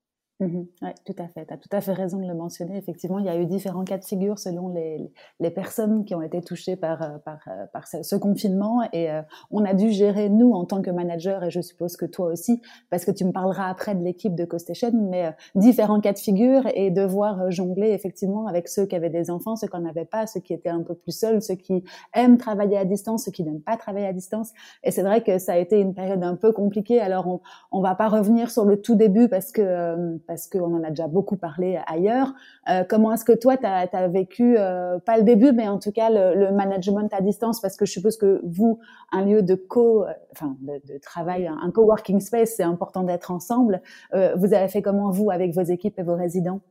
Mmh 0.41 0.63
oui, 0.81 0.89
tout 1.05 1.15
à 1.19 1.27
fait. 1.27 1.45
Tu 1.45 1.53
as 1.53 1.57
tout 1.57 1.69
à 1.71 1.81
fait 1.81 1.93
raison 1.93 2.17
de 2.17 2.27
le 2.27 2.33
mentionner. 2.33 2.75
Effectivement, 2.75 3.19
il 3.19 3.25
y 3.25 3.29
a 3.29 3.37
eu 3.37 3.45
différents 3.45 3.83
cas 3.83 3.99
de 3.99 4.03
figure 4.03 4.39
selon 4.39 4.69
les, 4.69 5.11
les 5.39 5.51
personnes 5.51 6.03
qui 6.03 6.15
ont 6.15 6.21
été 6.23 6.41
touchées 6.41 6.75
par, 6.75 7.03
euh, 7.03 7.17
par, 7.23 7.37
euh, 7.47 7.67
par 7.71 7.87
ce, 7.87 8.15
confinement. 8.15 8.81
Et 8.91 9.11
euh, 9.11 9.21
on 9.51 9.63
a 9.63 9.75
dû 9.75 9.91
gérer, 9.91 10.29
nous, 10.29 10.53
en 10.53 10.65
tant 10.65 10.81
que 10.81 10.89
manager, 10.89 11.43
et 11.43 11.51
je 11.51 11.61
suppose 11.61 11.95
que 11.95 12.07
toi 12.07 12.25
aussi, 12.27 12.59
parce 12.89 13.05
que 13.05 13.11
tu 13.11 13.23
me 13.23 13.31
parleras 13.31 13.69
après 13.69 13.93
de 13.93 14.03
l'équipe 14.03 14.33
de 14.33 14.43
CoStation, 14.43 14.91
mais 14.93 15.31
différents 15.53 16.01
cas 16.01 16.13
de 16.13 16.17
figure 16.17 16.63
et 16.73 16.89
devoir 16.89 17.51
jongler 17.51 17.91
effectivement 17.91 18.47
avec 18.47 18.67
ceux 18.67 18.87
qui 18.87 18.95
avaient 18.95 19.11
des 19.11 19.29
enfants, 19.29 19.55
ceux 19.55 19.67
qui 19.67 19.77
n'en 19.77 19.87
avaient 19.87 20.05
pas, 20.05 20.25
ceux 20.25 20.39
qui 20.39 20.53
étaient 20.53 20.69
un 20.69 20.81
peu 20.81 20.95
plus 20.95 21.11
seuls, 21.11 21.43
ceux 21.43 21.55
qui 21.55 21.83
aiment 22.15 22.37
travailler 22.37 22.77
à 22.77 22.85
distance, 22.85 23.25
ceux 23.25 23.31
qui 23.31 23.43
n'aiment 23.43 23.61
pas 23.61 23.77
travailler 23.77 24.07
à 24.07 24.13
distance. 24.13 24.51
Et 24.83 24.89
c'est 24.89 25.03
vrai 25.03 25.21
que 25.21 25.37
ça 25.37 25.53
a 25.53 25.57
été 25.57 25.79
une 25.79 25.93
période 25.93 26.23
un 26.23 26.35
peu 26.35 26.51
compliquée. 26.51 26.99
Alors, 26.99 27.27
on, 27.27 27.41
on 27.71 27.81
va 27.81 27.93
pas 27.93 28.07
revenir 28.07 28.49
sur 28.49 28.65
le 28.65 28.81
tout 28.81 28.95
début 28.95 29.29
parce 29.29 29.51
que 29.51 30.19
parce 30.31 30.47
qu'on 30.47 30.73
en 30.73 30.81
a 30.85 30.91
déjà 30.91 31.09
beaucoup 31.09 31.35
parlé 31.35 31.77
ailleurs. 31.87 32.33
Euh, 32.69 32.85
comment 32.87 33.11
est-ce 33.11 33.25
que 33.25 33.33
toi, 33.33 33.57
tu 33.57 33.65
as, 33.65 34.07
vécu, 34.07 34.55
euh, 34.57 34.97
pas 34.97 35.17
le 35.17 35.23
début, 35.23 35.51
mais 35.51 35.67
en 35.67 35.77
tout 35.77 35.91
cas 35.91 36.09
le, 36.09 36.53
management 36.53 37.13
à 37.13 37.19
distance? 37.19 37.59
Parce 37.59 37.75
que 37.75 37.85
je 37.85 37.91
suppose 37.91 38.15
que 38.15 38.39
vous, 38.45 38.79
un 39.11 39.25
lieu 39.25 39.41
de 39.41 39.55
co, 39.55 40.05
euh, 40.05 40.13
enfin 40.31 40.55
de, 40.61 40.97
travail, 40.99 41.47
un 41.47 41.69
coworking 41.69 42.21
space, 42.21 42.53
c'est 42.55 42.63
important 42.63 43.03
d'être 43.03 43.29
ensemble. 43.31 43.81
vous 44.13 44.53
avez 44.53 44.69
fait 44.69 44.81
comment 44.81 45.11
vous 45.11 45.31
avec 45.31 45.53
vos 45.53 45.63
équipes 45.63 45.99
et 45.99 46.03
vos 46.03 46.15
résidents? 46.15 46.61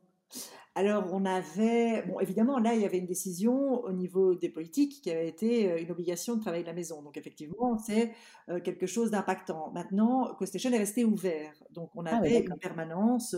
Alors, 0.76 1.12
on 1.12 1.24
avait, 1.24 2.02
bon, 2.06 2.20
évidemment, 2.20 2.58
là, 2.58 2.74
il 2.74 2.80
y 2.80 2.84
avait 2.84 2.98
une 2.98 3.06
décision 3.06 3.82
au 3.82 3.92
niveau 3.92 4.36
des 4.36 4.48
politiques 4.48 5.02
qui 5.02 5.10
avait 5.10 5.28
été 5.28 5.82
une 5.82 5.90
obligation 5.90 6.36
de 6.36 6.40
travailler 6.40 6.62
de 6.62 6.68
la 6.68 6.74
maison. 6.74 7.02
Donc, 7.02 7.16
effectivement, 7.16 7.76
c'est 7.76 8.12
quelque 8.62 8.86
chose 8.86 9.10
d'impactant. 9.10 9.72
Maintenant, 9.72 10.32
CoStation 10.38 10.70
est 10.72 10.78
resté 10.78 11.04
ouvert. 11.04 11.52
Donc, 11.70 11.90
on 11.96 12.06
ah 12.06 12.18
avait 12.18 12.38
une 12.40 12.56
permanence 12.56 13.34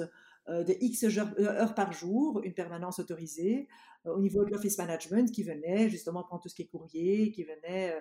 euh, 0.48 0.64
de 0.64 0.74
X 0.80 1.04
euh, 1.04 1.20
heures, 1.38 1.74
par 1.74 1.92
jour, 1.92 2.40
une 2.42 2.52
permanence 2.52 2.98
autorisée 2.98 3.68
euh, 4.06 4.14
au 4.14 4.20
niveau 4.20 4.44
de 4.44 4.50
l'office 4.50 4.76
management 4.76 5.30
qui 5.30 5.44
venait 5.44 5.88
justement 5.88 6.24
prendre 6.24 6.42
tout 6.42 6.48
ce 6.48 6.56
qui 6.56 6.62
est 6.62 6.66
courrier, 6.66 7.30
qui 7.30 7.44
venait 7.44 7.94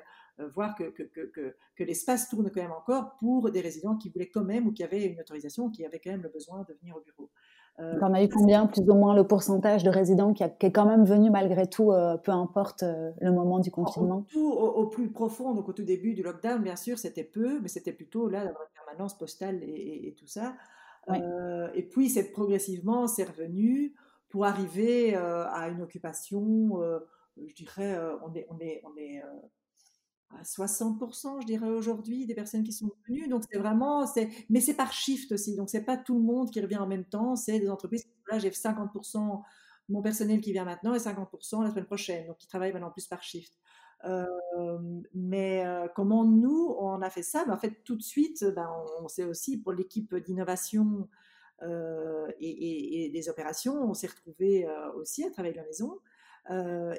voir 0.55 0.75
que, 0.75 0.85
que, 0.85 1.03
que, 1.03 1.55
que 1.75 1.83
l'espace 1.83 2.27
tourne 2.27 2.49
quand 2.49 2.61
même 2.61 2.71
encore 2.71 3.15
pour 3.19 3.51
des 3.51 3.61
résidents 3.61 3.95
qui 3.95 4.09
voulaient 4.09 4.29
quand 4.29 4.43
même 4.43 4.65
ou 4.65 4.71
qui 4.71 4.83
avaient 4.83 5.05
une 5.05 5.19
autorisation, 5.19 5.69
qui 5.69 5.85
avaient 5.85 5.99
quand 5.99 6.09
même 6.09 6.23
le 6.23 6.29
besoin 6.29 6.63
de 6.67 6.73
venir 6.81 6.95
au 6.95 7.01
bureau. 7.01 7.29
Euh, 7.79 7.97
on 8.01 8.13
a 8.13 8.23
eu 8.23 8.29
combien, 8.29 8.67
plus 8.67 8.81
ou 8.89 8.93
moins, 8.93 9.15
le 9.15 9.25
pourcentage 9.25 9.83
de 9.83 9.89
résidents 9.89 10.33
qui, 10.33 10.43
est 10.43 10.71
quand 10.71 10.85
même 10.85 11.03
venu 11.03 11.29
malgré 11.29 11.67
tout, 11.67 11.91
peu 12.23 12.31
importe 12.31 12.83
le 12.83 13.31
moment 13.31 13.59
du 13.59 13.71
confinement? 13.71 14.25
au, 14.35 14.39
au, 14.39 14.87
plus 14.87 15.09
profond, 15.09 15.53
donc 15.53 15.69
au 15.69 15.73
tout 15.73 15.83
début 15.83 16.13
du 16.13 16.21
lockdown, 16.21 16.61
bien 16.61 16.75
sûr, 16.75 16.99
c'était 16.99 17.23
peu, 17.23 17.59
mais 17.59 17.69
c'était 17.69 17.93
plutôt 17.93 18.29
là, 18.29 18.43
la 18.43 18.51
permanence 18.75 19.17
postale 19.17 19.61
et 19.63 20.15
tout 20.19 20.27
ça. 20.27 20.53
Euh, 21.09 21.69
et 21.73 21.83
puis, 21.83 22.09
c'est 22.09 22.31
progressivement, 22.31 23.07
c'est 23.07 23.23
revenu 23.23 23.93
pour 24.29 24.45
arriver 24.45 25.15
euh, 25.15 25.45
à 25.49 25.69
une 25.69 25.81
occupation, 25.81 26.81
euh, 26.81 26.99
je 27.45 27.53
dirais, 27.55 27.97
on 28.23 28.33
est, 28.33 28.47
on 28.49 28.59
est, 28.59 28.81
on 28.85 28.97
est 28.97 29.21
à 30.39 30.43
60%, 30.43 31.41
je 31.41 31.45
dirais 31.45 31.69
aujourd'hui, 31.69 32.25
des 32.25 32.35
personnes 32.35 32.63
qui 32.63 32.73
sont 32.73 32.91
venues. 33.07 33.27
Donc, 33.27 33.43
c'est 33.51 33.57
vraiment, 33.57 34.05
c'est, 34.07 34.29
mais 34.49 34.61
c'est 34.61 34.75
par 34.75 34.91
shift 34.93 35.31
aussi. 35.31 35.55
Donc, 35.55 35.69
c'est 35.69 35.83
pas 35.83 35.97
tout 35.97 36.15
le 36.17 36.23
monde 36.23 36.51
qui 36.51 36.61
revient 36.61 36.77
en 36.77 36.87
même 36.87 37.05
temps. 37.05 37.35
C'est 37.35 37.59
des 37.59 37.69
entreprises. 37.69 38.05
Là, 38.31 38.39
j'ai 38.39 38.49
50% 38.49 39.41
mon 39.89 40.01
personnel 40.01 40.39
qui 40.39 40.53
vient 40.53 40.63
maintenant 40.63 40.93
et 40.93 40.99
50% 40.99 41.63
la 41.63 41.71
semaine 41.71 41.85
prochaine. 41.85 42.27
Donc, 42.27 42.37
qui 42.37 42.47
travaillent 42.47 42.73
maintenant 42.73 42.91
plus 42.91 43.07
par 43.07 43.23
shift 43.23 43.53
mais 45.13 45.63
comment 45.95 46.25
nous, 46.25 46.75
on 46.79 47.01
a 47.01 47.09
fait 47.09 47.23
ça? 47.23 47.45
Ben, 47.45 47.53
En 47.53 47.57
fait, 47.57 47.83
tout 47.83 47.95
de 47.95 48.01
suite, 48.01 48.43
ben, 48.55 48.69
on, 49.01 49.07
sait 49.07 49.23
aussi 49.23 49.61
pour 49.61 49.73
l'équipe 49.73 50.15
d'innovation 50.15 51.07
et, 52.39 53.09
des 53.13 53.29
opérations, 53.29 53.83
on 53.83 53.93
s'est 53.93 54.07
retrouvé 54.07 54.67
aussi 54.95 55.23
à 55.23 55.31
travailler 55.31 55.53
de 55.53 55.59
la 55.59 55.65
maison. 55.65 55.99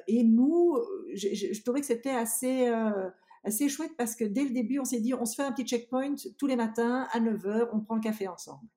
et 0.07 0.23
nous, 0.23 0.77
je, 1.13 1.61
trouvais 1.63 1.81
que 1.81 1.87
c'était 1.87 2.11
assez, 2.11 2.71
assez 3.43 3.69
chouette 3.69 3.91
parce 3.97 4.15
que 4.15 4.23
dès 4.23 4.43
le 4.43 4.51
début, 4.51 4.79
on 4.79 4.85
s'est 4.85 4.99
dit, 4.99 5.13
on 5.13 5.25
se 5.25 5.35
fait 5.35 5.43
un 5.43 5.51
petit 5.51 5.65
checkpoint 5.65 6.15
tous 6.37 6.47
les 6.47 6.55
matins 6.55 7.07
à 7.11 7.19
9h, 7.19 7.69
on 7.73 7.79
prend 7.81 7.95
le 7.95 8.01
café 8.01 8.27
ensemble. 8.27 8.67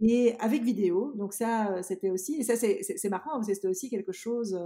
Et 0.00 0.34
avec 0.40 0.62
vidéo, 0.62 1.12
donc 1.14 1.32
ça, 1.32 1.82
c'était 1.82 2.10
aussi, 2.10 2.36
et 2.40 2.42
ça 2.42 2.56
c'est 2.56 3.08
marrant, 3.08 3.32
parce 3.34 3.46
que 3.46 3.54
c'était 3.54 3.68
aussi 3.68 3.88
quelque 3.88 4.12
chose 4.12 4.58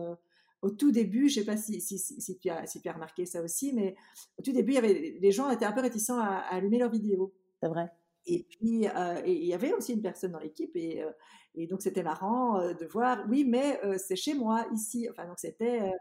au 0.63 0.71
tout 0.71 0.91
début, 0.91 1.29
je 1.29 1.41
ne 1.41 1.45
sais 1.45 1.51
pas 1.51 1.57
si, 1.57 1.81
si, 1.81 2.39
tu 2.39 2.51
as, 2.51 2.67
si 2.67 2.81
tu 2.81 2.89
as 2.89 2.93
remarqué 2.93 3.27
ça 3.27 3.43
aussi, 3.43 3.73
mais 3.73 3.95
au 4.39 4.43
tout 4.43 4.53
début, 4.53 4.73
il 4.73 4.75
y 4.75 4.79
avait, 4.79 5.19
les 5.21 5.31
gens 5.31 5.51
étaient 5.51 5.65
un 5.65 5.73
peu 5.73 5.81
réticents 5.81 6.19
à, 6.19 6.39
allumer 6.51 6.79
leurs 6.79 6.91
vidéos. 6.91 7.33
C'est 7.63 7.69
vrai. 7.69 7.91
Et 8.27 8.47
puis, 8.49 8.87
euh, 8.89 9.23
il 9.25 9.45
y 9.45 9.55
avait 9.55 9.73
aussi 9.73 9.93
une 9.93 10.03
personne 10.03 10.33
dans 10.33 10.41
l'équipe, 10.41 10.75
et, 10.75 11.03
euh, 11.03 11.11
et, 11.55 11.67
donc 11.67 11.81
c'était 11.83 12.03
marrant 12.03 12.59
euh, 12.59 12.75
de 12.75 12.87
voir, 12.87 13.25
oui, 13.29 13.45
mais 13.45 13.81
c'est 13.99 14.17
chez 14.17 14.35
moi, 14.35 14.67
ici. 14.75 15.09
Enfin, 15.11 15.27
donc 15.27 15.39
c'était. 15.39 15.93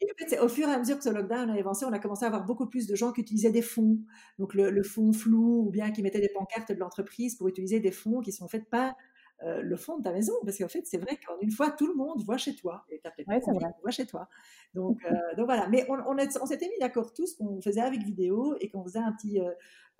Et 0.00 0.06
en 0.10 0.14
fait, 0.16 0.38
au 0.40 0.48
fur 0.48 0.68
et 0.68 0.72
à 0.72 0.78
mesure 0.78 0.96
que 0.96 1.04
ce 1.04 1.10
lockdown 1.10 1.50
a 1.50 1.54
avancé, 1.54 1.84
on 1.84 1.92
a 1.92 1.98
commencé 1.98 2.24
à 2.24 2.28
avoir 2.28 2.44
beaucoup 2.44 2.66
plus 2.66 2.86
de 2.86 2.94
gens 2.94 3.12
qui 3.12 3.20
utilisaient 3.20 3.50
des 3.50 3.62
fonds, 3.62 3.98
donc 4.38 4.54
le, 4.54 4.70
le 4.70 4.82
fond 4.82 5.12
flou, 5.12 5.66
ou 5.66 5.70
bien 5.70 5.90
qui 5.90 6.02
mettaient 6.02 6.20
des 6.20 6.30
pancartes 6.30 6.72
de 6.72 6.78
l'entreprise 6.78 7.36
pour 7.36 7.48
utiliser 7.48 7.80
des 7.80 7.92
fonds 7.92 8.20
qui 8.20 8.32
sont 8.32 8.48
faits 8.48 8.68
pas 8.68 8.96
euh, 9.42 9.62
le 9.62 9.76
fond 9.76 9.96
de 9.98 10.02
ta 10.02 10.12
maison. 10.12 10.34
Parce 10.44 10.58
qu'en 10.58 10.68
fait, 10.68 10.82
c'est 10.84 10.98
vrai 10.98 11.16
qu'en 11.16 11.38
une 11.40 11.50
fois, 11.50 11.70
tout 11.70 11.86
le 11.86 11.94
monde 11.94 12.22
voit 12.24 12.36
chez 12.36 12.54
toi. 12.54 12.84
Et 12.90 13.00
tu 13.00 13.50
voit 13.82 13.90
chez 13.90 14.06
toi. 14.06 14.28
Donc, 14.74 14.98
euh, 15.10 15.14
donc 15.36 15.46
voilà. 15.46 15.66
Mais 15.68 15.86
on, 15.88 15.96
on, 16.06 16.46
s'était 16.46 16.68
mis 16.68 16.78
d'accord 16.78 17.14
tous 17.14 17.34
qu'on 17.34 17.60
faisait 17.62 17.80
avec 17.80 18.02
vidéo 18.02 18.54
et 18.60 18.68
qu'on 18.68 18.84
faisait 18.84 18.98
un 18.98 19.12
petit. 19.12 19.40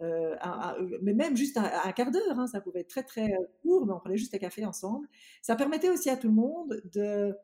Euh, 0.02 0.36
mais 1.02 1.14
même 1.14 1.36
juste 1.36 1.56
un, 1.58 1.92
quart 1.92 2.10
d'heure, 2.10 2.38
hein, 2.38 2.46
ça 2.46 2.60
pouvait 2.60 2.80
être 2.80 2.88
très 2.88 3.02
très 3.02 3.32
court, 3.62 3.86
mais 3.86 3.92
on 3.92 3.98
prenait 3.98 4.16
juste 4.16 4.34
un 4.34 4.38
café 4.38 4.64
ensemble. 4.64 5.06
Ça 5.42 5.56
permettait 5.56 5.90
aussi 5.90 6.10
à 6.10 6.16
tout 6.16 6.28
le 6.28 6.34
monde 6.34 6.82
de. 6.92 7.34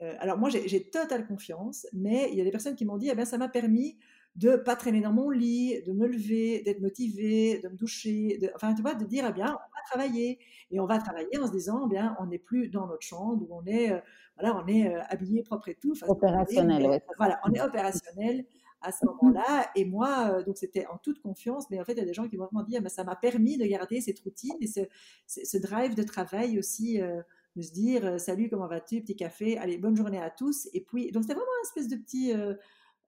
Alors 0.00 0.38
moi, 0.38 0.48
j'ai 0.50 0.90
totale 0.90 1.26
confiance, 1.26 1.86
mais 1.92 2.28
il 2.30 2.38
y 2.38 2.40
a 2.40 2.44
des 2.44 2.50
personnes 2.50 2.76
qui 2.76 2.84
m'ont 2.84 2.98
dit, 2.98 3.08
eh 3.10 3.14
bien, 3.14 3.24
ça 3.24 3.38
m'a 3.38 3.48
permis 3.48 3.98
de 4.38 4.54
pas 4.54 4.76
traîner 4.76 5.00
dans 5.00 5.12
mon 5.12 5.30
lit, 5.30 5.82
de 5.82 5.92
me 5.92 6.06
lever, 6.06 6.62
d'être 6.62 6.80
motivé, 6.80 7.60
de 7.62 7.68
me 7.68 7.76
doucher, 7.76 8.38
de, 8.40 8.50
enfin 8.54 8.72
tu 8.72 8.82
vois, 8.82 8.94
de 8.94 9.04
dire 9.04 9.26
eh 9.28 9.32
bien 9.32 9.46
on 9.46 9.50
va 9.50 9.82
travailler 9.90 10.38
et 10.70 10.78
on 10.78 10.86
va 10.86 10.98
travailler 10.98 11.38
en 11.38 11.46
se 11.46 11.52
disant 11.52 11.86
eh 11.86 11.88
bien 11.88 12.16
on 12.20 12.26
n'est 12.26 12.38
plus 12.38 12.68
dans 12.68 12.86
notre 12.86 13.02
chambre 13.02 13.44
où 13.48 13.54
on 13.54 13.66
est 13.66 13.90
euh, 13.90 13.98
voilà 14.38 14.56
on 14.56 14.66
est 14.68 14.94
euh, 14.94 15.00
habillé 15.08 15.42
propre 15.42 15.68
et 15.68 15.74
tout. 15.74 15.92
Opérationnel. 16.06 17.02
Voilà, 17.16 17.40
on 17.44 17.52
est 17.52 17.60
opérationnel 17.60 18.44
à 18.80 18.92
ce 18.92 19.04
moment-là 19.06 19.70
et 19.74 19.84
moi 19.84 20.30
euh, 20.30 20.44
donc 20.44 20.56
c'était 20.56 20.86
en 20.86 20.98
toute 20.98 21.20
confiance, 21.20 21.68
mais 21.70 21.80
en 21.80 21.84
fait 21.84 21.92
il 21.92 21.98
y 21.98 22.02
a 22.02 22.06
des 22.06 22.14
gens 22.14 22.28
qui 22.28 22.36
m'ont 22.36 22.44
vraiment 22.44 22.62
dit 22.62 22.76
eh 22.76 22.80
ben, 22.80 22.88
ça 22.88 23.02
m'a 23.02 23.16
permis 23.16 23.58
de 23.58 23.64
garder 23.66 24.00
cette 24.00 24.20
routine 24.20 24.54
et 24.60 24.68
ce, 24.68 24.80
ce 25.26 25.58
drive 25.58 25.96
de 25.96 26.04
travail 26.04 26.60
aussi. 26.60 27.00
Se 27.62 27.72
dire 27.72 28.20
salut 28.20 28.48
comment 28.48 28.66
vas-tu 28.68 29.00
petit 29.00 29.16
café 29.16 29.58
allez 29.58 29.78
bonne 29.78 29.96
journée 29.96 30.20
à 30.20 30.30
tous. 30.30 30.68
Et 30.72 30.80
puis 30.80 31.10
donc 31.12 31.22
c'était 31.24 31.34
vraiment 31.34 31.50
une 31.60 31.66
espèce 31.66 31.88
de 31.88 31.96
petit 31.96 32.32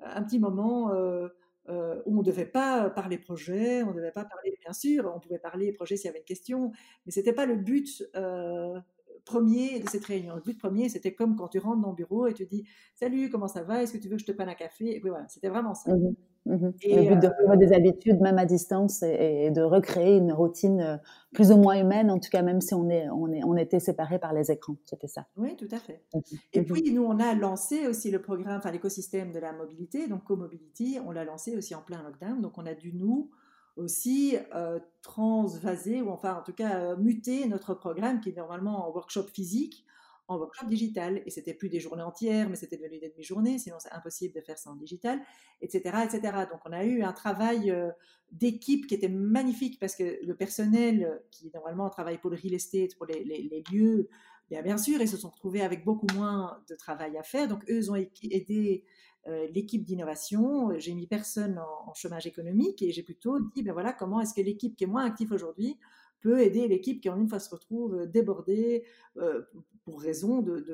un 0.03 0.23
petit 0.23 0.39
moment 0.39 0.93
euh, 0.93 1.29
euh, 1.69 2.01
où 2.07 2.17
on 2.17 2.21
ne 2.21 2.25
devait 2.25 2.47
pas 2.47 2.91
parler 2.91 3.19
projet, 3.19 3.83
on 3.83 3.91
ne 3.91 3.95
devait 3.97 4.13
pas 4.13 4.25
parler, 4.25 4.57
bien 4.61 4.73
sûr, 4.73 5.11
on 5.15 5.21
pouvait 5.21 5.39
parler 5.39 5.73
projet 5.73 5.97
s'il 5.97 6.07
y 6.07 6.09
avait 6.09 6.21
une 6.21 6.25
question, 6.25 6.73
mais 7.05 7.13
ce 7.13 7.21
n'était 7.21 7.33
pas 7.33 7.47
le 7.47 7.57
but 7.57 8.05
euh, 8.17 8.79
premier 9.31 9.81
de 9.81 9.89
cette 9.89 10.05
réunion. 10.05 10.35
Le 10.35 10.41
but 10.41 10.59
premier, 10.59 10.89
c'était 10.89 11.15
comme 11.15 11.37
quand 11.37 11.49
tu 11.49 11.59
rentres 11.59 11.81
dans 11.81 11.91
le 11.91 11.97
bureau 11.97 12.27
et 12.27 12.35
tu 12.35 12.47
dis 12.47 12.65
Salut, 12.95 13.31
comment 13.31 13.49
ça 13.49 13.63
va? 13.63 13.83
Est-ce 13.83 13.93
que 13.93 13.99
tu 13.99 14.09
veux 14.09 14.17
que 14.17 14.23
je 14.23 14.27
te 14.27 14.33
prenne 14.33 14.49
un 14.49 14.55
café? 14.55 14.97
Et 14.97 15.01
puis 15.01 15.11
voilà, 15.11 15.27
c'était 15.29 15.49
vraiment 15.49 15.75
ça. 15.75 15.95
Mmh 15.95 16.15
mmh 16.47 16.71
et 16.83 16.97
le 16.97 17.15
but 17.15 17.23
de 17.23 17.29
revoir 17.39 17.59
des 17.59 17.73
habitudes, 17.73 18.19
même 18.21 18.39
à 18.39 18.47
distance, 18.47 19.03
et, 19.03 19.51
de 19.51 19.61
recréer 19.61 20.17
une 20.17 20.33
routine 20.33 21.01
plus 21.33 21.53
ou 21.53 21.59
moins 21.59 21.79
humaine, 21.79 22.11
en 22.11 22.19
tout 22.19 22.31
cas, 22.31 22.43
même 22.43 22.63
si 22.63 22.75
on, 22.75 22.89
est, 22.89 23.09
on, 23.11 23.31
est, 23.31 23.45
on 23.45 23.57
était 23.57 23.79
séparés 23.79 24.19
par 24.19 24.33
les 24.33 24.51
écrans. 24.51 24.77
C'était 24.87 25.07
ça. 25.07 25.27
Oui, 25.37 25.55
tout 25.57 25.69
à 25.71 25.79
fait. 25.79 26.03
Mmh 26.15 26.21
et 26.55 26.63
puis, 26.63 26.93
nous, 26.93 27.05
on 27.05 27.19
a 27.21 27.35
lancé 27.35 27.87
aussi 27.87 28.11
le 28.11 28.21
programme, 28.21 28.59
enfin 28.59 28.73
l'écosystème 28.73 29.33
de 29.33 29.39
la 29.39 29.53
mobilité, 29.53 30.09
donc 30.09 30.25
Co-Mobility, 30.25 30.99
on 31.07 31.13
l'a 31.13 31.25
lancé 31.25 31.57
aussi 31.57 31.75
en 31.75 31.83
plein 31.83 32.03
lockdown. 32.03 32.41
Donc, 32.41 32.59
on 32.59 32.67
a 32.67 32.75
dû, 32.75 32.93
nous, 32.95 33.31
aussi 33.77 34.37
euh, 34.55 34.79
transvaser, 35.03 36.03
ou 36.03 36.11
enfin 36.11 36.35
en 36.37 36.43
tout 36.43 36.53
cas 36.53 36.81
euh, 36.81 36.97
muter 36.97 37.47
notre 37.47 37.75
programme 37.75 38.21
qui 38.21 38.31
est 38.31 38.37
normalement 38.37 38.87
en 38.89 38.93
workshop 38.93 39.29
physique 39.33 39.85
en 40.31 40.39
workshop 40.39 40.67
digital. 40.67 41.23
Et 41.27 41.31
c'était 41.31 41.55
plus 41.55 41.69
des 41.69 41.81
journées 41.81 42.05
entières, 42.05 42.49
mais 42.49 42.55
c'était 42.55 42.77
devenu 42.77 43.01
des 43.01 43.09
demi-journées, 43.09 43.59
sinon 43.59 43.77
c'est 43.81 43.93
impossible 43.93 44.33
de 44.33 44.41
faire 44.41 44.57
ça 44.57 44.71
en 44.71 44.77
digital, 44.77 45.21
etc., 45.61 46.05
etc. 46.05 46.47
Donc 46.51 46.61
on 46.65 46.73
a 46.73 46.85
eu 46.85 47.03
un 47.03 47.13
travail 47.13 47.71
euh, 47.71 47.91
d'équipe 48.31 48.87
qui 48.87 48.95
était 48.95 49.09
magnifique 49.09 49.81
parce 49.81 49.97
que 49.97 50.25
le 50.25 50.37
personnel 50.37 51.21
qui 51.33 51.51
normalement 51.53 51.91
travaille 51.91 52.19
pour 52.19 52.31
le 52.31 52.37
real 52.37 52.55
estate, 52.55 52.95
pour 52.97 53.07
les, 53.07 53.65
lieux, 53.73 54.09
bien, 54.49 54.63
bien 54.63 54.79
sûr, 54.79 55.01
ils 55.01 55.09
se 55.09 55.17
sont 55.17 55.31
retrouvés 55.31 55.63
avec 55.63 55.85
beaucoup 55.85 56.07
moins 56.15 56.63
de 56.69 56.77
travail 56.77 57.19
à 57.19 57.25
faire. 57.25 57.49
Donc 57.49 57.69
eux, 57.69 57.91
ont 57.91 57.97
aidé 57.97 58.85
l'équipe 59.27 59.85
d'innovation, 59.85 60.71
j'ai 60.79 60.95
mis 60.95 61.07
personne 61.07 61.59
en, 61.59 61.95
chômage 61.95 62.27
économique 62.27 62.83
et 62.83 62.91
j'ai 62.91 63.03
plutôt 63.03 63.39
dit, 63.55 63.63
ben 63.63 63.73
voilà, 63.73 63.93
comment 63.93 64.21
est-ce 64.21 64.35
que 64.35 64.41
l'équipe 64.41 64.77
qui 64.77 64.85
est 64.85 64.87
moins 64.87 65.05
active 65.05 65.33
aujourd'hui 65.33 65.77
peut 66.21 66.41
aider 66.41 66.69
l'équipe 66.69 67.01
qui 67.01 67.09
en 67.09 67.19
une 67.19 67.29
fois 67.29 67.41
se 67.41 67.51
retrouve 67.51 67.95
euh, 67.95 68.07
débordée 68.07 68.85
euh, 69.17 69.43
pour 69.85 70.01
raison 70.01 70.43
de, 70.43 70.65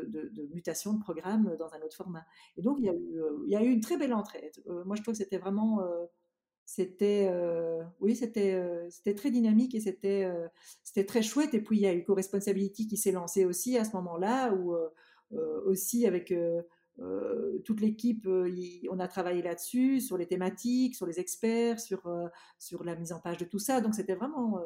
mutation 0.52 0.92
de 0.92 1.00
programme 1.00 1.56
dans 1.58 1.72
un 1.72 1.80
autre 1.82 1.96
format. 1.96 2.24
Et 2.56 2.62
donc 2.62 2.78
il 2.78 2.84
y 2.84 2.88
a 2.88 2.94
eu, 2.94 3.20
il 3.46 3.50
y 3.50 3.56
a 3.56 3.62
eu 3.62 3.70
une 3.70 3.80
très 3.80 3.96
belle 3.96 4.12
entraide. 4.12 4.52
moi 4.84 4.96
je 4.96 5.02
trouve 5.02 5.14
que 5.14 5.18
c'était 5.18 5.38
vraiment 5.38 5.80
c'était 6.66 7.30
oui 8.00 8.16
c'était 8.16 8.60
c'était 8.90 9.14
très 9.14 9.30
dynamique 9.30 9.74
et 9.74 9.80
c'était 9.80 10.28
c'était 10.82 11.06
très 11.06 11.22
chouette 11.22 11.54
et 11.54 11.62
puis 11.62 11.78
il 11.78 11.82
y 11.82 11.86
a 11.86 11.94
eu 11.94 12.04
co-responsability 12.04 12.88
qui 12.88 12.96
s'est 12.96 13.12
lancée 13.12 13.44
aussi 13.44 13.78
à 13.78 13.84
ce 13.84 13.92
moment-là 13.96 14.52
où 14.52 14.74
aussi 15.64 16.04
avec 16.06 16.34
toute 17.64 17.80
l'équipe 17.80 18.26
on 18.90 18.98
a 18.98 19.08
travaillé 19.08 19.42
là-dessus 19.42 20.00
sur 20.00 20.16
les 20.16 20.26
thématiques 20.26 20.94
sur 20.94 21.06
les 21.06 21.20
experts 21.20 21.78
sur 21.80 22.02
sur 22.58 22.84
la 22.84 22.96
mise 22.96 23.12
en 23.12 23.20
page 23.20 23.36
de 23.36 23.44
tout 23.44 23.58
ça. 23.58 23.80
Donc 23.80 23.94
c'était 23.94 24.14
vraiment 24.14 24.60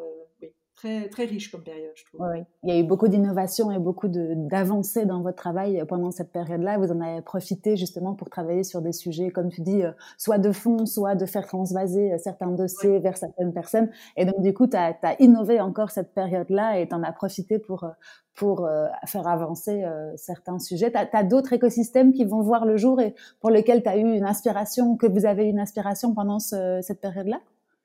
très, 0.81 1.09
très 1.09 1.25
riche 1.25 1.51
comme 1.51 1.63
période, 1.63 1.93
je 1.95 2.05
trouve. 2.05 2.21
Oui, 2.23 2.43
il 2.63 2.71
y 2.71 2.73
a 2.73 2.81
eu 2.81 2.85
beaucoup 2.85 3.09
d'innovations 3.09 3.71
et 3.71 3.79
beaucoup 3.79 4.09
d'avancées 4.09 5.05
dans 5.05 5.21
votre 5.21 5.37
travail 5.37 5.83
pendant 5.87 6.11
cette 6.11 6.33
période-là. 6.33 6.79
Vous 6.79 6.91
en 6.91 7.01
avez 7.01 7.21
profité 7.21 7.77
justement 7.77 8.15
pour 8.15 8.31
travailler 8.31 8.65
sur 8.65 8.81
des 8.81 8.93
sujets, 8.93 9.31
comme 9.31 9.51
tu 9.51 9.61
dis, 9.61 9.83
euh, 9.83 9.93
soit 10.17 10.39
de 10.39 10.53
fond, 10.53 10.87
soit 10.87 11.15
de 11.15 11.27
faire 11.27 11.47
transvaser 11.47 12.13
euh, 12.13 12.19
certains 12.19 12.51
dossiers 12.51 12.99
vers 12.99 13.19
certaines 13.19 13.53
personnes. 13.53 13.91
Et 14.17 14.25
donc, 14.25 14.41
du 14.41 14.55
coup, 14.55 14.67
tu 14.67 14.77
as, 14.77 14.97
innové 15.21 15.61
encore 15.61 15.91
cette 15.91 16.15
période-là 16.15 16.79
et 16.79 16.89
tu 16.89 16.95
en 16.95 17.03
as 17.03 17.13
profité 17.13 17.59
pour, 17.59 17.85
euh, 17.85 17.91
pour 18.35 18.67
faire 19.07 19.29
avancer 19.29 19.85
certains 20.17 20.59
sujets. 20.59 20.91
Tu 20.91 20.99
as, 21.13 21.25
d'autres 21.25 21.53
écosystèmes 21.53 22.15
qui 22.15 22.25
vont 22.25 22.41
voir 22.41 22.65
le 22.65 22.79
jour 22.79 23.01
et 23.03 23.15
pour 23.41 23.51
lesquels 23.51 23.83
tu 23.83 23.89
as 23.91 23.99
eu 23.99 24.01
une 24.01 24.25
inspiration, 24.25 24.97
que 24.97 25.07
vous 25.07 25.27
avez 25.27 25.45
eu 25.45 25.51
une 25.51 25.61
inspiration 25.61 26.15
pendant 26.15 26.39
cette 26.39 27.01
période-là? 27.03 27.41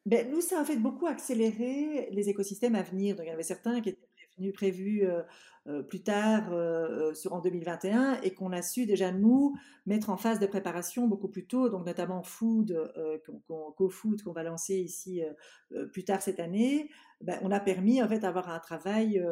Ben, 0.05 0.29
nous, 0.29 0.41
ça 0.41 0.61
a 0.61 0.65
fait 0.65 0.77
beaucoup 0.77 1.07
accélérer 1.07 2.09
les 2.11 2.29
écosystèmes 2.29 2.75
à 2.75 2.83
venir. 2.83 3.15
Donc, 3.15 3.25
il 3.25 3.29
y 3.29 3.31
en 3.31 3.33
avait 3.33 3.43
certains 3.43 3.81
qui 3.81 3.89
étaient 3.89 4.07
prévus, 4.35 4.51
prévus 4.51 5.07
euh, 5.07 5.23
euh, 5.67 5.81
plus 5.81 6.03
tard, 6.03 6.53
euh, 6.53 7.15
sur, 7.15 7.33
en 7.33 7.39
2021, 7.39 8.21
et 8.21 8.31
qu'on 8.35 8.51
a 8.51 8.61
su 8.61 8.85
déjà, 8.85 9.11
nous, 9.11 9.55
mettre 9.87 10.11
en 10.11 10.17
phase 10.17 10.39
de 10.39 10.45
préparation 10.45 11.07
beaucoup 11.07 11.27
plus 11.27 11.47
tôt, 11.47 11.69
donc 11.69 11.87
notamment 11.87 12.21
Food, 12.21 12.77
Co-Food, 13.77 14.21
qu'on 14.21 14.31
va 14.31 14.43
lancer 14.43 14.75
ici 14.75 15.23
plus 15.91 16.03
tard 16.03 16.21
cette 16.21 16.39
année. 16.39 16.89
Ben, 17.21 17.39
on 17.41 17.49
a 17.49 17.59
permis, 17.59 18.03
en 18.03 18.07
fait, 18.07 18.19
d'avoir 18.19 18.49
un 18.49 18.59
travail 18.59 19.23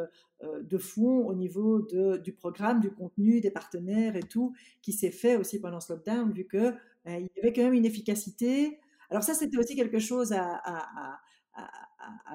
de 0.42 0.78
fond 0.80 1.28
au 1.28 1.36
niveau 1.36 1.84
de, 1.84 2.18
du 2.18 2.34
programme, 2.34 2.80
du 2.80 2.90
contenu, 2.90 3.42
des 3.42 3.52
partenaires 3.52 4.16
et 4.16 4.24
tout, 4.24 4.54
qui 4.82 4.92
s'est 4.92 5.12
fait 5.12 5.36
aussi 5.36 5.60
pendant 5.60 5.80
ce 5.80 5.94
lockdown, 5.94 6.32
vu 6.32 6.48
qu'il 6.48 6.76
ben, 7.06 7.20
il 7.20 7.30
y 7.36 7.40
avait 7.40 7.54
quand 7.54 7.64
même 7.64 7.74
une 7.74 7.86
efficacité 7.86 8.80
alors 9.14 9.24
ça, 9.24 9.36
c'était 9.36 9.58
aussi 9.58 9.76
quelque 9.76 10.00
chose 10.00 10.34
à, 10.34 11.22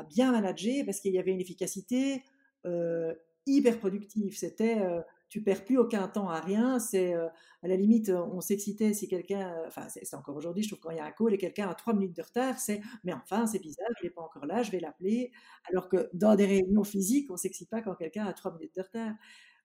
bien 0.08 0.30
manager 0.30 0.84
parce 0.86 1.00
qu'il 1.00 1.12
y 1.12 1.18
avait 1.18 1.32
une 1.32 1.40
efficacité 1.40 2.22
euh, 2.66 3.12
hyper 3.46 3.80
productive. 3.80 4.38
C'était, 4.38 4.78
euh, 4.78 5.00
tu 5.28 5.42
perds 5.42 5.64
plus 5.64 5.76
aucun 5.76 6.06
temps 6.06 6.28
à 6.28 6.38
rien. 6.38 6.78
C'est 6.78 7.14
euh, 7.14 7.26
à 7.64 7.68
la 7.68 7.74
limite, 7.74 8.10
on 8.10 8.40
s'excitait 8.40 8.94
si 8.94 9.08
quelqu'un, 9.08 9.52
enfin 9.66 9.88
c'est 9.88 10.14
encore 10.14 10.36
aujourd'hui, 10.36 10.62
je 10.62 10.68
trouve 10.68 10.78
quand 10.78 10.90
il 10.92 10.98
y 10.98 11.00
a 11.00 11.04
un 11.04 11.10
call 11.10 11.34
et 11.34 11.38
quelqu'un 11.38 11.68
a 11.68 11.74
trois 11.74 11.94
minutes 11.94 12.14
de 12.14 12.22
retard, 12.22 12.60
c'est 12.60 12.80
mais 13.02 13.12
enfin 13.12 13.48
c'est 13.48 13.58
bizarre, 13.58 13.88
il 14.00 14.06
n'est 14.06 14.10
pas 14.10 14.22
encore 14.22 14.46
là, 14.46 14.62
je 14.62 14.70
vais 14.70 14.78
l'appeler. 14.78 15.32
Alors 15.68 15.88
que 15.88 16.08
dans 16.12 16.36
des 16.36 16.46
réunions 16.46 16.84
physiques, 16.84 17.28
on 17.32 17.36
s'excite 17.36 17.68
pas 17.70 17.82
quand 17.82 17.96
quelqu'un 17.96 18.24
a 18.24 18.32
trois 18.32 18.52
minutes 18.54 18.76
de 18.76 18.82
retard. 18.82 19.14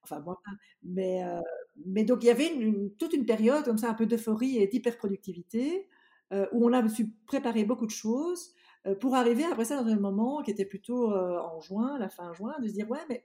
Enfin 0.02 0.18
moi 0.18 0.42
Mais 0.82 2.04
donc 2.04 2.24
il 2.24 2.26
y 2.26 2.30
avait 2.30 2.50
toute 2.98 3.12
une 3.12 3.24
période 3.24 3.64
comme 3.64 3.78
ça, 3.78 3.88
un 3.88 3.94
peu 3.94 4.06
d'euphorie 4.06 4.58
et 4.58 4.66
d'hyper 4.66 4.96
productivité. 4.98 5.70
Euh, 5.76 5.93
où 6.30 6.66
on 6.66 6.72
a 6.72 6.88
su 6.88 7.10
préparer 7.26 7.64
beaucoup 7.64 7.86
de 7.86 7.90
choses 7.90 8.54
euh, 8.86 8.94
pour 8.94 9.14
arriver 9.14 9.44
après 9.44 9.64
ça 9.64 9.82
dans 9.82 9.90
un 9.90 9.98
moment 9.98 10.42
qui 10.42 10.50
était 10.50 10.64
plutôt 10.64 11.12
euh, 11.12 11.38
en 11.38 11.60
juin, 11.60 11.98
la 11.98 12.08
fin 12.08 12.32
juin, 12.34 12.54
de 12.60 12.68
se 12.68 12.74
dire 12.74 12.90
ouais 12.90 13.00
mais 13.08 13.24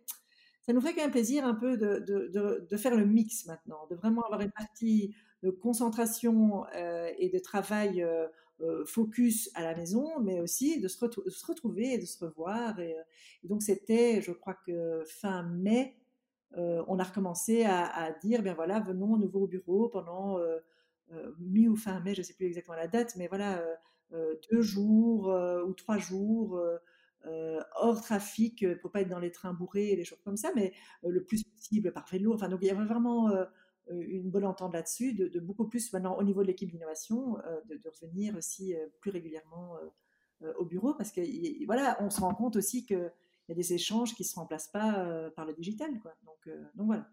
ça 0.61 0.73
nous 0.73 0.81
ferait 0.81 0.93
quand 0.93 1.01
même 1.01 1.11
plaisir 1.11 1.45
un 1.45 1.55
peu 1.55 1.77
de, 1.77 2.77
faire 2.77 2.95
le 2.95 3.05
mix 3.05 3.45
maintenant, 3.45 3.87
de 3.89 3.95
vraiment 3.95 4.21
avoir 4.23 4.41
une 4.41 4.51
partie 4.51 5.15
de 5.41 5.49
concentration 5.49 6.65
et 7.17 7.29
de 7.29 7.39
travail 7.39 8.05
focus 8.85 9.49
à 9.55 9.63
la 9.63 9.73
maison, 9.73 10.19
mais 10.19 10.41
aussi 10.41 10.79
de 10.79 10.87
se, 10.87 10.99
retrouver 10.99 11.93
et 11.93 11.97
de 11.97 12.05
se 12.05 12.23
revoir. 12.23 12.79
Et, 12.79 12.95
donc 13.45 13.63
c'était, 13.63 14.21
je 14.21 14.31
crois 14.31 14.53
que 14.67 15.01
fin 15.07 15.41
mai, 15.43 15.97
on 16.55 16.99
a 16.99 17.03
recommencé 17.03 17.63
à, 17.63 18.11
dire, 18.21 18.43
bien 18.43 18.53
voilà, 18.53 18.79
venons 18.79 19.15
à 19.15 19.17
nouveau 19.17 19.45
au 19.45 19.47
bureau 19.47 19.89
pendant 19.89 20.37
euh, 20.37 20.59
mi 21.39 21.67
ou 21.67 21.75
fin 21.75 21.99
mai, 22.01 22.13
je 22.13 22.21
ne 22.21 22.23
sais 22.23 22.33
plus 22.33 22.45
exactement 22.45 22.77
la 22.77 22.87
date, 22.87 23.15
mais 23.15 23.27
voilà, 23.27 23.59
euh, 23.59 23.75
euh, 24.13 24.35
deux 24.51 24.61
jours 24.61 25.27
ou 25.67 25.73
trois 25.73 25.97
jours 25.97 26.61
hors 27.75 28.01
trafic 28.01 28.65
pour 28.81 28.91
pas 28.91 29.01
être 29.01 29.09
dans 29.09 29.19
les 29.19 29.31
trains 29.31 29.53
bourrés 29.53 29.91
et 29.91 29.95
des 29.95 30.05
choses 30.05 30.21
comme 30.23 30.37
ça, 30.37 30.51
mais 30.55 30.73
le 31.03 31.23
plus 31.23 31.43
possible 31.43 31.91
par 31.91 32.07
vélo. 32.07 32.33
Enfin, 32.33 32.49
donc 32.49 32.59
il 32.61 32.67
y 32.67 32.71
avait 32.71 32.85
vraiment 32.85 33.29
une 33.89 34.29
bonne 34.29 34.45
entente 34.45 34.73
là-dessus, 34.73 35.13
de, 35.13 35.39
beaucoup 35.39 35.67
plus 35.67 35.91
maintenant 35.93 36.17
au 36.17 36.23
niveau 36.23 36.41
de 36.41 36.47
l'équipe 36.47 36.71
d'innovation, 36.71 37.37
de, 37.65 37.89
revenir 38.01 38.35
aussi 38.35 38.75
plus 39.01 39.11
régulièrement 39.11 39.77
au 40.57 40.65
bureau, 40.65 40.93
parce 40.93 41.11
que 41.11 41.21
voilà, 41.65 41.97
on 42.01 42.09
se 42.09 42.21
rend 42.21 42.33
compte 42.33 42.55
aussi 42.55 42.85
qu'il 42.85 43.11
y 43.49 43.51
a 43.51 43.55
des 43.55 43.73
échanges 43.73 44.15
qui 44.15 44.23
ne 44.23 44.27
se 44.27 44.35
remplacent 44.35 44.71
pas 44.71 45.29
par 45.35 45.45
le 45.45 45.53
digital. 45.53 45.99
Quoi. 45.99 46.15
Donc 46.23 46.87
voilà. 46.87 47.09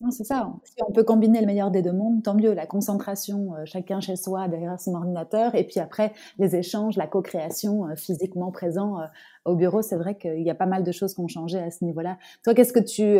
Non, 0.00 0.10
c'est 0.10 0.24
ça. 0.24 0.50
Si 0.64 0.82
on 0.88 0.92
peut 0.92 1.04
combiner 1.04 1.40
le 1.40 1.46
meilleur 1.46 1.70
des 1.70 1.82
deux 1.82 1.92
mondes, 1.92 2.22
tant 2.22 2.34
mieux. 2.34 2.54
La 2.54 2.66
concentration, 2.66 3.54
euh, 3.54 3.66
chacun 3.66 4.00
chez 4.00 4.16
soi, 4.16 4.48
derrière 4.48 4.80
son 4.80 4.94
ordinateur, 4.94 5.54
et 5.54 5.64
puis 5.64 5.78
après 5.78 6.14
les 6.38 6.56
échanges, 6.56 6.96
la 6.96 7.06
co-création 7.06 7.86
euh, 7.86 7.96
physiquement 7.96 8.50
présent 8.50 8.98
euh, 8.98 9.04
au 9.44 9.56
bureau. 9.56 9.82
C'est 9.82 9.96
vrai 9.96 10.16
qu'il 10.16 10.40
y 10.40 10.48
a 10.48 10.54
pas 10.54 10.64
mal 10.64 10.84
de 10.84 10.92
choses 10.92 11.12
qui 11.12 11.20
ont 11.20 11.28
changé 11.28 11.58
à 11.58 11.70
ce 11.70 11.84
niveau-là. 11.84 12.16
Toi, 12.44 12.54
qu'est-ce 12.54 12.72
que 12.72 12.80
tu, 12.80 13.18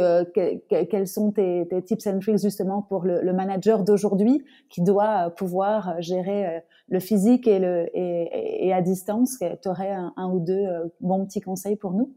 quels 0.69 1.07
sont 1.07 1.33
tes, 1.33 1.67
tips 1.85 2.07
and 2.07 2.21
tricks 2.21 2.39
justement 2.39 2.81
pour 2.81 3.05
le, 3.05 3.33
manager 3.35 3.85
d'aujourd'hui 3.85 4.43
qui 4.71 4.83
doit 4.83 5.31
pouvoir 5.37 6.01
gérer 6.01 6.63
le 6.89 7.01
physique 7.01 7.47
et 7.47 7.59
le 7.59 7.89
et, 7.95 8.73
à 8.73 8.81
distance? 8.81 9.39
Tu 9.39 9.69
aurais 9.69 9.93
un, 9.93 10.31
ou 10.31 10.41
deux 10.41 10.67
bons 11.01 11.25
petits 11.27 11.41
conseils 11.41 11.77
pour 11.77 11.93
nous? 11.93 12.15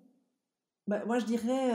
Bah, 0.88 1.02
Moi, 1.06 1.20
je 1.20 1.26
dirais 1.26 1.72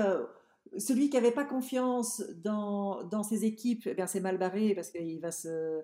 celui 0.77 1.11
qui 1.11 1.16
n'avait 1.16 1.33
pas 1.33 1.45
confiance 1.45 2.23
dans, 2.37 3.05
dans 3.05 3.23
ses 3.23 3.45
équipes, 3.45 3.87
eh 3.87 4.07
c'est 4.07 4.21
mal 4.21 4.39
barré 4.39 4.75
parce 4.75 4.91
qu'il 4.91 5.21
va 5.21 5.31
se. 5.31 5.83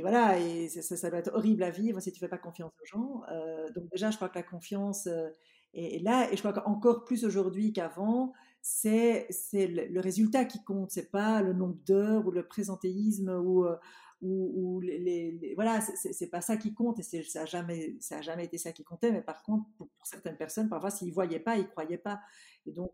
voilà, 0.00 0.38
et 0.38 0.68
ça, 0.68 1.10
doit 1.10 1.18
être 1.18 1.34
horrible 1.34 1.62
à 1.62 1.70
vivre 1.70 2.00
si 2.00 2.12
tu 2.12 2.18
ne 2.18 2.26
fais 2.26 2.30
pas 2.30 2.38
confiance 2.38 2.72
aux 2.80 2.86
gens. 2.86 3.22
Euh, 3.30 3.70
donc, 3.72 3.90
déjà, 3.90 4.10
je 4.10 4.16
crois 4.16 4.28
que 4.28 4.38
la 4.38 4.42
confiance 4.42 5.06
euh, 5.06 5.28
est, 5.74 6.02
là, 6.02 6.30
et 6.32 6.36
je 6.36 6.42
crois 6.42 6.52
qu'encore 6.52 7.04
plus 7.04 7.24
aujourd'hui 7.24 7.72
qu'avant, 7.72 8.32
c'est 8.62 9.28
le, 9.52 10.00
résultat 10.00 10.44
qui 10.44 10.62
compte, 10.64 10.90
c'est 10.90 11.10
pas 11.10 11.42
le 11.42 11.52
nombre 11.52 11.78
d'heures 11.86 12.26
ou 12.26 12.30
le 12.30 12.46
présentéisme 12.46 13.30
ou. 13.30 13.64
Euh, 13.64 13.76
ou, 14.22 14.80
les, 14.80 15.52
voilà, 15.56 15.80
c'est 15.80 16.30
pas 16.30 16.40
ça 16.40 16.56
qui 16.56 16.72
compte 16.72 16.98
et 16.98 17.02
ça 17.02 17.40
n'a 17.40 17.46
jamais, 17.46 17.96
a 18.10 18.22
jamais 18.22 18.46
été 18.46 18.58
ça 18.58 18.72
qui 18.72 18.82
comptait. 18.82 19.12
Mais 19.12 19.20
par 19.20 19.42
contre, 19.42 19.66
pour, 19.76 19.88
certaines 20.04 20.36
personnes, 20.36 20.68
parfois, 20.68 20.90
s'ils 20.90 21.12
voyaient 21.12 21.38
pas, 21.38 21.58
ils 21.58 21.68
croyaient 21.68 21.98
pas. 21.98 22.20
Et 22.64 22.72
donc, 22.72 22.92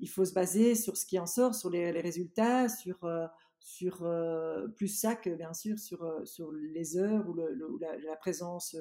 il 0.00 0.08
faut 0.08 0.24
se 0.24 0.32
baser 0.32 0.74
sur 0.74 0.96
ce 0.96 1.06
qui 1.06 1.18
en 1.18 1.26
sort, 1.26 1.54
sur 1.54 1.70
les, 1.70 1.90
résultats, 1.90 2.68
sur, 2.68 3.04
euh, 3.04 3.26
euh, 4.02 4.68
plus 4.68 4.88
ça 4.88 5.14
que 5.14 5.30
bien 5.30 5.52
sûr 5.52 5.78
sur, 5.78 6.02
euh, 6.02 6.24
sur 6.24 6.50
les 6.52 6.96
heures 6.96 7.28
ou, 7.28 7.34
la, 7.34 8.16
présence 8.16 8.76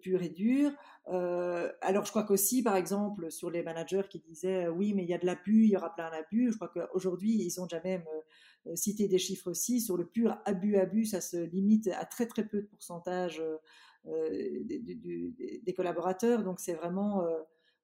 pure 0.00 0.22
et 0.22 0.28
dure. 0.28 0.72
alors 1.06 2.04
je 2.04 2.10
crois 2.10 2.24
qu'aussi, 2.24 2.62
par 2.62 2.76
exemple, 2.76 3.30
sur 3.30 3.50
les 3.50 3.62
managers 3.62 4.02
qui 4.10 4.18
disaient 4.18 4.68
oui, 4.68 4.92
mais 4.94 5.04
il 5.04 5.08
y 5.08 5.14
a 5.14 5.18
de 5.18 5.26
l'abus, 5.26 5.64
il 5.64 5.70
y 5.70 5.76
aura 5.76 5.94
plein 5.94 6.10
d'abus, 6.10 6.50
je 6.50 6.56
crois 6.56 6.68
qu'aujourd'hui, 6.68 7.36
ils 7.40 7.60
ont 7.60 7.66
déjà 7.66 7.80
même 7.82 8.04
cité 8.74 9.06
des 9.06 9.18
chiffres 9.18 9.48
aussi. 9.48 9.80
Sur 9.80 9.96
le 9.96 10.04
pur 10.04 10.36
abus-abus, 10.46 11.06
ça 11.06 11.20
se 11.20 11.36
limite 11.36 11.88
à 11.88 12.04
très 12.04 12.26
très 12.26 12.44
peu 12.44 12.62
de 12.62 12.66
pourcentage 12.66 13.40
des, 14.04 15.74
collaborateurs. 15.76 16.42
Donc 16.42 16.58
c'est 16.58 16.74
vraiment 16.74 17.24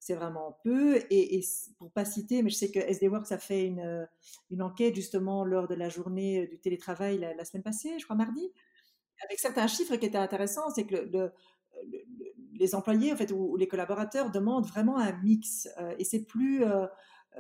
c'est 0.05 0.15
vraiment 0.15 0.59
peu. 0.63 0.99
Et, 1.09 1.39
et, 1.39 1.45
pour 1.79 1.91
pas 1.91 2.05
citer, 2.05 2.43
mais 2.43 2.51
je 2.51 2.57
sais 2.57 2.71
que 2.71 2.79
SD 2.79 3.09
Works 3.09 3.33
a 3.33 3.39
fait 3.39 3.65
une, 3.65 4.07
une 4.51 4.61
enquête 4.61 4.95
justement 4.95 5.45
lors 5.45 5.67
de 5.67 5.75
la 5.75 5.89
journée 5.89 6.47
du 6.47 6.59
télétravail 6.59 7.19
la, 7.19 7.45
semaine 7.47 7.63
passée, 7.63 7.99
je 7.99 8.05
crois 8.05 8.15
mardi, 8.15 8.53
avec 9.25 9.39
certains 9.39 9.67
chiffres 9.67 9.97
qui 9.97 10.05
étaient 10.05 10.19
intéressants. 10.19 10.69
C'est 10.75 10.85
que 10.85 10.95
le, 10.95 11.33
les 12.53 12.75
employés 12.75 13.15
en 13.15 13.17
fait 13.17 13.33
ou, 13.33 13.57
les 13.57 13.67
collaborateurs 13.67 14.31
demandent 14.31 14.67
vraiment 14.67 14.99
un 14.99 15.13
mix. 15.23 15.69
Euh, 15.81 15.95
et 15.99 16.05
c'est 16.05 16.25
plus 16.25 16.65
euh, 16.65 16.87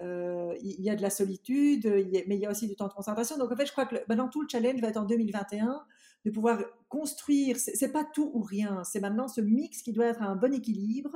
euh, 0.02 0.54
il 0.62 0.80
y 0.80 0.88
a 0.88 0.96
de 0.96 1.02
la 1.02 1.10
solitude, 1.10 1.84
mais 2.26 2.36
il 2.36 2.40
y 2.40 2.46
a 2.46 2.50
aussi 2.50 2.66
du 2.66 2.76
temps 2.76 2.88
de 2.88 2.94
concentration. 2.94 3.36
Donc 3.36 3.52
en 3.52 3.56
fait, 3.56 3.66
je 3.66 3.72
crois 3.72 3.84
que 3.84 3.96
maintenant 4.08 4.28
tout 4.28 4.40
le 4.40 4.48
challenge 4.48 4.80
va 4.80 4.88
être 4.88 4.96
en 4.96 5.04
2021 5.04 5.84
de 6.24 6.30
pouvoir 6.30 6.60
construire. 6.88 7.58
C'est 7.58 7.92
pas 7.92 8.04
tout 8.04 8.30
ou 8.32 8.40
rien. 8.40 8.82
C'est 8.84 9.00
maintenant 9.00 9.28
ce 9.28 9.42
mix 9.42 9.82
qui 9.82 9.92
doit 9.92 10.06
être 10.06 10.22
un 10.22 10.34
bon 10.34 10.54
équilibre 10.54 11.14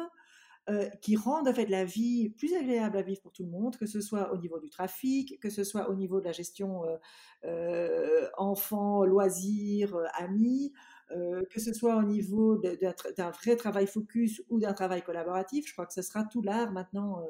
euh, 0.69 0.87
qui 1.01 1.17
rendent 1.17 1.49
en 1.49 1.55
fait 1.55 1.65
la 1.71 1.87
vie 1.87 2.29
plus 2.29 2.55
agréable 2.55 2.99
à 2.99 3.03
vivre 3.03 3.23
pour 3.23 3.33
tout 3.33 3.43
le 3.43 3.49
monde, 3.49 3.79
que 3.79 3.87
ce 3.87 4.03
soit 4.03 4.35
au 4.35 4.37
niveau 4.37 4.59
du 4.59 4.69
trafic, 4.69 5.41
que 5.41 5.49
ce 5.49 5.65
soit 5.65 5.89
au 5.89 5.95
niveau 5.95 6.21
de 6.21 6.27
la 6.27 6.33
gestion 6.33 6.85
euh, 6.85 6.97
euh, 7.45 8.29
enfants, 8.37 9.03
loisirs, 9.05 9.97
amis, 10.19 10.75
que 11.09 11.59
ce 11.59 11.73
soit 11.73 11.97
au 11.97 12.03
niveau 12.03 12.59
d'un 12.59 13.31
vrai 13.31 13.57
travail 13.57 13.87
focus 13.87 14.43
ou 14.51 14.61
d'un 14.61 14.75
travail 14.75 15.01
collaboratif. 15.01 15.67
Je 15.67 15.73
crois 15.73 15.87
que 15.87 15.95
ce 15.95 16.03
sera 16.03 16.25
tout 16.25 16.43
l'art 16.43 16.71
maintenant 16.71 17.27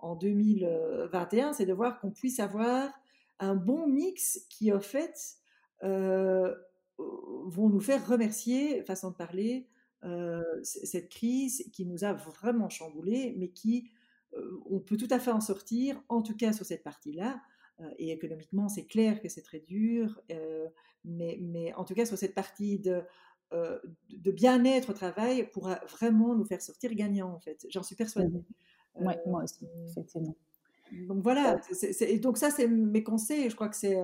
en 0.00 0.16
2021, 0.16 1.52
c'est 1.52 1.66
de 1.66 1.72
voir 1.72 2.00
qu'on 2.00 2.10
puisse 2.10 2.40
avoir 2.40 2.90
un 3.38 3.54
bon 3.54 3.86
mix 3.86 4.44
qui, 4.48 4.72
en 4.72 4.80
fait, 4.80 5.36
vont 5.82 7.68
nous 7.68 7.80
faire 7.80 8.04
remercier, 8.08 8.82
façon 8.82 9.12
de 9.12 9.16
parler, 9.16 9.68
cette 10.62 11.08
crise 11.08 11.68
qui 11.72 11.86
nous 11.86 12.04
a 12.04 12.12
vraiment 12.12 12.68
chamboulé, 12.68 13.34
mais 13.38 13.48
qui, 13.48 13.90
on 14.70 14.80
peut 14.80 14.96
tout 14.96 15.08
à 15.10 15.18
fait 15.18 15.30
en 15.30 15.40
sortir, 15.40 16.02
en 16.08 16.22
tout 16.22 16.36
cas 16.36 16.52
sur 16.52 16.66
cette 16.66 16.82
partie-là. 16.82 17.40
et 17.98 18.10
économiquement, 18.10 18.68
c'est 18.68 18.86
clair 18.86 19.20
que 19.20 19.28
c'est 19.28 19.42
très 19.42 19.60
dur, 19.60 20.20
mais, 21.04 21.38
mais, 21.40 21.72
en 21.74 21.84
tout 21.84 21.94
cas 21.94 22.04
sur 22.04 22.18
cette 22.18 22.34
partie 22.34 22.78
de, 22.78 23.02
de 23.52 24.30
bien-être 24.30 24.90
au 24.90 24.94
travail 24.94 25.48
pourra 25.50 25.80
vraiment 25.88 26.34
nous 26.34 26.44
faire 26.44 26.62
sortir 26.62 26.94
gagnants, 26.94 27.32
en 27.32 27.40
fait. 27.40 27.66
J'en 27.70 27.82
suis 27.82 27.96
persuadée. 27.96 28.42
Oui, 28.96 29.14
moi 29.26 29.44
aussi, 29.44 29.66
effectivement. 29.88 30.36
Donc 31.08 31.22
voilà, 31.22 31.60
et 32.00 32.18
donc 32.18 32.36
ça, 32.36 32.50
c'est 32.50 32.68
mes 32.68 33.02
conseils. 33.02 33.48
Je 33.48 33.54
crois 33.54 33.68
que 33.68 33.76
c'est 33.76 33.98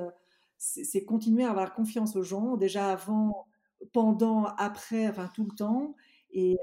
c'est 0.58 1.04
continuer 1.04 1.44
à 1.44 1.50
avoir 1.50 1.72
confiance 1.72 2.16
aux 2.16 2.22
gens, 2.22 2.56
déjà 2.56 2.90
avant, 2.90 3.46
pendant, 3.92 4.44
après, 4.56 5.08
enfin 5.08 5.30
tout 5.34 5.46
le 5.50 5.56
temps, 5.56 5.94
et, 6.32 6.56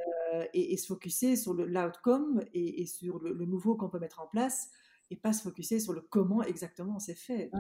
et, 0.54 0.78
se 0.78 0.88
focuser 0.88 1.36
sur 1.36 1.54
l'outcome 1.54 2.42
et, 2.54 2.82
et, 2.82 2.86
sur 2.86 3.20
le, 3.20 3.34
nouveau 3.46 3.76
qu'on 3.76 3.90
peut 3.90 4.00
mettre 4.00 4.22
en 4.22 4.28
place, 4.28 4.70
et 5.12 5.16
pas 5.16 5.34
se 5.34 5.44
focuser 5.44 5.80
sur 5.80 5.94
le 5.94 6.02
comment 6.02 6.44
exactement 6.44 7.00
c'est 7.00 7.16
fait. 7.16 7.52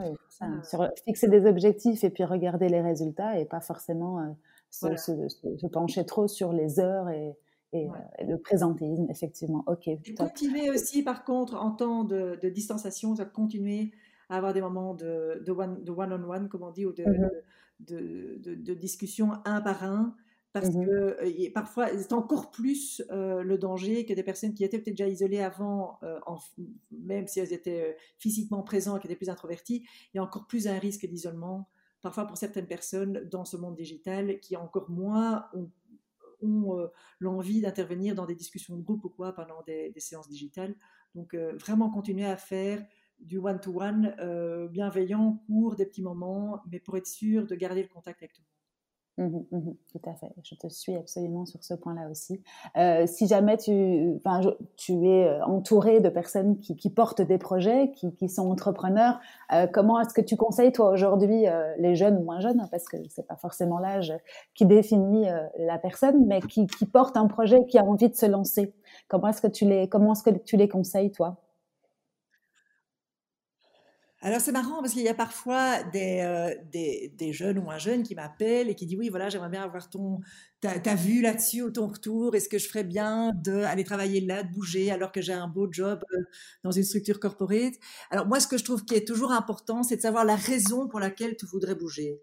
sur 0.63 0.87
fixer 1.05 1.27
des 1.27 1.45
objectifs 1.45 2.03
et 2.03 2.09
puis 2.09 2.23
regarder 2.23 2.69
les 2.69 2.81
résultats, 2.81 3.39
et 3.39 3.45
pas 3.45 3.61
forcément 3.61 4.35
se, 4.69 5.67
pencher 5.67 6.05
trop 6.05 6.27
sur 6.27 6.53
les 6.53 6.79
heures 6.79 7.09
et, 7.09 7.37
et, 7.73 7.87
le 8.25 8.37
présentéisme, 8.37 9.07
effectivement. 9.09 9.63
Ok. 9.67 9.89
continuer 10.17 10.69
aussi, 10.69 11.03
par 11.03 11.23
contre, 11.23 11.55
en 11.55 11.71
temps 11.71 12.03
de, 12.03 12.37
de 12.41 12.49
distanciation, 12.49 13.15
continuer 13.33 13.91
à 14.29 14.37
avoir 14.37 14.53
des 14.53 14.61
moments 14.61 14.93
de, 14.93 15.43
de, 15.45 15.51
one, 15.51 15.83
de 15.83 15.91
one-on-one, 15.91 16.49
comme 16.49 16.63
on 16.63 16.71
dit, 16.71 16.85
ou 16.85 16.93
de, 16.93 17.03
mmh 17.03 17.29
de, 17.79 18.37
de, 18.41 18.73
discussion 18.73 19.33
un 19.45 19.61
par 19.61 19.83
un, 19.83 20.15
parce 20.53 20.69
mmh 20.69 20.85
que 20.85 21.49
parfois, 21.53 21.89
c'est 21.89 22.13
encore 22.13 22.49
plus 22.51 23.03
le 23.11 23.57
danger 23.57 24.05
que 24.05 24.13
des 24.13 24.23
personnes 24.23 24.53
qui 24.53 24.63
étaient 24.63 24.79
peut-être 24.79 24.95
déjà 24.95 25.09
isolées 25.09 25.41
avant, 25.41 25.99
en, 26.25 26.37
même 26.91 27.27
si 27.27 27.41
elles 27.41 27.51
étaient 27.51 27.97
physiquement 28.17 28.63
présentes, 28.63 29.01
qui 29.01 29.07
étaient 29.07 29.17
plus 29.17 29.29
introverties, 29.29 29.85
il 30.13 30.17
y 30.17 30.19
a 30.19 30.23
encore 30.23 30.47
plus 30.47 30.67
un 30.67 30.79
risque 30.79 31.05
d'isolement, 31.05 31.69
parfois 32.01 32.25
pour 32.25 32.37
certaines 32.37 32.67
personnes 32.67 33.27
dans 33.29 33.43
ce 33.43 33.57
monde 33.57 33.75
digital, 33.75 34.39
qui 34.39 34.55
encore 34.55 34.89
moins 34.89 35.47
ont, 35.53 35.69
ont 36.41 36.89
l'envie 37.19 37.59
d'intervenir 37.59 38.15
dans 38.15 38.25
des 38.25 38.35
discussions 38.35 38.77
de 38.77 38.81
groupe 38.81 39.03
ou 39.03 39.09
quoi 39.09 39.33
pendant 39.33 39.61
des, 39.63 39.89
des 39.89 39.99
séances 39.99 40.29
digitales. 40.29 40.75
Donc, 41.15 41.35
vraiment 41.35 41.89
continuer 41.89 42.25
à 42.25 42.37
faire 42.37 42.85
du 43.19 43.37
one-to-one 43.37 44.15
euh, 44.19 44.67
bienveillant, 44.67 45.39
court, 45.47 45.75
des 45.75 45.85
petits 45.85 46.03
moments, 46.03 46.61
mais 46.71 46.79
pour 46.79 46.97
être 46.97 47.07
sûr 47.07 47.45
de 47.47 47.55
garder 47.55 47.81
le 47.81 47.89
contact 47.89 48.21
avec 48.21 48.33
tout. 48.33 48.41
Mmh 49.17 49.45
mmh 49.49 49.71
tout 49.93 50.09
à 50.09 50.13
fait, 50.13 50.33
je 50.43 50.55
te 50.55 50.67
suis 50.67 50.93
absolument 50.93 51.45
sur 51.45 51.63
ce 51.63 51.73
point-là 51.73 52.09
aussi. 52.11 52.41
Euh, 52.75 53.07
si 53.07 53.27
jamais 53.27 53.55
tu, 53.55 54.19
tu 54.75 54.91
es 55.07 55.25
euh, 55.25 55.45
entouré 55.45 56.01
de 56.01 56.09
personnes 56.09 56.59
qui, 56.59 56.89
portent 56.89 57.21
des 57.21 57.37
projets, 57.37 57.93
qui, 57.93 58.27
sont 58.27 58.51
entrepreneurs, 58.51 59.21
comment 59.71 60.01
est-ce 60.01 60.13
que 60.13 60.19
tu 60.19 60.35
conseilles 60.35 60.73
toi 60.73 60.89
aujourd'hui 60.89 61.45
les 61.77 61.95
jeunes 61.95 62.17
ou 62.17 62.25
moins 62.25 62.41
jeunes, 62.41 62.67
parce 62.69 62.89
que 62.89 62.97
c'est 63.07 63.25
pas 63.25 63.37
forcément 63.37 63.79
l'âge 63.79 64.13
qui 64.53 64.65
définit 64.65 65.27
la 65.59 65.77
personne, 65.77 66.25
mais 66.25 66.41
qui, 66.41 66.67
qui 66.67 66.85
porte 66.85 67.15
un 67.15 67.27
projet, 67.27 67.65
qui 67.67 67.77
a 67.77 67.85
envie 67.85 68.09
de 68.09 68.15
se 68.15 68.25
lancer? 68.25 68.73
Comment 69.07 69.29
est-ce 69.29 69.41
que 69.41 69.85
comment 69.85 70.11
est-ce 70.11 70.23
que 70.23 70.37
tu 70.37 70.57
les 70.57 70.67
conseilles 70.67 71.13
toi? 71.13 71.37
Alors 74.25 74.41
c'est 74.41 74.51
marrant 74.51 74.81
parce 74.81 74.93
qu'il 74.93 75.03
y 75.03 75.07
a 75.07 75.13
parfois 75.13 75.83
des, 75.83 76.21
euh, 76.21 76.55
des, 76.71 77.13
des, 77.15 77.31
jeunes 77.31 77.59
ou 77.59 77.69
un 77.69 77.77
jeune 77.77 78.01
qui 78.01 78.15
m'appelle 78.15 78.69
et 78.69 78.73
qui 78.73 78.87
dit 78.87 78.97
oui 78.97 79.09
voilà 79.09 79.29
j'aimerais 79.29 79.51
bien 79.51 79.61
avoir 79.61 79.87
ton 79.87 80.19
ta, 80.61 80.95
vue 80.95 81.21
là-dessus 81.21 81.61
ou 81.61 81.69
ton 81.69 81.85
retour. 81.85 82.33
Est-ce 82.33 82.49
que 82.49 82.57
je 82.57 82.67
ferais 82.67 82.83
bien 82.83 83.33
d'aller 83.35 83.83
travailler 83.83 84.21
là 84.21 84.41
de 84.41 84.51
bouger 84.51 84.89
alors 84.89 85.11
que 85.11 85.21
j'ai 85.21 85.33
un 85.33 85.47
beau 85.47 85.67
job 85.71 86.03
euh, 86.11 86.23
dans 86.63 86.71
une 86.71 86.81
structure 86.81 87.19
corporate? 87.19 87.75
Alors 88.09 88.25
moi 88.25 88.39
ce 88.39 88.47
que 88.47 88.57
je 88.57 88.63
trouve 88.63 88.83
qui 88.83 88.95
est 88.95 89.07
toujours 89.07 89.31
important 89.31 89.83
c'est 89.83 89.97
de 89.97 90.01
savoir 90.01 90.25
la 90.25 90.35
raison 90.35 90.87
pour 90.87 90.99
laquelle 90.99 91.37
tu 91.37 91.45
voudrais 91.45 91.75
bouger. 91.75 92.19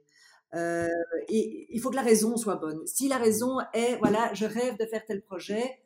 Euh, 0.54 0.88
et 1.28 1.68
il 1.70 1.80
faut 1.80 1.90
que 1.90 1.96
la 1.96 2.02
raison 2.02 2.36
soit 2.36 2.56
bonne. 2.56 2.84
Si 2.84 3.06
la 3.06 3.18
raison 3.18 3.58
est 3.74 3.94
voilà 3.98 4.34
je 4.34 4.44
rêve 4.44 4.76
de 4.76 4.86
faire 4.86 5.06
tel 5.06 5.22
projet 5.22 5.78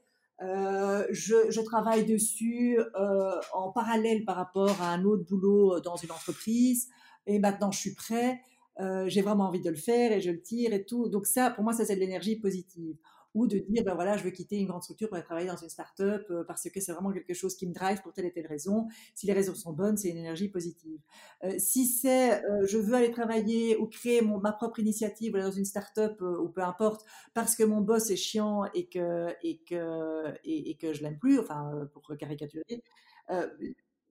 euh, 0.43 1.07
je, 1.11 1.51
je, 1.51 1.61
travaille 1.63 2.05
dessus 2.05 2.79
euh, 2.79 3.41
en 3.55 3.71
parallèle 3.73 4.25
par 4.25 4.37
rapport 4.37 4.83
à 4.83 4.93
un 4.93 5.05
autre 5.05 5.25
boulot 5.25 5.81
dans 5.81 5.97
une 5.97 6.11
entreprise. 6.11 6.89
Et 7.27 7.39
maintenant, 7.39 7.71
je 7.71 7.79
suis 7.79 7.95
prêt. 7.95 8.41
Euh, 8.79 9.09
j'ai 9.09 9.23
vraiment 9.23 9.45
envie 9.45 9.63
de 9.63 9.71
le 9.71 9.77
faire 9.77 10.13
et 10.13 10.21
je 10.21 10.31
le 10.31 10.43
tire 10.43 10.75
et 10.75 10.85
tout. 10.85 11.09
Donc 11.09 11.27
ça, 11.27 11.51
pour 11.51 11.65
moi, 11.65 11.73
ça 11.73 11.87
c'est 11.87 11.95
de 11.95 12.01
l'énergie 12.01 12.37
positive 12.37 12.97
ou 13.37 13.47
de 13.47 13.59
dire, 13.59 13.85
ben 13.85 13.95
voilà, 13.95 14.17
je 14.17 14.25
veux 14.25 14.31
quitter 14.31 14.57
une 14.57 14.67
grande 14.67 14.83
structure 14.83 15.09
pour 15.09 15.17
aller 15.17 15.25
travailler 15.25 15.47
dans 15.47 15.59
une 15.59 15.69
start-up 15.69 16.27
euh, 16.31 16.43
parce 16.45 16.71
que 16.71 16.81
c'est 16.81 16.93
vraiment 16.93 17.13
quelque 17.13 17.35
chose 17.35 17.55
qui 17.55 17.67
me 17.67 17.75
drive 17.75 18.01
pour 18.01 18.15
telle 18.15 18.25
et 18.25 18.33
telle 18.33 18.47
raison. 18.47 18.89
Si 19.15 19.27
les 19.27 19.35
raisons 19.35 19.55
sont 19.55 19.75
bonnes, 19.75 19.99
c'est 19.99 20.09
une 20.09 20.17
énergie 20.17 20.49
positive. 20.49 20.99
Euh, 21.45 21.53
si 21.59 21.85
c'est, 21.87 22.43
euh, 22.43 22.67
je 22.67 22.79
veux 22.79 22.95
aller 22.95 23.11
travailler 23.11 23.77
ou 23.77 23.89
créer 23.89 24.23
ma 24.23 24.53
propre 24.53 24.81
initiative 24.81 25.35
dans 25.35 25.51
une 25.51 25.67
start-up 25.67 26.19
ou 26.23 26.49
peu 26.49 26.63
importe, 26.63 27.05
parce 27.35 27.55
que 27.55 27.63
mon 27.63 27.83
boss 27.83 28.09
est 28.11 28.17
chiant 28.17 28.65
et 28.73 28.87
que, 28.87 29.29
et 29.43 29.59
que, 29.59 30.33
et, 30.45 30.75
que 30.79 30.95
je 30.95 31.03
l'aime 31.03 31.19
plus, 31.19 31.39
enfin, 31.39 31.87
pour 31.93 32.03
caricaturer, 32.17 32.83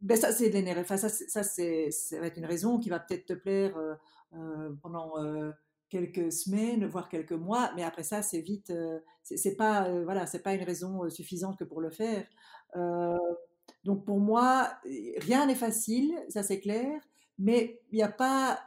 ben 0.02 0.18
ça 0.18 0.32
c'est 0.32 0.50
de 0.50 0.54
l'énergie. 0.54 0.82
Enfin, 0.82 0.98
ça, 0.98 1.10
ça, 1.10 1.42
c'est, 1.42 1.90
ça 1.90 2.20
va 2.20 2.28
être 2.28 2.38
une 2.38 2.46
raison 2.46 2.78
qui 2.78 2.90
va 2.90 3.00
peut-être 3.00 3.26
te 3.26 3.34
plaire 3.34 3.76
pendant 4.84 5.16
quelques 5.96 6.34
semaines, 6.34 6.86
voire 6.86 7.08
quelques 7.08 7.32
mois, 7.32 7.72
mais 7.78 7.84
après 7.84 8.04
ça, 8.04 8.22
c'est 8.22 8.42
vite, 8.42 8.70
euh, 8.70 9.00
c'est 9.24 9.56
pas, 9.56 9.88
euh, 9.88 10.04
voilà, 10.04 10.28
c'est 10.28 10.44
pas 10.44 10.54
une 10.54 10.64
raison 10.64 11.06
euh, 11.06 11.10
suffisante 11.10 11.58
que 11.58 11.64
pour 11.64 11.80
le 11.80 11.90
faire. 11.90 12.26
donc 13.86 14.04
pour 14.04 14.20
moi, 14.20 14.74
rien 15.18 15.46
n'est 15.46 15.56
facile, 15.56 16.14
ça 16.28 16.44
c'est 16.44 16.60
clair, 16.60 17.02
mais 17.40 17.82
il 17.92 17.96
n'y 17.96 18.04
a 18.04 18.12
pas, 18.12 18.60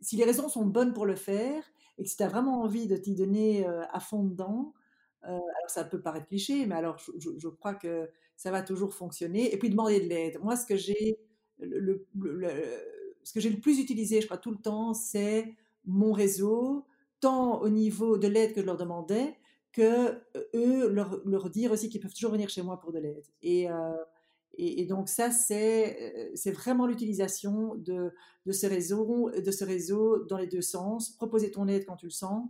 si 0.00 0.16
les 0.16 0.24
raisons 0.24 0.48
sont 0.48 0.64
bonnes 0.64 0.94
pour 0.94 1.04
le 1.04 1.16
faire 1.16 1.62
et 1.98 2.04
que 2.04 2.08
si 2.08 2.16
tu 2.16 2.22
as 2.22 2.28
vraiment 2.28 2.62
envie 2.62 2.86
de 2.86 2.96
t'y 2.96 3.14
donner 3.14 3.66
à 3.66 4.00
fond 4.00 4.24
dedans, 4.24 4.72
alors 5.22 5.68
ça 5.68 5.84
peut 5.84 6.00
paraître 6.00 6.28
cliché, 6.28 6.64
mais 6.66 6.76
alors 6.76 6.96
je, 6.98 7.48
crois 7.48 7.74
que 7.74 8.08
ça 8.36 8.50
va 8.50 8.62
toujours 8.62 8.94
fonctionner. 8.94 9.52
Et 9.52 9.58
puis 9.58 9.68
demander 9.68 10.00
de 10.00 10.08
l'aide. 10.08 10.38
Moi, 10.42 10.56
ce 10.56 10.64
que 10.66 10.76
j'ai 10.76 11.18
le, 11.58 12.06
ce 13.24 13.32
que 13.32 13.40
j'ai 13.40 13.50
le 13.50 13.60
plus 13.60 13.78
utilisé, 13.78 14.20
je 14.20 14.26
crois, 14.26 14.38
tout 14.38 14.50
le 14.50 14.58
temps, 14.58 14.94
c'est 14.94 15.54
mon 15.84 16.12
réseau, 16.12 16.86
tant 17.20 17.60
au 17.60 17.68
niveau 17.68 18.18
de 18.18 18.28
l'aide 18.28 18.52
que 18.52 18.60
je 18.60 18.66
leur 18.66 18.76
demandais, 18.76 19.36
que 19.72 20.20
euh, 20.36 20.44
eux 20.54 20.88
leur, 20.88 21.50
dire 21.50 21.72
aussi 21.72 21.88
qu'ils 21.88 22.00
peuvent 22.00 22.14
toujours 22.14 22.32
venir 22.32 22.48
chez 22.48 22.62
moi 22.62 22.78
pour 22.78 22.92
de 22.92 22.98
l'aide. 22.98 23.24
Et, 23.42 23.70
euh, 23.70 23.94
donc 24.88 25.08
ça, 25.08 25.30
c'est 25.30 26.34
euh, 26.46 26.52
vraiment 26.52 26.86
l'utilisation 26.86 27.74
de, 27.76 28.12
ce 28.50 28.66
réseau, 28.66 29.30
de 29.30 29.50
ce 29.50 29.64
réseau 29.64 30.24
dans 30.24 30.36
les 30.36 30.46
deux 30.46 30.60
sens. 30.60 31.10
Proposer 31.10 31.50
ton 31.50 31.68
aide 31.68 31.86
quand 31.86 31.96
tu 31.96 32.06
le 32.06 32.10
sens. 32.10 32.48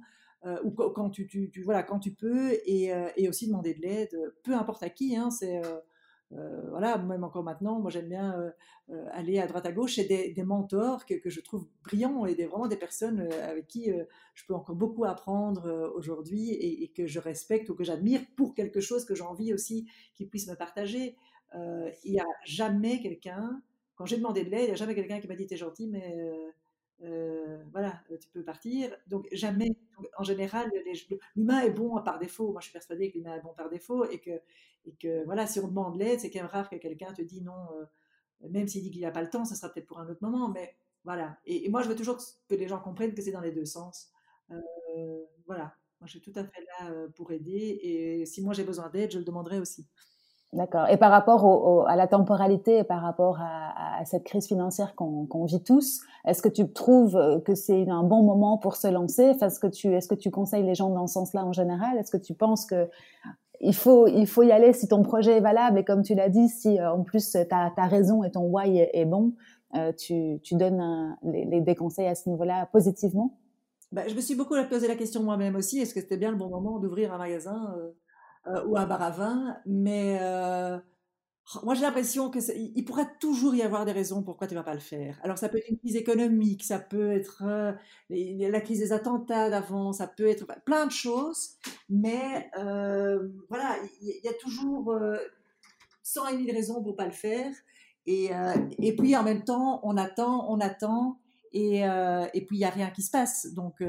ou 0.65 0.71
quand 0.73 1.11
tu, 1.11 1.53
voilà 1.65 1.85
quand 1.85 2.01
tu 2.01 2.13
peux 2.13 2.59
et, 2.67 2.93
aussi 3.29 3.47
demander 3.47 3.75
de 3.75 3.83
l'aide 3.83 4.35
peu 4.43 4.55
importe 4.55 4.83
à 4.83 4.91
qui 4.91 5.15
hein, 5.17 5.31
euh, 6.35 6.71
voilà, 6.71 6.97
même 6.99 7.25
encore 7.25 7.43
maintenant, 7.43 7.79
moi 7.81 7.91
j'aime 7.91 8.09
bien 8.09 8.35
euh, 8.39 8.51
euh, 8.91 9.07
aller 9.11 9.39
à 9.39 9.47
droite 9.47 9.67
à 9.67 9.73
gauche 9.73 9.99
et 9.99 10.05
des, 10.05 10.43
mentors 10.43 11.05
que, 11.05 11.15
que, 11.15 11.29
je 11.29 11.41
trouve 11.41 11.67
brillants 11.85 12.25
et 12.25 12.35
des, 12.35 12.47
vraiment 12.47 12.69
des 12.69 12.77
personnes 12.77 13.21
avec 13.21 13.67
qui 13.67 13.91
je 14.35 14.47
peux 14.47 14.55
encore 14.55 14.77
beaucoup 14.77 15.05
apprendre 15.05 15.93
aujourd'hui 15.95 16.51
et, 16.53 16.89
que 16.89 17.07
je 17.07 17.19
respecte 17.19 17.69
ou 17.69 17.75
que 17.75 17.85
j'admire 17.85 18.23
pour 18.37 18.55
quelque 18.55 18.81
chose 18.81 19.05
que 19.05 19.15
j'ai 19.15 19.23
envie 19.23 19.53
aussi 19.53 19.89
qu'ils 20.15 20.29
puissent 20.29 20.49
me 20.49 20.57
partager. 20.57 21.17
il 21.55 22.13
n'y 22.13 22.21
a 22.21 22.27
jamais 22.45 23.01
quelqu'un, 23.01 23.63
quand 23.95 24.07
j'ai 24.07 24.17
demandé 24.17 24.45
de 24.45 24.51
l'aide, 24.51 24.63
il 24.63 24.67
n'y 24.67 24.73
a 24.73 24.77
jamais 24.77 24.95
quelqu'un 24.95 25.21
qui 25.21 25.29
m'a 25.29 25.37
dit 25.37 25.47
t'es 25.47 25.57
gentil, 25.57 25.89
mais 25.89 26.17
euh, 27.05 27.63
voilà, 27.73 28.01
euh, 28.11 28.17
tu 28.19 28.29
peux 28.29 28.45
partir. 28.45 28.95
Donc 29.09 29.27
jamais, 29.33 29.77
en 30.17 30.23
général, 30.23 30.71
l'humain 31.37 31.61
est 31.63 31.71
bon 31.71 32.01
par 32.03 32.19
défaut. 32.19 32.53
Moi, 32.53 32.61
je 32.61 32.67
suis 32.67 32.73
persuadée 32.73 33.11
que 33.11 33.19
l'humain 33.19 33.37
est 33.37 33.43
bon 33.43 33.55
par 33.55 33.69
défaut 33.69 34.05
et 34.09 34.21
que, 34.21 34.31
et 34.85 34.95
que 34.95 35.25
voilà, 35.25 35.47
si 35.47 35.59
on 35.61 35.69
demande 35.69 35.97
l'aide, 35.97 36.21
c'est 36.21 36.31
quand 36.31 36.41
même 36.41 36.49
rare 36.51 36.71
que 36.71 36.77
quelqu'un 36.77 37.13
te 37.13 37.23
dise 37.23 37.43
non, 37.43 37.67
euh, 37.75 38.49
même 38.51 38.69
s'il 38.69 38.83
dit 38.83 38.91
qu'il 38.91 39.03
n'a 39.03 39.11
pas 39.11 39.23
le 39.23 39.31
temps, 39.31 39.45
ce 39.45 39.55
sera 39.55 39.69
peut-être 39.69 39.87
pour 39.87 39.99
un 39.99 40.09
autre 40.09 40.23
moment. 40.23 40.49
Mais 40.49 40.77
voilà. 41.05 41.39
Et, 41.47 41.69
moi, 41.69 41.83
je 41.83 41.89
veux 41.89 41.97
toujours 41.97 42.19
que 42.49 42.55
les 42.55 42.69
gens 42.69 42.79
comprennent 42.81 43.15
que 43.15 43.23
c'est 43.23 43.33
dans 43.33 43.41
les 43.41 43.53
deux 43.53 43.65
sens. 43.65 44.13
voilà. 45.47 45.75
Moi, 46.01 46.07
je 46.07 46.19
suis 46.19 46.21
tout 46.21 46.33
à 46.35 46.45
fait 46.45 46.61
là 46.81 47.09
pour 47.15 47.33
aider. 47.33 47.79
Et 47.83 48.27
si 48.27 48.43
moi 48.43 48.55
j'ai 48.55 48.65
besoin 48.65 48.91
d'aide, 48.91 49.13
je 49.13 49.19
le 49.19 49.25
demanderai 49.25 49.61
aussi. 49.61 49.87
D'accord. 50.53 50.87
Et 50.91 50.99
par 50.99 51.11
rapport 51.11 51.89
à 51.89 51.97
la 51.97 52.07
temporalité 52.07 52.79
et 52.79 52.85
par 52.85 53.01
rapport 53.01 53.39
à, 53.41 54.05
cette 54.05 54.25
crise 54.25 54.47
financière 54.47 54.95
qu'on 54.95 55.45
vit 55.45 55.63
tous, 55.63 56.03
est-ce 56.27 56.43
que 56.43 56.49
tu 56.49 56.71
trouves 56.71 57.17
euh, 57.17 57.39
que 57.39 57.55
c'est 57.55 57.89
un 57.89 58.03
bon 58.03 58.23
moment 58.23 58.59
pour 58.59 58.77
se 58.77 58.89
lancer? 58.89 59.35
Est-ce 59.41 59.61
que, 59.61 59.69
tu, 59.69 59.95
est 59.95 60.09
que 60.09 60.15
tu 60.15 60.31
conseilles 60.31 60.65
les 60.65 60.75
gens 60.75 60.91
dans 60.91 61.07
ce 61.07 61.15
sens-là 61.15 61.45
en 61.45 61.53
général? 61.53 61.97
Est-ce 61.99 62.11
que 62.11 62.17
tu 62.17 62.35
penses 62.35 62.67
que 62.67 62.89
il 63.61 63.75
faut, 63.75 64.09
il 64.09 64.27
faut 64.27 64.43
y 64.43 64.51
aller 64.51 64.73
si 64.73 64.89
ton 64.89 65.03
projet 65.03 65.39
est 65.39 65.41
valable? 65.41 65.79
Et 65.79 65.85
comme 65.85 66.03
tu 66.03 66.15
l'as 66.15 66.29
dit, 66.29 66.49
si 66.49 66.81
euh, 66.81 66.93
en 66.93 67.03
plus 67.03 67.31
ta, 67.49 67.73
ta 67.75 67.85
raison 67.85 68.25
et 68.25 68.31
ton 68.31 68.43
why 68.43 68.89
est, 68.93 69.05
bon, 69.05 69.33
euh, 69.77 69.93
tu, 69.93 70.41
tu 70.43 70.57
donnes 70.57 71.17
des 71.23 71.75
conseils 71.77 72.09
à 72.09 72.15
ce 72.15 72.29
niveau-là 72.29 72.69
positivement? 72.73 73.39
Bah, 73.93 74.03
je 74.07 74.15
me 74.15 74.21
suis 74.21 74.35
beaucoup 74.35 74.55
posé 74.69 74.89
la 74.89 74.97
question 74.97 75.23
moi-même 75.23 75.55
aussi, 75.55 75.79
est-ce 75.79 75.95
que 75.95 76.01
c'était 76.01 76.17
bien 76.17 76.31
le 76.31 76.37
bon 76.37 76.49
moment 76.49 76.79
d'ouvrir 76.79 77.13
un 77.15 77.19
magasin 77.19 77.75
ou 78.67 78.77
un 78.77 78.87
bar 78.87 79.03
à 79.03 79.11
vin 79.11 79.57
Mais 79.67 80.19
moi, 81.65 81.75
j'ai 81.75 81.83
l'impression 81.83 82.31
que 82.31 82.39
il 82.57 82.85
pourrait 82.85 83.09
toujours 83.21 83.55
y 83.55 83.63
avoir 83.63 83.85
des 83.85 83.93
raisons 83.93 84.23
pourquoi 84.23 84.47
tu 84.47 84.55
vas 84.55 84.63
pas 84.63 84.75
le 84.75 84.81
faire. 84.81 85.19
Alors, 85.23 85.39
ça 85.39 85.49
peut 85.49 85.59
être 85.59 85.69
une 85.69 85.79
crise 85.79 85.97
économique, 85.97 86.65
ça 86.65 86.79
peut 86.79 87.13
être 87.13 87.43
euh, 87.45 87.73
la 88.09 88.61
crise 88.61 88.79
des 88.79 88.93
attentats 88.93 89.51
d'avant, 89.51 89.93
ça 89.93 90.07
peut 90.07 90.27
être 90.27 90.47
plein 90.65 90.87
de 90.87 90.93
choses, 90.93 91.57
mais 91.89 92.51
euh, 92.59 93.29
voilà, 93.49 93.77
il 94.01 94.21
y, 94.25 94.29
a 94.29 94.35
toujours 94.35 94.93
euh, 94.93 95.17
100 96.05 96.29
et 96.29 96.37
mille 96.37 96.53
raisons 96.53 96.83
pour 96.83 96.97
pas 96.97 97.07
le 97.07 97.13
faire. 97.13 97.53
Et, 98.07 98.35
euh, 98.35 98.55
et 98.79 98.97
puis, 98.97 99.15
en 99.17 99.23
même 99.23 99.45
temps, 99.45 99.81
on 99.83 99.97
attend, 99.97 100.51
on 100.51 100.61
attend, 100.61 101.19
et, 101.53 101.87
euh, 101.87 102.25
et 102.35 102.47
puis 102.47 102.57
il 102.57 102.61
y 102.61 102.65
a 102.65 102.71
rien 102.71 102.91
qui 102.91 103.03
se 103.03 103.11
passe. 103.11 103.53
Donc, 103.53 103.83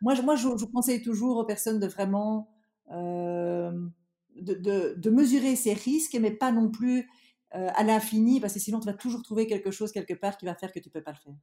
moi, 0.00 0.14
moi, 0.22 0.36
je, 0.36 0.64
conseille 0.66 1.02
toujours 1.02 1.38
aux 1.38 1.44
personnes 1.44 1.80
de 1.80 1.86
vraiment 1.86 2.48
de, 2.90 5.10
mesurer 5.10 5.56
ses 5.56 5.72
risques, 5.72 6.16
mais 6.20 6.30
pas 6.30 6.52
non 6.52 6.70
plus 6.70 7.08
euh, 7.54 7.68
à 7.74 7.84
l'infini, 7.84 8.40
parce 8.40 8.54
que 8.54 8.60
sinon 8.60 8.80
tu 8.80 8.86
vas 8.86 8.94
toujours 8.94 9.22
trouver 9.22 9.46
quelque 9.46 9.70
chose 9.70 9.92
quelque 9.92 10.14
part 10.14 10.36
qui 10.36 10.46
va 10.46 10.54
faire 10.54 10.72
que 10.72 10.78
tu 10.78 10.88
ne 10.88 10.92
peux 10.92 11.02
pas 11.02 11.12
le 11.12 11.16
faire. 11.16 11.34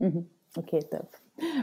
Mmh 0.00 0.20
ok, 0.56 0.76
top. 0.90 1.16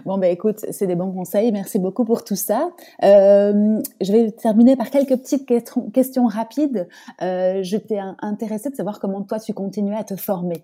Bon, 0.05 0.17
ben 0.17 0.31
écoute, 0.31 0.65
c'est 0.71 0.87
des 0.87 0.95
bons 0.95 1.11
conseils. 1.11 1.51
Merci 1.51 1.79
beaucoup 1.79 2.05
pour 2.05 2.23
tout 2.23 2.35
ça. 2.35 2.71
Euh, 3.03 3.79
je 4.01 4.11
vais 4.11 4.31
terminer 4.31 4.75
par 4.75 4.89
quelques 4.89 5.17
petites 5.17 5.45
questions, 5.45 6.27
rapides. 6.27 6.87
Euh, 7.21 7.61
je 7.63 7.77
t'ai 7.77 7.99
intéressée 8.19 8.69
de 8.69 8.75
savoir 8.75 8.99
comment 8.99 9.21
toi 9.23 9.39
tu 9.39 9.53
continuais 9.53 9.95
à 9.95 10.03
te 10.03 10.15
former. 10.15 10.63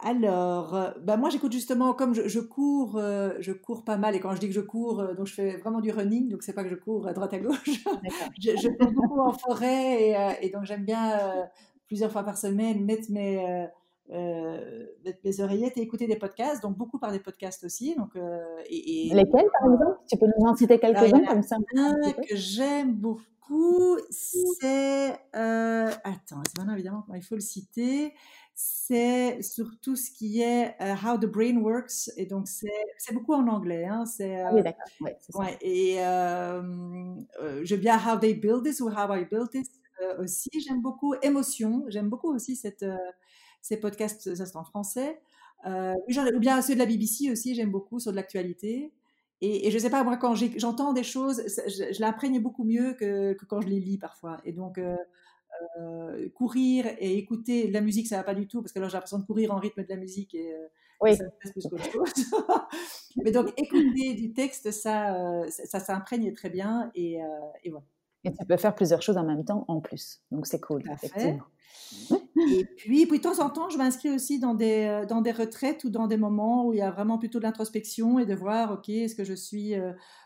Alors, 0.00 0.92
bah 1.00 1.16
moi 1.16 1.30
j'écoute 1.30 1.52
justement, 1.52 1.94
comme 1.94 2.14
je, 2.14 2.40
cours, 2.40 2.96
euh, 2.96 3.30
je 3.40 3.52
cours 3.52 3.82
pas 3.82 3.96
mal, 3.96 4.14
et 4.14 4.20
quand 4.20 4.34
je 4.34 4.40
dis 4.40 4.48
que 4.48 4.52
je 4.52 4.60
cours, 4.60 5.00
euh, 5.00 5.14
donc 5.14 5.26
je 5.26 5.32
fais 5.32 5.56
vraiment 5.56 5.80
du 5.80 5.90
running, 5.90 6.28
donc 6.28 6.42
c'est 6.42 6.52
pas 6.52 6.64
que 6.64 6.68
je 6.68 6.74
cours 6.74 7.06
à 7.06 7.14
droite 7.14 7.32
à 7.32 7.38
gauche. 7.38 7.56
je, 8.38 8.50
je 8.56 8.68
cours 8.76 8.92
beaucoup 8.92 9.20
en 9.20 9.32
forêt, 9.32 10.02
et, 10.02 10.46
et 10.46 10.50
donc 10.50 10.64
j'aime 10.64 10.84
bien 10.84 11.18
plusieurs 11.86 12.12
fois 12.12 12.24
par 12.24 12.36
semaine 12.36 12.84
mettre 12.84 13.10
mes, 13.10 13.68
mettre 14.10 15.18
mes 15.24 15.40
oreillettes 15.40 15.78
et 15.78 15.80
écouter 15.80 16.06
des 16.06 16.16
podcasts, 16.16 16.62
donc 16.62 16.76
beaucoup 16.76 16.98
par 16.98 17.10
des 17.10 17.20
podcasts 17.20 17.64
aussi. 17.64 17.94
Donc, 17.96 18.16
et, 18.68 19.10
Lesquels 19.14 19.48
par 19.60 19.72
exemple? 19.72 19.98
Tu 20.10 20.18
peux 20.18 20.26
nous 20.26 20.46
en 20.46 20.54
citer 20.54 20.78
quelques-uns 20.78 21.24
comme 21.24 21.42
ça 21.42 21.56
Un 21.74 22.12
que 22.12 22.36
j'aime 22.36 22.92
beaucoup, 22.92 23.96
c'est... 24.10 25.18
attends, 25.32 26.42
c'est 26.46 26.58
maintenant 26.58 26.74
évidemment, 26.74 27.06
il 27.14 27.22
faut 27.22 27.36
le 27.36 27.40
citer 27.40 28.12
c'est 28.58 29.42
surtout 29.42 29.96
ce 29.96 30.10
qui 30.10 30.40
est 30.40 30.74
euh, 30.80 30.94
How 30.94 31.18
the 31.18 31.26
Brain 31.26 31.58
Works. 31.58 32.10
Et 32.16 32.24
donc, 32.24 32.48
c'est 32.48 33.12
beaucoup 33.12 33.34
en 33.34 33.46
anglais. 33.48 33.84
Hein, 33.84 34.06
c'est, 34.06 34.40
ah 34.40 34.50
oui, 34.54 34.62
d'accord. 34.62 34.86
Ouais, 35.00 35.18
ouais, 35.34 35.58
et 35.60 35.96
euh, 35.98 36.62
euh, 37.42 37.60
j'aime 37.64 37.80
bien 37.80 37.98
How 37.98 38.18
They 38.18 38.34
Build 38.34 38.64
This 38.64 38.80
ou 38.80 38.88
How 38.88 39.14
I 39.14 39.26
Built 39.26 39.50
This 39.50 39.68
aussi. 40.18 40.48
J'aime 40.66 40.80
beaucoup 40.80 41.14
Émotion. 41.22 41.84
J'aime 41.88 42.08
beaucoup 42.08 42.34
aussi 42.34 42.56
cette, 42.56 42.84
ces 43.60 43.76
podcasts, 43.76 44.34
ça 44.34 44.46
c'est 44.46 44.56
en 44.56 44.64
français. 44.64 45.20
ou 45.66 46.38
bien 46.38 46.62
ceux 46.62 46.74
de 46.74 46.78
la 46.78 46.86
BBC 46.86 47.30
aussi, 47.30 47.54
j'aime 47.54 47.70
beaucoup 47.70 48.00
sur 48.00 48.10
de 48.10 48.16
l'actualité. 48.16 48.90
Et, 49.42 49.66
et, 49.66 49.70
je 49.70 49.78
sais 49.78 49.90
pas, 49.90 50.02
moi, 50.02 50.16
quand 50.16 50.34
j'entends 50.34 50.94
des 50.94 51.02
choses, 51.02 51.42
je, 51.46 51.92
je 51.92 52.00
l'imprègne 52.00 52.40
beaucoup 52.40 52.64
mieux 52.64 52.94
que, 52.94 53.34
que, 53.34 53.44
quand 53.44 53.60
je 53.60 53.68
les 53.68 53.80
lis 53.80 53.98
parfois. 53.98 54.38
Et 54.46 54.52
donc, 54.52 54.78
euh, 54.78 54.96
courir 56.34 56.86
et 56.98 57.18
écouter 57.18 57.68
de 57.68 57.72
la 57.72 57.80
musique, 57.80 58.06
ça 58.06 58.16
va 58.16 58.22
pas 58.22 58.34
du 58.34 58.46
tout, 58.46 58.62
parce 58.62 58.72
que 58.72 58.78
là, 58.78 58.88
j'ai 58.88 58.94
l'impression 58.94 59.18
de 59.18 59.24
courir 59.24 59.52
en 59.52 59.58
rythme 59.58 59.82
de 59.82 59.88
la 59.88 59.96
musique 59.96 60.34
et 60.34 60.52
euh, 60.52 61.14
ça 61.14 61.24
me 61.24 61.30
plus 61.38 61.68
qu'autre 61.68 61.90
chose. 61.90 62.12
Mais 63.24 63.30
donc, 63.30 63.52
écouter 63.56 64.14
du 64.14 64.32
texte, 64.32 64.70
ça, 64.70 65.14
euh, 65.14 65.46
ça, 65.48 65.80
s'imprègne 65.80 66.32
très 66.32 66.50
bien 66.50 66.90
et, 66.94 67.18
et, 67.64 67.70
voilà. 67.70 67.84
Et 68.24 68.32
tu 68.32 68.44
peux 68.44 68.56
faire 68.56 68.74
plusieurs 68.74 69.02
choses 69.02 69.16
en 69.16 69.24
même 69.24 69.44
temps 69.44 69.64
en 69.68 69.80
plus, 69.80 70.22
donc 70.30 70.46
c'est 70.46 70.60
cool, 70.60 70.82
effectivement. 70.90 71.44
Et 72.10 72.64
puis, 72.64 73.06
puis, 73.06 73.18
de 73.18 73.22
temps 73.22 73.40
en 73.40 73.50
temps, 73.50 73.70
je 73.70 73.78
m'inscris 73.78 74.10
aussi 74.10 74.38
dans 74.40 74.54
des, 74.54 75.04
dans 75.08 75.20
des 75.20 75.32
retraites 75.32 75.84
ou 75.84 75.90
dans 75.90 76.06
des 76.06 76.16
moments 76.16 76.66
où 76.66 76.72
il 76.72 76.78
y 76.78 76.82
a 76.82 76.90
vraiment 76.90 77.18
plutôt 77.18 77.38
de 77.38 77.44
l'introspection 77.44 78.18
et 78.18 78.26
de 78.26 78.34
voir, 78.34 78.72
OK, 78.72 78.88
est-ce 78.88 79.14
que 79.14 79.24
je 79.24 79.34
suis 79.34 79.74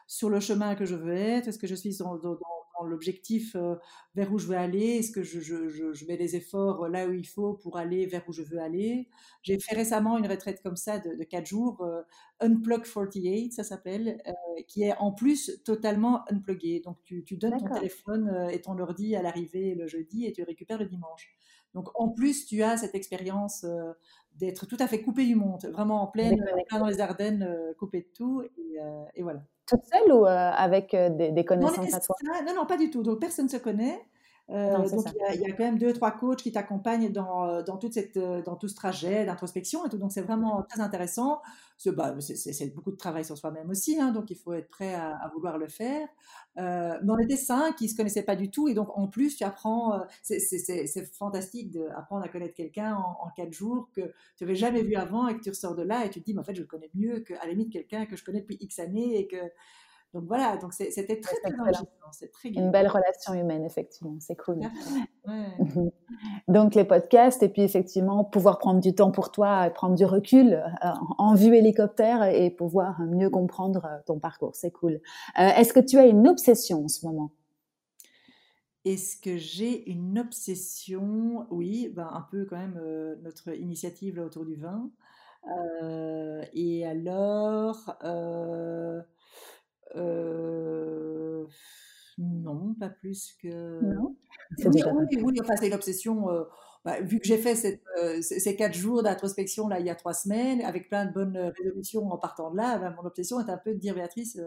sur 0.07 0.31
le 0.31 0.41
chemin 0.41 0.75
que 0.75 0.87
je 0.87 0.95
veux 0.95 1.15
être? 1.15 1.49
Est-ce 1.49 1.59
que 1.59 1.67
je 1.67 1.75
suis 1.75 1.97
dans, 1.99 2.17
dans, 2.17 2.39
l'objectif 2.85 3.55
euh, 3.57 3.77
vers 4.15 4.33
où 4.33 4.39
je 4.39 4.47
veux 4.47 4.57
aller 4.57 4.99
Est-ce 4.99 5.11
que 5.11 5.23
je, 5.23 5.41
je, 5.41 5.69
je, 5.69 6.07
mets 6.07 6.17
les 6.17 6.37
efforts 6.37 6.89
là 6.89 7.07
où 7.07 7.13
il 7.13 7.27
faut 7.27 7.55
pour 7.55 7.77
aller 7.77 8.07
vers 8.07 8.23
où 8.29 8.33
je 8.33 8.43
veux 8.43 8.59
aller 8.59 9.09
J'ai 9.43 9.59
fait 9.59 9.75
récemment 9.75 10.19
une 10.19 10.27
retraite 10.27 10.63
comme 10.63 10.77
ça 10.77 10.99
de, 10.99 11.15
de 11.15 11.25
4 11.25 11.47
jours, 11.47 11.83
euh, 11.83 12.03
Unplug 12.41 12.83
48, 12.83 13.53
ça 13.53 13.65
s'appelle, 13.65 14.21
euh, 14.27 14.33
qui 14.67 14.83
est 14.83 14.97
en 14.99 15.13
plus 15.13 15.63
totalement 15.65 16.25
unplugué. 16.31 16.81
Donc 16.81 16.99
tu, 17.05 17.25
tu 17.25 17.37
donnes 17.37 17.59
ton 17.59 17.75
téléphone 17.75 18.49
et 18.51 18.61
ton 18.61 18.79
ordi 18.79 19.17
à 19.17 19.23
l'arrivée 19.23 19.75
le 19.75 19.87
jeudi 19.87 20.27
et 20.27 20.33
tu 20.33 20.43
récupères 20.43 20.79
le 20.79 20.87
dimanche. 20.87 21.35
Donc 21.75 21.89
en 21.95 22.09
plus, 22.09 22.47
tu 22.47 22.63
as 22.63 22.79
cette 22.79 22.95
expérience 22.97 23.65
d'être 24.35 24.67
tout 24.67 24.77
à 24.81 24.89
fait 24.89 25.03
coupé 25.03 25.25
du 25.25 25.37
monde, 25.37 25.65
vraiment 25.73 26.03
en 26.03 26.09
pleine, 26.09 26.45
dans 26.73 26.87
les 26.87 27.01
Ardennes, 27.01 27.49
coupé 27.79 28.01
de 28.01 28.09
tout. 28.13 28.43
Et, 28.59 28.79
et 29.15 29.23
voilà 29.23 29.45
toute 29.71 29.85
seule 29.85 30.13
ou 30.13 30.27
euh, 30.27 30.51
avec 30.51 30.95
euh, 30.95 31.09
des, 31.09 31.45
connaissances 31.45 31.95
à 31.95 32.01
toi? 32.01 32.17
Non, 32.47 32.55
non, 32.55 32.67
pas 32.67 32.77
du 32.77 32.91
tout. 32.91 33.03
Donc 33.03 33.21
personne 33.21 33.47
ne 33.47 33.51
se 33.51 33.57
connaît. 33.57 34.01
Euh, 34.51 34.89
donc 34.89 35.07
il 35.33 35.41
y, 35.41 35.45
a 35.45 35.53
quand 35.53 35.65
même 35.65 35.79
deux, 35.79 35.93
trois 35.93 36.11
coachs 36.11 36.43
qui 36.43 36.51
t'accompagnent 36.51 37.13
dans, 37.13 37.47
euh, 37.47 37.63
dans, 37.63 37.77
toute 37.77 37.93
cette, 37.93 38.17
euh, 38.17 38.43
dans 38.43 38.57
tout 38.57 38.67
ce 38.67 38.75
trajet 38.75 39.25
d'introspection 39.25 39.87
et 39.87 39.89
tout. 39.89 39.99
Donc 39.99 40.11
c'est 40.11 40.23
vraiment 40.23 40.63
très 40.69 40.81
intéressant. 40.81 41.41
C'est 41.77 41.93
bah, 41.93 42.15
beaucoup 42.75 42.91
de 42.91 42.97
travail 42.97 43.25
sur 43.25 43.39
soi-même 43.39 43.71
aussi, 43.71 43.99
hein, 43.99 44.11
donc 44.11 44.31
il 44.31 44.37
faut 44.37 44.53
être 44.53 44.69
prêt 44.69 44.95
à, 44.95 45.31
vouloir 45.35 45.57
le 45.57 45.69
faire. 45.69 46.09
Euh, 46.59 46.99
mais 47.03 47.11
on 47.11 47.19
était 47.19 47.37
cinq 47.37 47.77
qui 47.77 47.85
ne 47.85 47.91
se 47.91 47.97
connaissaient 47.97 48.25
pas 48.25 48.37
du 48.37 48.51
tout 48.51 48.69
et 48.69 48.75
donc 48.75 48.89
en 48.99 49.07
plus 49.07 49.37
tu 49.37 49.45
apprends, 49.45 50.01
c'est 50.23 51.15
fantastique 51.15 51.71
d'apprendre 51.71 52.25
à 52.25 52.29
connaître 52.29 52.55
quelqu'un 52.55 52.97
en, 52.97 53.19
en, 53.23 53.31
quatre 53.31 53.53
jours 53.53 53.89
que 53.95 54.03
tu 54.37 54.45
n'avais 54.45 54.57
jamais 54.57 54.83
vu 54.83 54.97
avant 54.97 55.29
et 55.29 55.37
que 55.37 55.43
tu 55.43 55.51
ressors 55.51 55.77
de 55.77 55.83
là 55.83 56.05
et 56.05 56.11
tu 56.11 56.21
te 56.21 56.25
dis 56.27 56.35
mais 56.35 56.41
en 56.41 56.45
fait 56.45 56.55
je 56.55 56.61
le 56.61 56.67
connais 56.67 56.91
mieux 56.95 57.21
qu'à 57.21 57.39
la 57.45 57.51
limite 57.51 57.73
quelqu'un 57.73 58.05
que 58.05 58.17
je 58.17 58.25
connais 58.25 58.41
depuis 58.41 58.59
X 58.61 58.81
années 58.81 59.19
et 59.19 59.27
que 59.29 59.37
donc 60.13 60.25
voilà, 60.25 60.57
donc 60.57 60.73
c'était 60.73 61.21
très, 61.21 61.37
très 61.37 61.61
enrichissant. 61.61 61.87
Très 62.33 62.49
Une 62.49 62.73
belle 62.73 62.89
relation 62.89 63.33
humaine, 63.33 63.65
effectivement, 63.65 64.17
c'est 64.19 64.35
cool. 64.35 64.59
donc 66.49 66.75
les 66.75 66.83
podcasts, 66.83 67.45
et 67.45 67.49
puis 67.49 67.63
effectivement, 67.63 68.25
pouvoir 68.25 68.59
prendre 68.59 68.81
du 68.81 68.93
temps 68.93 69.13
pour 69.13 69.31
toi, 69.31 69.69
et 69.69 69.71
prendre 69.71 69.95
du 69.95 70.05
recul 70.05 70.55
euh, 70.55 70.89
en 71.19 71.35
vue 71.35 71.55
hélicoptère 71.55 72.25
et 72.25 72.51
pouvoir 72.51 73.01
mieux 73.03 73.31
comprendre 73.31 73.85
euh, 73.85 73.99
ton 74.05 74.19
parcours, 74.19 74.57
c'est 74.57 74.73
cool. 74.73 74.95
Euh, 75.39 75.49
est-ce 75.57 75.73
que 75.73 75.79
tu 75.79 75.97
as 75.97 76.07
une 76.07 76.27
obsession 76.27 76.85
en 76.85 76.89
ce 76.89 77.07
moment? 77.07 77.31
Est-ce 78.85 79.17
que 79.17 79.37
j'ai 79.37 79.89
une 79.89 80.19
obsession? 80.19 81.47
Oui, 81.51 81.89
ben 81.95 82.09
un 82.13 82.27
peu 82.33 82.47
quand 82.47 82.57
même 82.57 82.81
notre 83.23 83.55
initiative 83.55 84.17
là, 84.17 84.25
autour 84.25 84.45
du 84.45 84.57
vin. 84.57 84.91
et 86.55 86.85
alors, 86.85 87.95
euh, 89.97 91.47
non, 92.19 92.75
pas 92.79 92.91
plus 92.91 93.35
que. 93.41 93.81
Non? 93.83 94.17
Oui, 94.59 94.67
oui, 94.67 95.23
oui, 95.23 95.39
enfin, 95.41 95.57
c'est 95.57 95.69
une 95.69 95.75
obsession. 95.75 96.31
Euh, 96.31 96.45
bah, 96.85 97.01
vu 97.03 97.19
que 97.21 97.27
j'ai 97.27 97.37
fait 97.37 97.55
cette, 97.55 97.83
euh, 98.03 98.23
ces 98.23 98.57
quatre 98.57 98.75
jours 98.75 99.03
d'introspection 99.03 99.69
là 99.69 99.81
il 99.81 99.87
y 99.87 99.91
a 99.91 99.95
trois 99.95 100.15
semaines, 100.15 100.63
avec 100.63 100.89
plein 100.89 101.05
de 101.05 101.13
bonnes 101.13 101.53
résolutions 101.59 102.11
en 102.11 102.17
partant 102.17 102.51
de 102.51 102.57
là, 102.57 102.79
bah, 102.79 102.95
mon 102.97 103.07
obsession 103.07 103.39
est 103.39 103.51
un 103.51 103.59
peu 103.59 103.75
de 103.75 103.79
dire 103.79 103.95
Béatrice, 103.95 104.41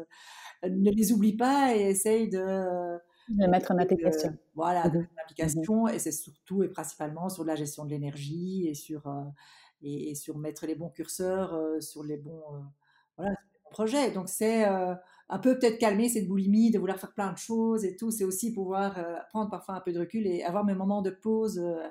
ne 0.63 0.91
les 0.91 1.11
oublie 1.11 1.35
pas 1.35 1.75
et 1.75 1.81
essaye 1.81 2.29
de. 2.29 2.97
De 3.29 3.47
mettre 3.47 3.71
en 3.71 3.77
application. 3.77 4.37
voilà, 4.53 4.89
de 4.89 4.97
mmh 4.97 5.01
mettre 5.01 5.09
en 5.09 5.15
mmh 5.15 5.23
application. 5.23 5.87
Et 5.87 5.99
c'est 5.99 6.11
surtout 6.11 6.63
et 6.63 6.69
principalement 6.69 7.29
sur 7.29 7.45
la 7.45 7.55
gestion 7.55 7.85
de 7.85 7.91
l'énergie 7.91 8.67
et 8.67 8.73
sur, 8.73 9.03
et, 9.81 10.13
sur 10.15 10.37
mettre 10.37 10.65
les 10.65 10.75
bons 10.75 10.89
curseurs 10.89 11.57
sur 11.81 12.03
les 12.03 12.17
bons, 12.17 12.43
voilà, 13.15 13.31
sur 13.35 13.47
les 13.53 13.59
bons 13.63 13.71
projets. 13.71 14.11
Donc 14.11 14.27
c'est 14.27 14.65
un 15.29 15.39
peu 15.39 15.57
peut-être 15.57 15.77
calmer 15.77 16.09
cette 16.09 16.27
boulimie 16.27 16.71
de 16.71 16.79
vouloir 16.79 16.99
faire 16.99 17.13
plein 17.13 17.31
de 17.31 17.37
choses 17.37 17.85
et 17.85 17.95
tout. 17.95 18.11
C'est 18.11 18.23
aussi 18.23 18.53
pouvoir 18.53 18.97
euh, 18.97 19.15
prendre 19.29 19.49
parfois 19.49 19.75
un 19.75 19.81
peu 19.81 19.91
de 19.91 19.99
recul 19.99 20.27
et 20.27 20.43
avoir 20.43 20.63
mes 20.63 20.75
moments 20.75 21.01
de 21.01 21.09
pause, 21.09 21.59
euh, 21.59 21.87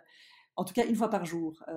en 0.56 0.64
tout 0.64 0.74
cas 0.74 0.86
une 0.86 0.96
fois 0.96 1.10
par 1.10 1.24
jour. 1.24 1.62
Euh, 1.68 1.72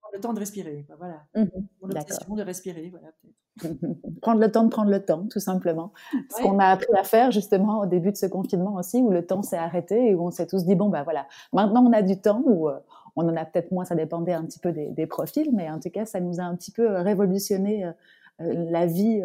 prendre 0.00 0.14
le 0.14 0.20
temps 0.20 0.32
de 0.32 0.38
respirer. 0.38 0.86
voilà. 0.98 1.24
Mmh 1.34 1.44
Mon 1.82 1.90
obsession 1.90 2.34
de 2.34 2.42
respirer. 2.42 2.90
Voilà, 2.90 3.12
prendre 4.22 4.40
le 4.40 4.50
temps 4.50 4.64
de 4.64 4.70
prendre 4.70 4.90
le 4.90 5.04
temps, 5.04 5.26
tout 5.28 5.40
simplement. 5.40 5.92
Ce 6.30 6.42
qu'on 6.42 6.58
a 6.58 6.66
appris 6.66 6.94
à 6.96 7.04
faire 7.04 7.30
justement 7.30 7.80
au 7.80 7.86
début 7.86 8.12
de 8.12 8.16
ce 8.16 8.26
confinement 8.26 8.74
aussi, 8.74 8.98
où 8.98 9.10
le 9.10 9.26
temps 9.26 9.42
s'est 9.42 9.58
arrêté 9.58 10.10
et 10.10 10.14
où 10.14 10.26
on 10.26 10.30
s'est 10.30 10.46
tous 10.46 10.64
dit 10.64 10.74
bon 10.74 10.88
ben 10.88 11.02
voilà, 11.02 11.26
maintenant 11.52 11.84
on 11.84 11.92
a 11.92 12.02
du 12.02 12.20
temps 12.20 12.42
ou 12.46 12.68
on 13.16 13.28
en 13.28 13.36
a 13.36 13.44
peut-être 13.44 13.72
moins, 13.72 13.84
ça 13.84 13.94
dépendait 13.94 14.32
un 14.32 14.44
petit 14.44 14.60
peu 14.60 14.72
des, 14.72 14.88
des, 14.90 15.06
profils, 15.06 15.50
mais 15.52 15.68
en 15.68 15.80
tout 15.80 15.90
cas 15.90 16.06
ça 16.06 16.20
nous 16.20 16.40
a 16.40 16.44
un 16.44 16.54
petit 16.56 16.70
peu 16.70 16.86
révolutionné 16.88 17.90
la 18.38 18.86
vie 18.86 19.22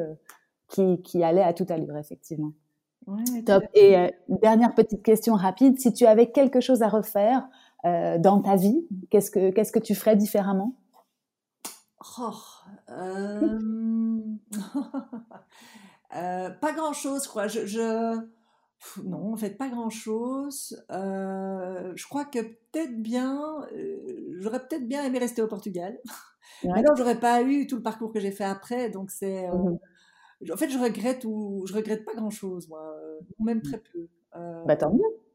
qui, 0.68 1.02
qui 1.02 1.24
allait 1.24 1.44
à 1.44 1.54
toute 1.54 1.72
allure, 1.72 1.98
effectivement. 1.98 2.52
Top. 3.46 3.64
Et 3.74 3.98
euh, 3.98 4.10
dernière 4.28 4.74
petite 4.74 5.04
question 5.04 5.36
rapide, 5.36 5.80
si 5.80 5.94
tu 5.94 6.06
avais 6.06 6.32
quelque 6.32 6.60
chose 6.60 6.82
à 6.82 6.90
refaire 6.90 7.48
euh, 7.86 8.18
dans 8.18 8.42
ta 8.42 8.56
vie, 8.56 8.88
qu'est-ce 9.12 9.30
que 9.30 9.52
qu'est-ce 9.52 9.72
que 9.72 9.80
tu 9.80 9.94
ferais 9.94 10.16
différemment? 10.16 10.76
Oh, 12.20 12.32
euh, 16.16 16.50
pas 16.50 16.74
grand-chose, 16.74 17.28
quoi. 17.28 17.48
Je, 17.48 17.66
je, 17.66 18.18
non, 19.04 19.34
en 19.34 19.38
fait, 19.38 19.52
pas 19.52 19.70
grand-chose. 19.70 20.84
Je 20.90 22.08
crois 22.08 22.26
que 22.26 22.40
peut-être 22.40 23.02
bien, 23.02 23.68
j'aurais 24.40 24.60
peut-être 24.68 24.88
bien 24.88 25.04
aimé 25.04 25.20
rester 25.20 25.42
au 25.44 25.48
Portugal. 25.48 26.00
Mais 26.64 26.82
non, 26.82 26.96
j'aurais 26.96 27.20
pas 27.20 27.44
eu 27.44 27.68
tout 27.68 27.76
le 27.76 27.84
parcours 27.84 28.12
que 28.12 28.20
j'ai 28.20 28.32
fait 28.32 28.46
après, 28.46 28.90
donc 28.90 29.12
c'est. 29.12 29.48
Mmh 29.50 29.78
en 30.52 30.58
fait, 30.58 30.70
je 30.70 30.78
regrette 30.78 31.26
ou 31.26 31.66
je 31.68 31.74
regrette 31.74 32.06
pas 32.06 32.14
grand-chose, 32.14 32.68
moi, 32.68 32.96
ou 33.40 33.44
même 33.44 33.60
mmh. 33.60 33.64
très 33.64 33.80
peu. 33.80 34.08
bah 34.66 34.76
tant 34.76 34.94
mieux. 34.94 35.26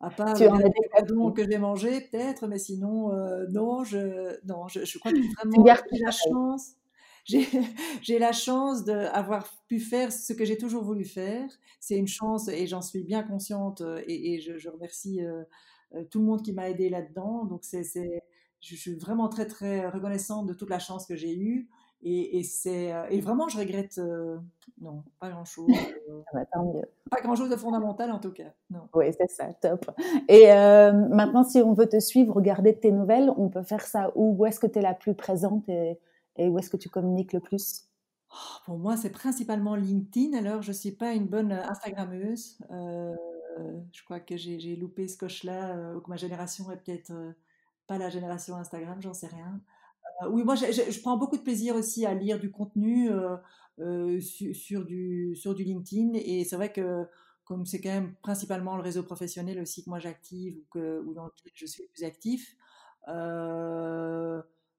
À 0.00 0.08
part 0.08 0.34
tu 0.34 0.44
les 0.44 0.88
cadeaux 0.94 1.30
que 1.30 1.42
j'ai 1.48 1.58
mangé 1.58 2.00
peut-être, 2.00 2.46
mais 2.46 2.58
sinon, 2.58 3.12
euh, 3.12 3.46
non, 3.50 3.84
je, 3.84 4.34
non 4.46 4.66
je, 4.66 4.84
je 4.86 4.98
crois 4.98 5.12
que 5.12 5.18
vraiment 5.18 5.64
j'ai 5.92 5.98
la 5.98 6.10
chance. 6.10 6.72
J'ai 7.26 8.18
la 8.18 8.32
chance 8.32 8.82
d'avoir 8.84 9.46
pu 9.68 9.78
faire 9.78 10.10
ce 10.10 10.32
que 10.32 10.46
j'ai 10.46 10.56
toujours 10.56 10.82
voulu 10.82 11.04
faire. 11.04 11.46
C'est 11.78 11.96
une 11.96 12.08
chance 12.08 12.48
et 12.48 12.66
j'en 12.66 12.80
suis 12.80 13.04
bien 13.04 13.22
consciente 13.22 13.82
euh, 13.82 14.02
et, 14.06 14.34
et 14.34 14.40
je, 14.40 14.56
je, 14.56 14.70
remercie 14.70 15.20
euh, 15.20 15.44
tout 16.10 16.18
le 16.18 16.24
monde 16.24 16.42
qui 16.42 16.54
m'a 16.54 16.70
aidé 16.70 16.88
là-dedans. 16.88 17.44
Donc, 17.44 17.60
c'est, 17.62 17.84
je 18.62 18.74
suis 18.74 18.94
vraiment 18.94 19.28
très, 19.28 19.46
très 19.46 19.86
reconnaissante 19.86 20.46
de 20.46 20.54
toute 20.54 20.70
la 20.70 20.78
chance 20.78 21.06
que 21.06 21.14
j'ai 21.14 21.36
eue. 21.36 21.68
Et, 22.02 22.42
c'est, 22.44 22.94
euh, 22.94 23.06
et 23.10 23.20
vraiment, 23.20 23.48
je 23.48 23.58
regrette, 23.58 23.98
euh, 23.98 24.38
non, 24.80 25.04
pas 25.18 25.28
grand-chose. 25.30 25.68
Euh, 26.10 26.22
ah 26.32 26.62
bah, 26.62 26.80
pas 27.08 27.20
grand-chose 27.20 27.50
de 27.50 27.56
fondamental 27.56 28.10
en 28.10 28.18
tout 28.18 28.32
cas. 28.32 28.52
Non. 28.68 28.88
Oui, 28.94 29.06
c'est 29.16 29.30
ça, 29.30 29.52
top. 29.52 29.88
Et 30.28 30.48
maintenant, 30.48 31.44
si 31.44 31.58
on 31.58 31.72
veut 31.72 31.88
te 31.88 32.00
suivre, 32.00 32.34
regarder 32.34 32.76
tes 32.76 32.90
nouvelles, 32.90 33.32
on 33.36 33.48
peut 33.48 33.62
faire 33.62 33.82
ça 33.86 34.10
où? 34.16 34.36
Où 34.36 34.46
est-ce 34.46 34.58
que 34.58 34.66
tu 34.66 34.80
es 34.80 34.82
la 34.82 34.94
plus 34.94 35.14
présente 35.14 35.68
et, 35.68 36.00
et 36.36 36.48
où 36.48 36.58
est-ce 36.58 36.68
que 36.68 36.76
tu 36.76 36.88
communiques 36.88 37.32
le 37.32 37.38
plus? 37.38 37.84
Oh, 38.32 38.34
Pour 38.64 38.78
moi, 38.78 38.96
c'est 38.96 39.10
principalement 39.10 39.76
LinkedIn. 39.76 40.36
Alors, 40.36 40.62
je 40.62 40.70
ne 40.70 40.76
suis 40.76 40.92
pas 40.92 41.12
une 41.12 41.26
bonne 41.26 41.52
Instagrammeuse. 41.52 42.58
je 42.70 44.04
crois 44.04 44.18
que 44.18 44.36
j'ai, 44.36 44.74
loupé 44.74 45.06
ce 45.06 45.16
coche-là, 45.16 45.94
ou 45.94 46.00
que 46.00 46.10
ma 46.10 46.16
génération 46.16 46.70
est 46.72 46.76
peut-être 46.76 47.12
pas 47.86 47.98
la 47.98 48.08
génération 48.08 48.56
Instagram, 48.56 49.00
j'en 49.00 49.14
sais 49.14 49.28
rien. 49.28 49.60
Euh, 50.22 50.28
oui, 50.28 50.42
moi, 50.44 50.54
je, 50.54 51.00
prends 51.00 51.16
beaucoup 51.16 51.36
de 51.36 51.42
plaisir 51.42 51.76
aussi 51.76 52.06
à 52.06 52.14
lire 52.14 52.38
du 52.38 52.50
contenu 52.50 53.10
euh, 53.10 53.36
euh, 53.80 54.20
sur, 54.20 54.84
du, 54.84 55.34
LinkedIn. 55.44 56.12
Et 56.14 56.44
c'est 56.44 56.56
vrai 56.56 56.72
que 56.72 57.06
comme 57.44 57.66
c'est 57.66 57.80
quand 57.80 57.90
même 57.90 58.14
principalement 58.22 58.76
le 58.76 58.82
réseau 58.82 59.02
professionnel 59.02 59.60
aussi 59.60 59.82
que 59.82 59.90
moi 59.90 59.98
j'active 59.98 60.58
ou, 60.76 61.14
dans 61.14 61.24
lequel 61.24 61.50
je 61.52 61.66
suis 61.66 61.82
plus 61.92 62.04
actif, 62.04 62.56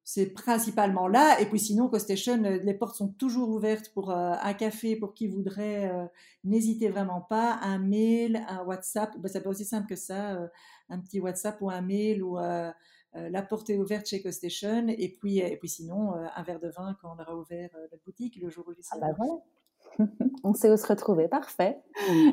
c'est 0.03 0.27
principalement 0.27 1.09
là. 1.09 1.41
Et 1.41 1.47
puis 1.47 1.59
sinon, 1.59 1.89
CoStation, 1.89 2.41
les 2.41 2.73
portes 2.73 2.95
sont 2.95 3.09
toujours 3.09 3.49
ouvertes 3.49 3.89
pour 3.93 4.11
un 4.11 4.53
café 4.53 4.95
pour 4.95 5.13
qui 5.13 5.27
voudrait. 5.27 5.91
N'hésitez 6.45 6.87
vraiment 6.87 7.19
pas. 7.19 7.59
Un 7.61 7.77
mail, 7.77 8.41
un 8.47 8.63
WhatsApp, 8.63 9.17
ben, 9.17 9.27
ça 9.27 9.41
peut 9.41 9.49
aussi 9.49 9.65
simple 9.65 9.87
que 9.87 9.97
ça. 9.97 10.37
un 10.87 10.99
petit 10.99 11.19
WhatsApp 11.19 11.61
ou 11.61 11.69
un 11.69 11.81
mail 11.81 12.23
ou 12.23 12.37
la 13.14 13.41
porte 13.41 13.70
est 13.70 13.78
ouverte 13.78 14.07
chez 14.07 14.22
CoStation 14.22 14.88
et 14.88 15.09
puis, 15.09 15.39
et 15.39 15.57
puis 15.57 15.68
sinon 15.68 16.16
euh, 16.16 16.26
un 16.34 16.43
verre 16.43 16.59
de 16.59 16.70
vin 16.70 16.97
quand 17.01 17.14
on 17.16 17.22
aura 17.22 17.36
ouvert 17.36 17.70
euh, 17.76 17.88
la 17.91 17.97
boutique 18.05 18.38
le 18.38 18.49
jour 18.49 18.66
où 18.68 18.72
ah 18.72 18.97
bah 18.99 19.07
voilà. 19.18 19.34
On 20.43 20.53
sait 20.53 20.71
où 20.71 20.77
se 20.77 20.87
retrouver, 20.87 21.27
parfait. 21.27 21.79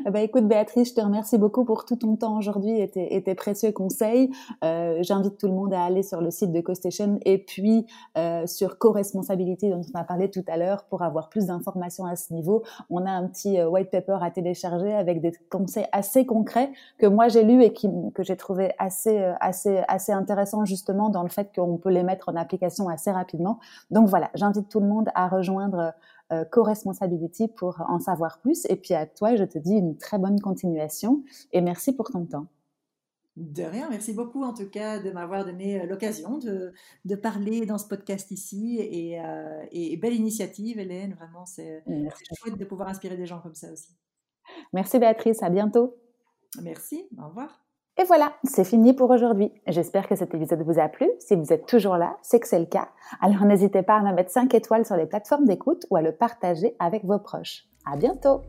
Ben, 0.07 0.21
écoute 0.21 0.47
Béatrice, 0.47 0.91
je 0.91 0.95
te 0.95 1.01
remercie 1.01 1.37
beaucoup 1.37 1.65
pour 1.65 1.85
tout 1.85 1.97
ton 1.97 2.17
temps 2.17 2.39
aujourd'hui 2.39 2.81
et 2.81 2.89
tes, 2.89 3.35
précieux 3.35 3.73
conseils. 3.73 4.31
Euh, 4.65 4.99
J'invite 5.03 5.37
tout 5.37 5.47
le 5.47 5.53
monde 5.53 5.75
à 5.75 5.83
aller 5.83 6.03
sur 6.03 6.21
le 6.21 6.31
site 6.31 6.53
de 6.53 6.61
CoStation 6.61 7.19
et 7.25 7.39
puis 7.39 7.87
euh, 8.17 8.47
sur 8.47 8.79
co-responsabilité 8.79 9.71
dont 9.71 9.83
on 9.95 9.99
a 9.99 10.05
parlé 10.05 10.31
tout 10.31 10.45
à 10.47 10.57
l'heure 10.57 10.85
pour 10.85 11.03
avoir 11.03 11.29
plus 11.29 11.47
d'informations 11.47 12.07
à 12.07 12.17
ce 12.17 12.33
niveau. 12.33 12.63
On 12.89 13.05
a 13.05 13.11
un 13.11 13.27
petit 13.27 13.59
euh, 13.59 13.69
white 13.69 13.91
paper 13.91 14.19
à 14.23 14.31
télécharger 14.31 14.95
avec 14.95 15.21
des 15.21 15.33
conseils 15.51 15.87
assez 15.93 16.25
concrets 16.25 16.71
que 16.99 17.07
moi 17.07 17.29
j'ai 17.29 17.43
lu 17.43 17.63
et 17.63 17.73
qui, 17.73 17.89
que 18.15 18.23
j'ai 18.23 18.37
trouvé 18.37 18.73
assez 18.79 19.19
euh, 19.19 19.35
assez 19.41 19.83
assez 19.89 20.13
intéressant 20.13 20.65
justement 20.65 21.11
dans 21.11 21.23
le 21.23 21.29
fait 21.29 21.51
qu'on 21.55 21.77
peut 21.77 21.91
les 21.91 22.03
mettre 22.03 22.29
en 22.29 22.37
application 22.37 22.89
assez 22.89 23.11
rapidement. 23.11 23.59
Donc 23.91 24.09
voilà, 24.09 24.31
j'invite 24.35 24.69
tout 24.69 24.81
le 24.81 24.87
monde 24.87 25.09
à 25.15 25.29
rejoindre 25.29 25.93
euh, 26.33 26.45
co-responsability 26.45 27.49
pour 27.49 27.81
en 27.89 27.99
savoir 27.99 28.41
plus. 28.41 28.67
Et 28.69 28.77
puis 28.77 28.95
à 28.95 29.07
toi, 29.07 29.37
je 29.37 29.45
te 29.45 29.59
dis 29.59 29.73
une 29.73 29.97
très 29.97 30.19
bonne 30.19 30.41
continuation 30.41 31.23
et 31.53 31.61
merci 31.61 31.95
pour 31.95 32.11
ton 32.11 32.27
temps. 32.27 32.47
De 33.37 33.63
rien, 33.63 33.89
merci 33.89 34.13
beaucoup 34.13 34.43
en 34.43 34.53
tout 34.53 34.69
cas 34.69 34.99
de 34.99 35.11
m'avoir 35.13 35.45
donné 35.45 35.81
euh, 35.81 35.87
l'occasion 35.87 36.39
de, 36.39 36.73
de, 37.05 37.15
parler 37.15 37.67
dans 37.67 37.79
ce 37.79 37.87
podcast 37.87 38.33
ici 38.33 38.79
et, 38.81 39.21
euh, 39.21 39.65
et 39.71 39.97
belle 39.97 40.15
initiative 40.15 40.81
Hélène, 40.81 41.15
vraiment 41.15 41.47
c'est 41.47 41.85
chouette 42.37 42.59
de 42.59 42.65
pouvoir 42.65 42.89
inspirer 42.89 43.17
des 43.17 43.27
gens 43.27 43.41
comme 43.41 43.55
ça 43.55 43.73
aussi. 43.73 43.97
Merci 44.73 44.99
Béatrice, 44.99 45.43
à 45.43 45.51
bientôt. 45.51 45.97
Merci, 46.63 47.07
au 47.17 47.29
revoir. 47.29 47.68
Et 48.01 48.05
voilà, 48.05 48.33
c'est 48.45 48.63
fini 48.63 48.93
pour 48.93 49.11
aujourd'hui. 49.11 49.53
J'espère 49.67 50.07
que 50.07 50.15
cet 50.15 50.33
épisode 50.33 50.63
vous 50.63 50.79
a 50.79 50.89
plu. 50.89 51.11
Si 51.19 51.35
vous 51.35 51.53
êtes 51.53 51.67
toujours 51.67 51.97
là, 51.97 52.17
c'est 52.23 52.39
que 52.39 52.47
c'est 52.47 52.61
le 52.61 52.67
cas. 52.67 52.89
Alors 53.21 53.45
n'hésitez 53.45 53.83
pas 53.83 53.97
à 53.97 54.03
me 54.03 54.13
mettre 54.13 54.31
5 54.31 54.55
étoiles 54.55 54.87
sur 54.87 54.95
les 54.95 55.07
plateformes 55.07 55.47
d'écoute 55.47 55.85
ou 55.91 55.97
à 55.97 56.03
le 56.03 56.13
partager 56.13 56.77
avec 56.79 57.05
vos 57.05 57.19
proches. 57.19 57.65
À 57.85 57.97
bientôt! 57.97 58.43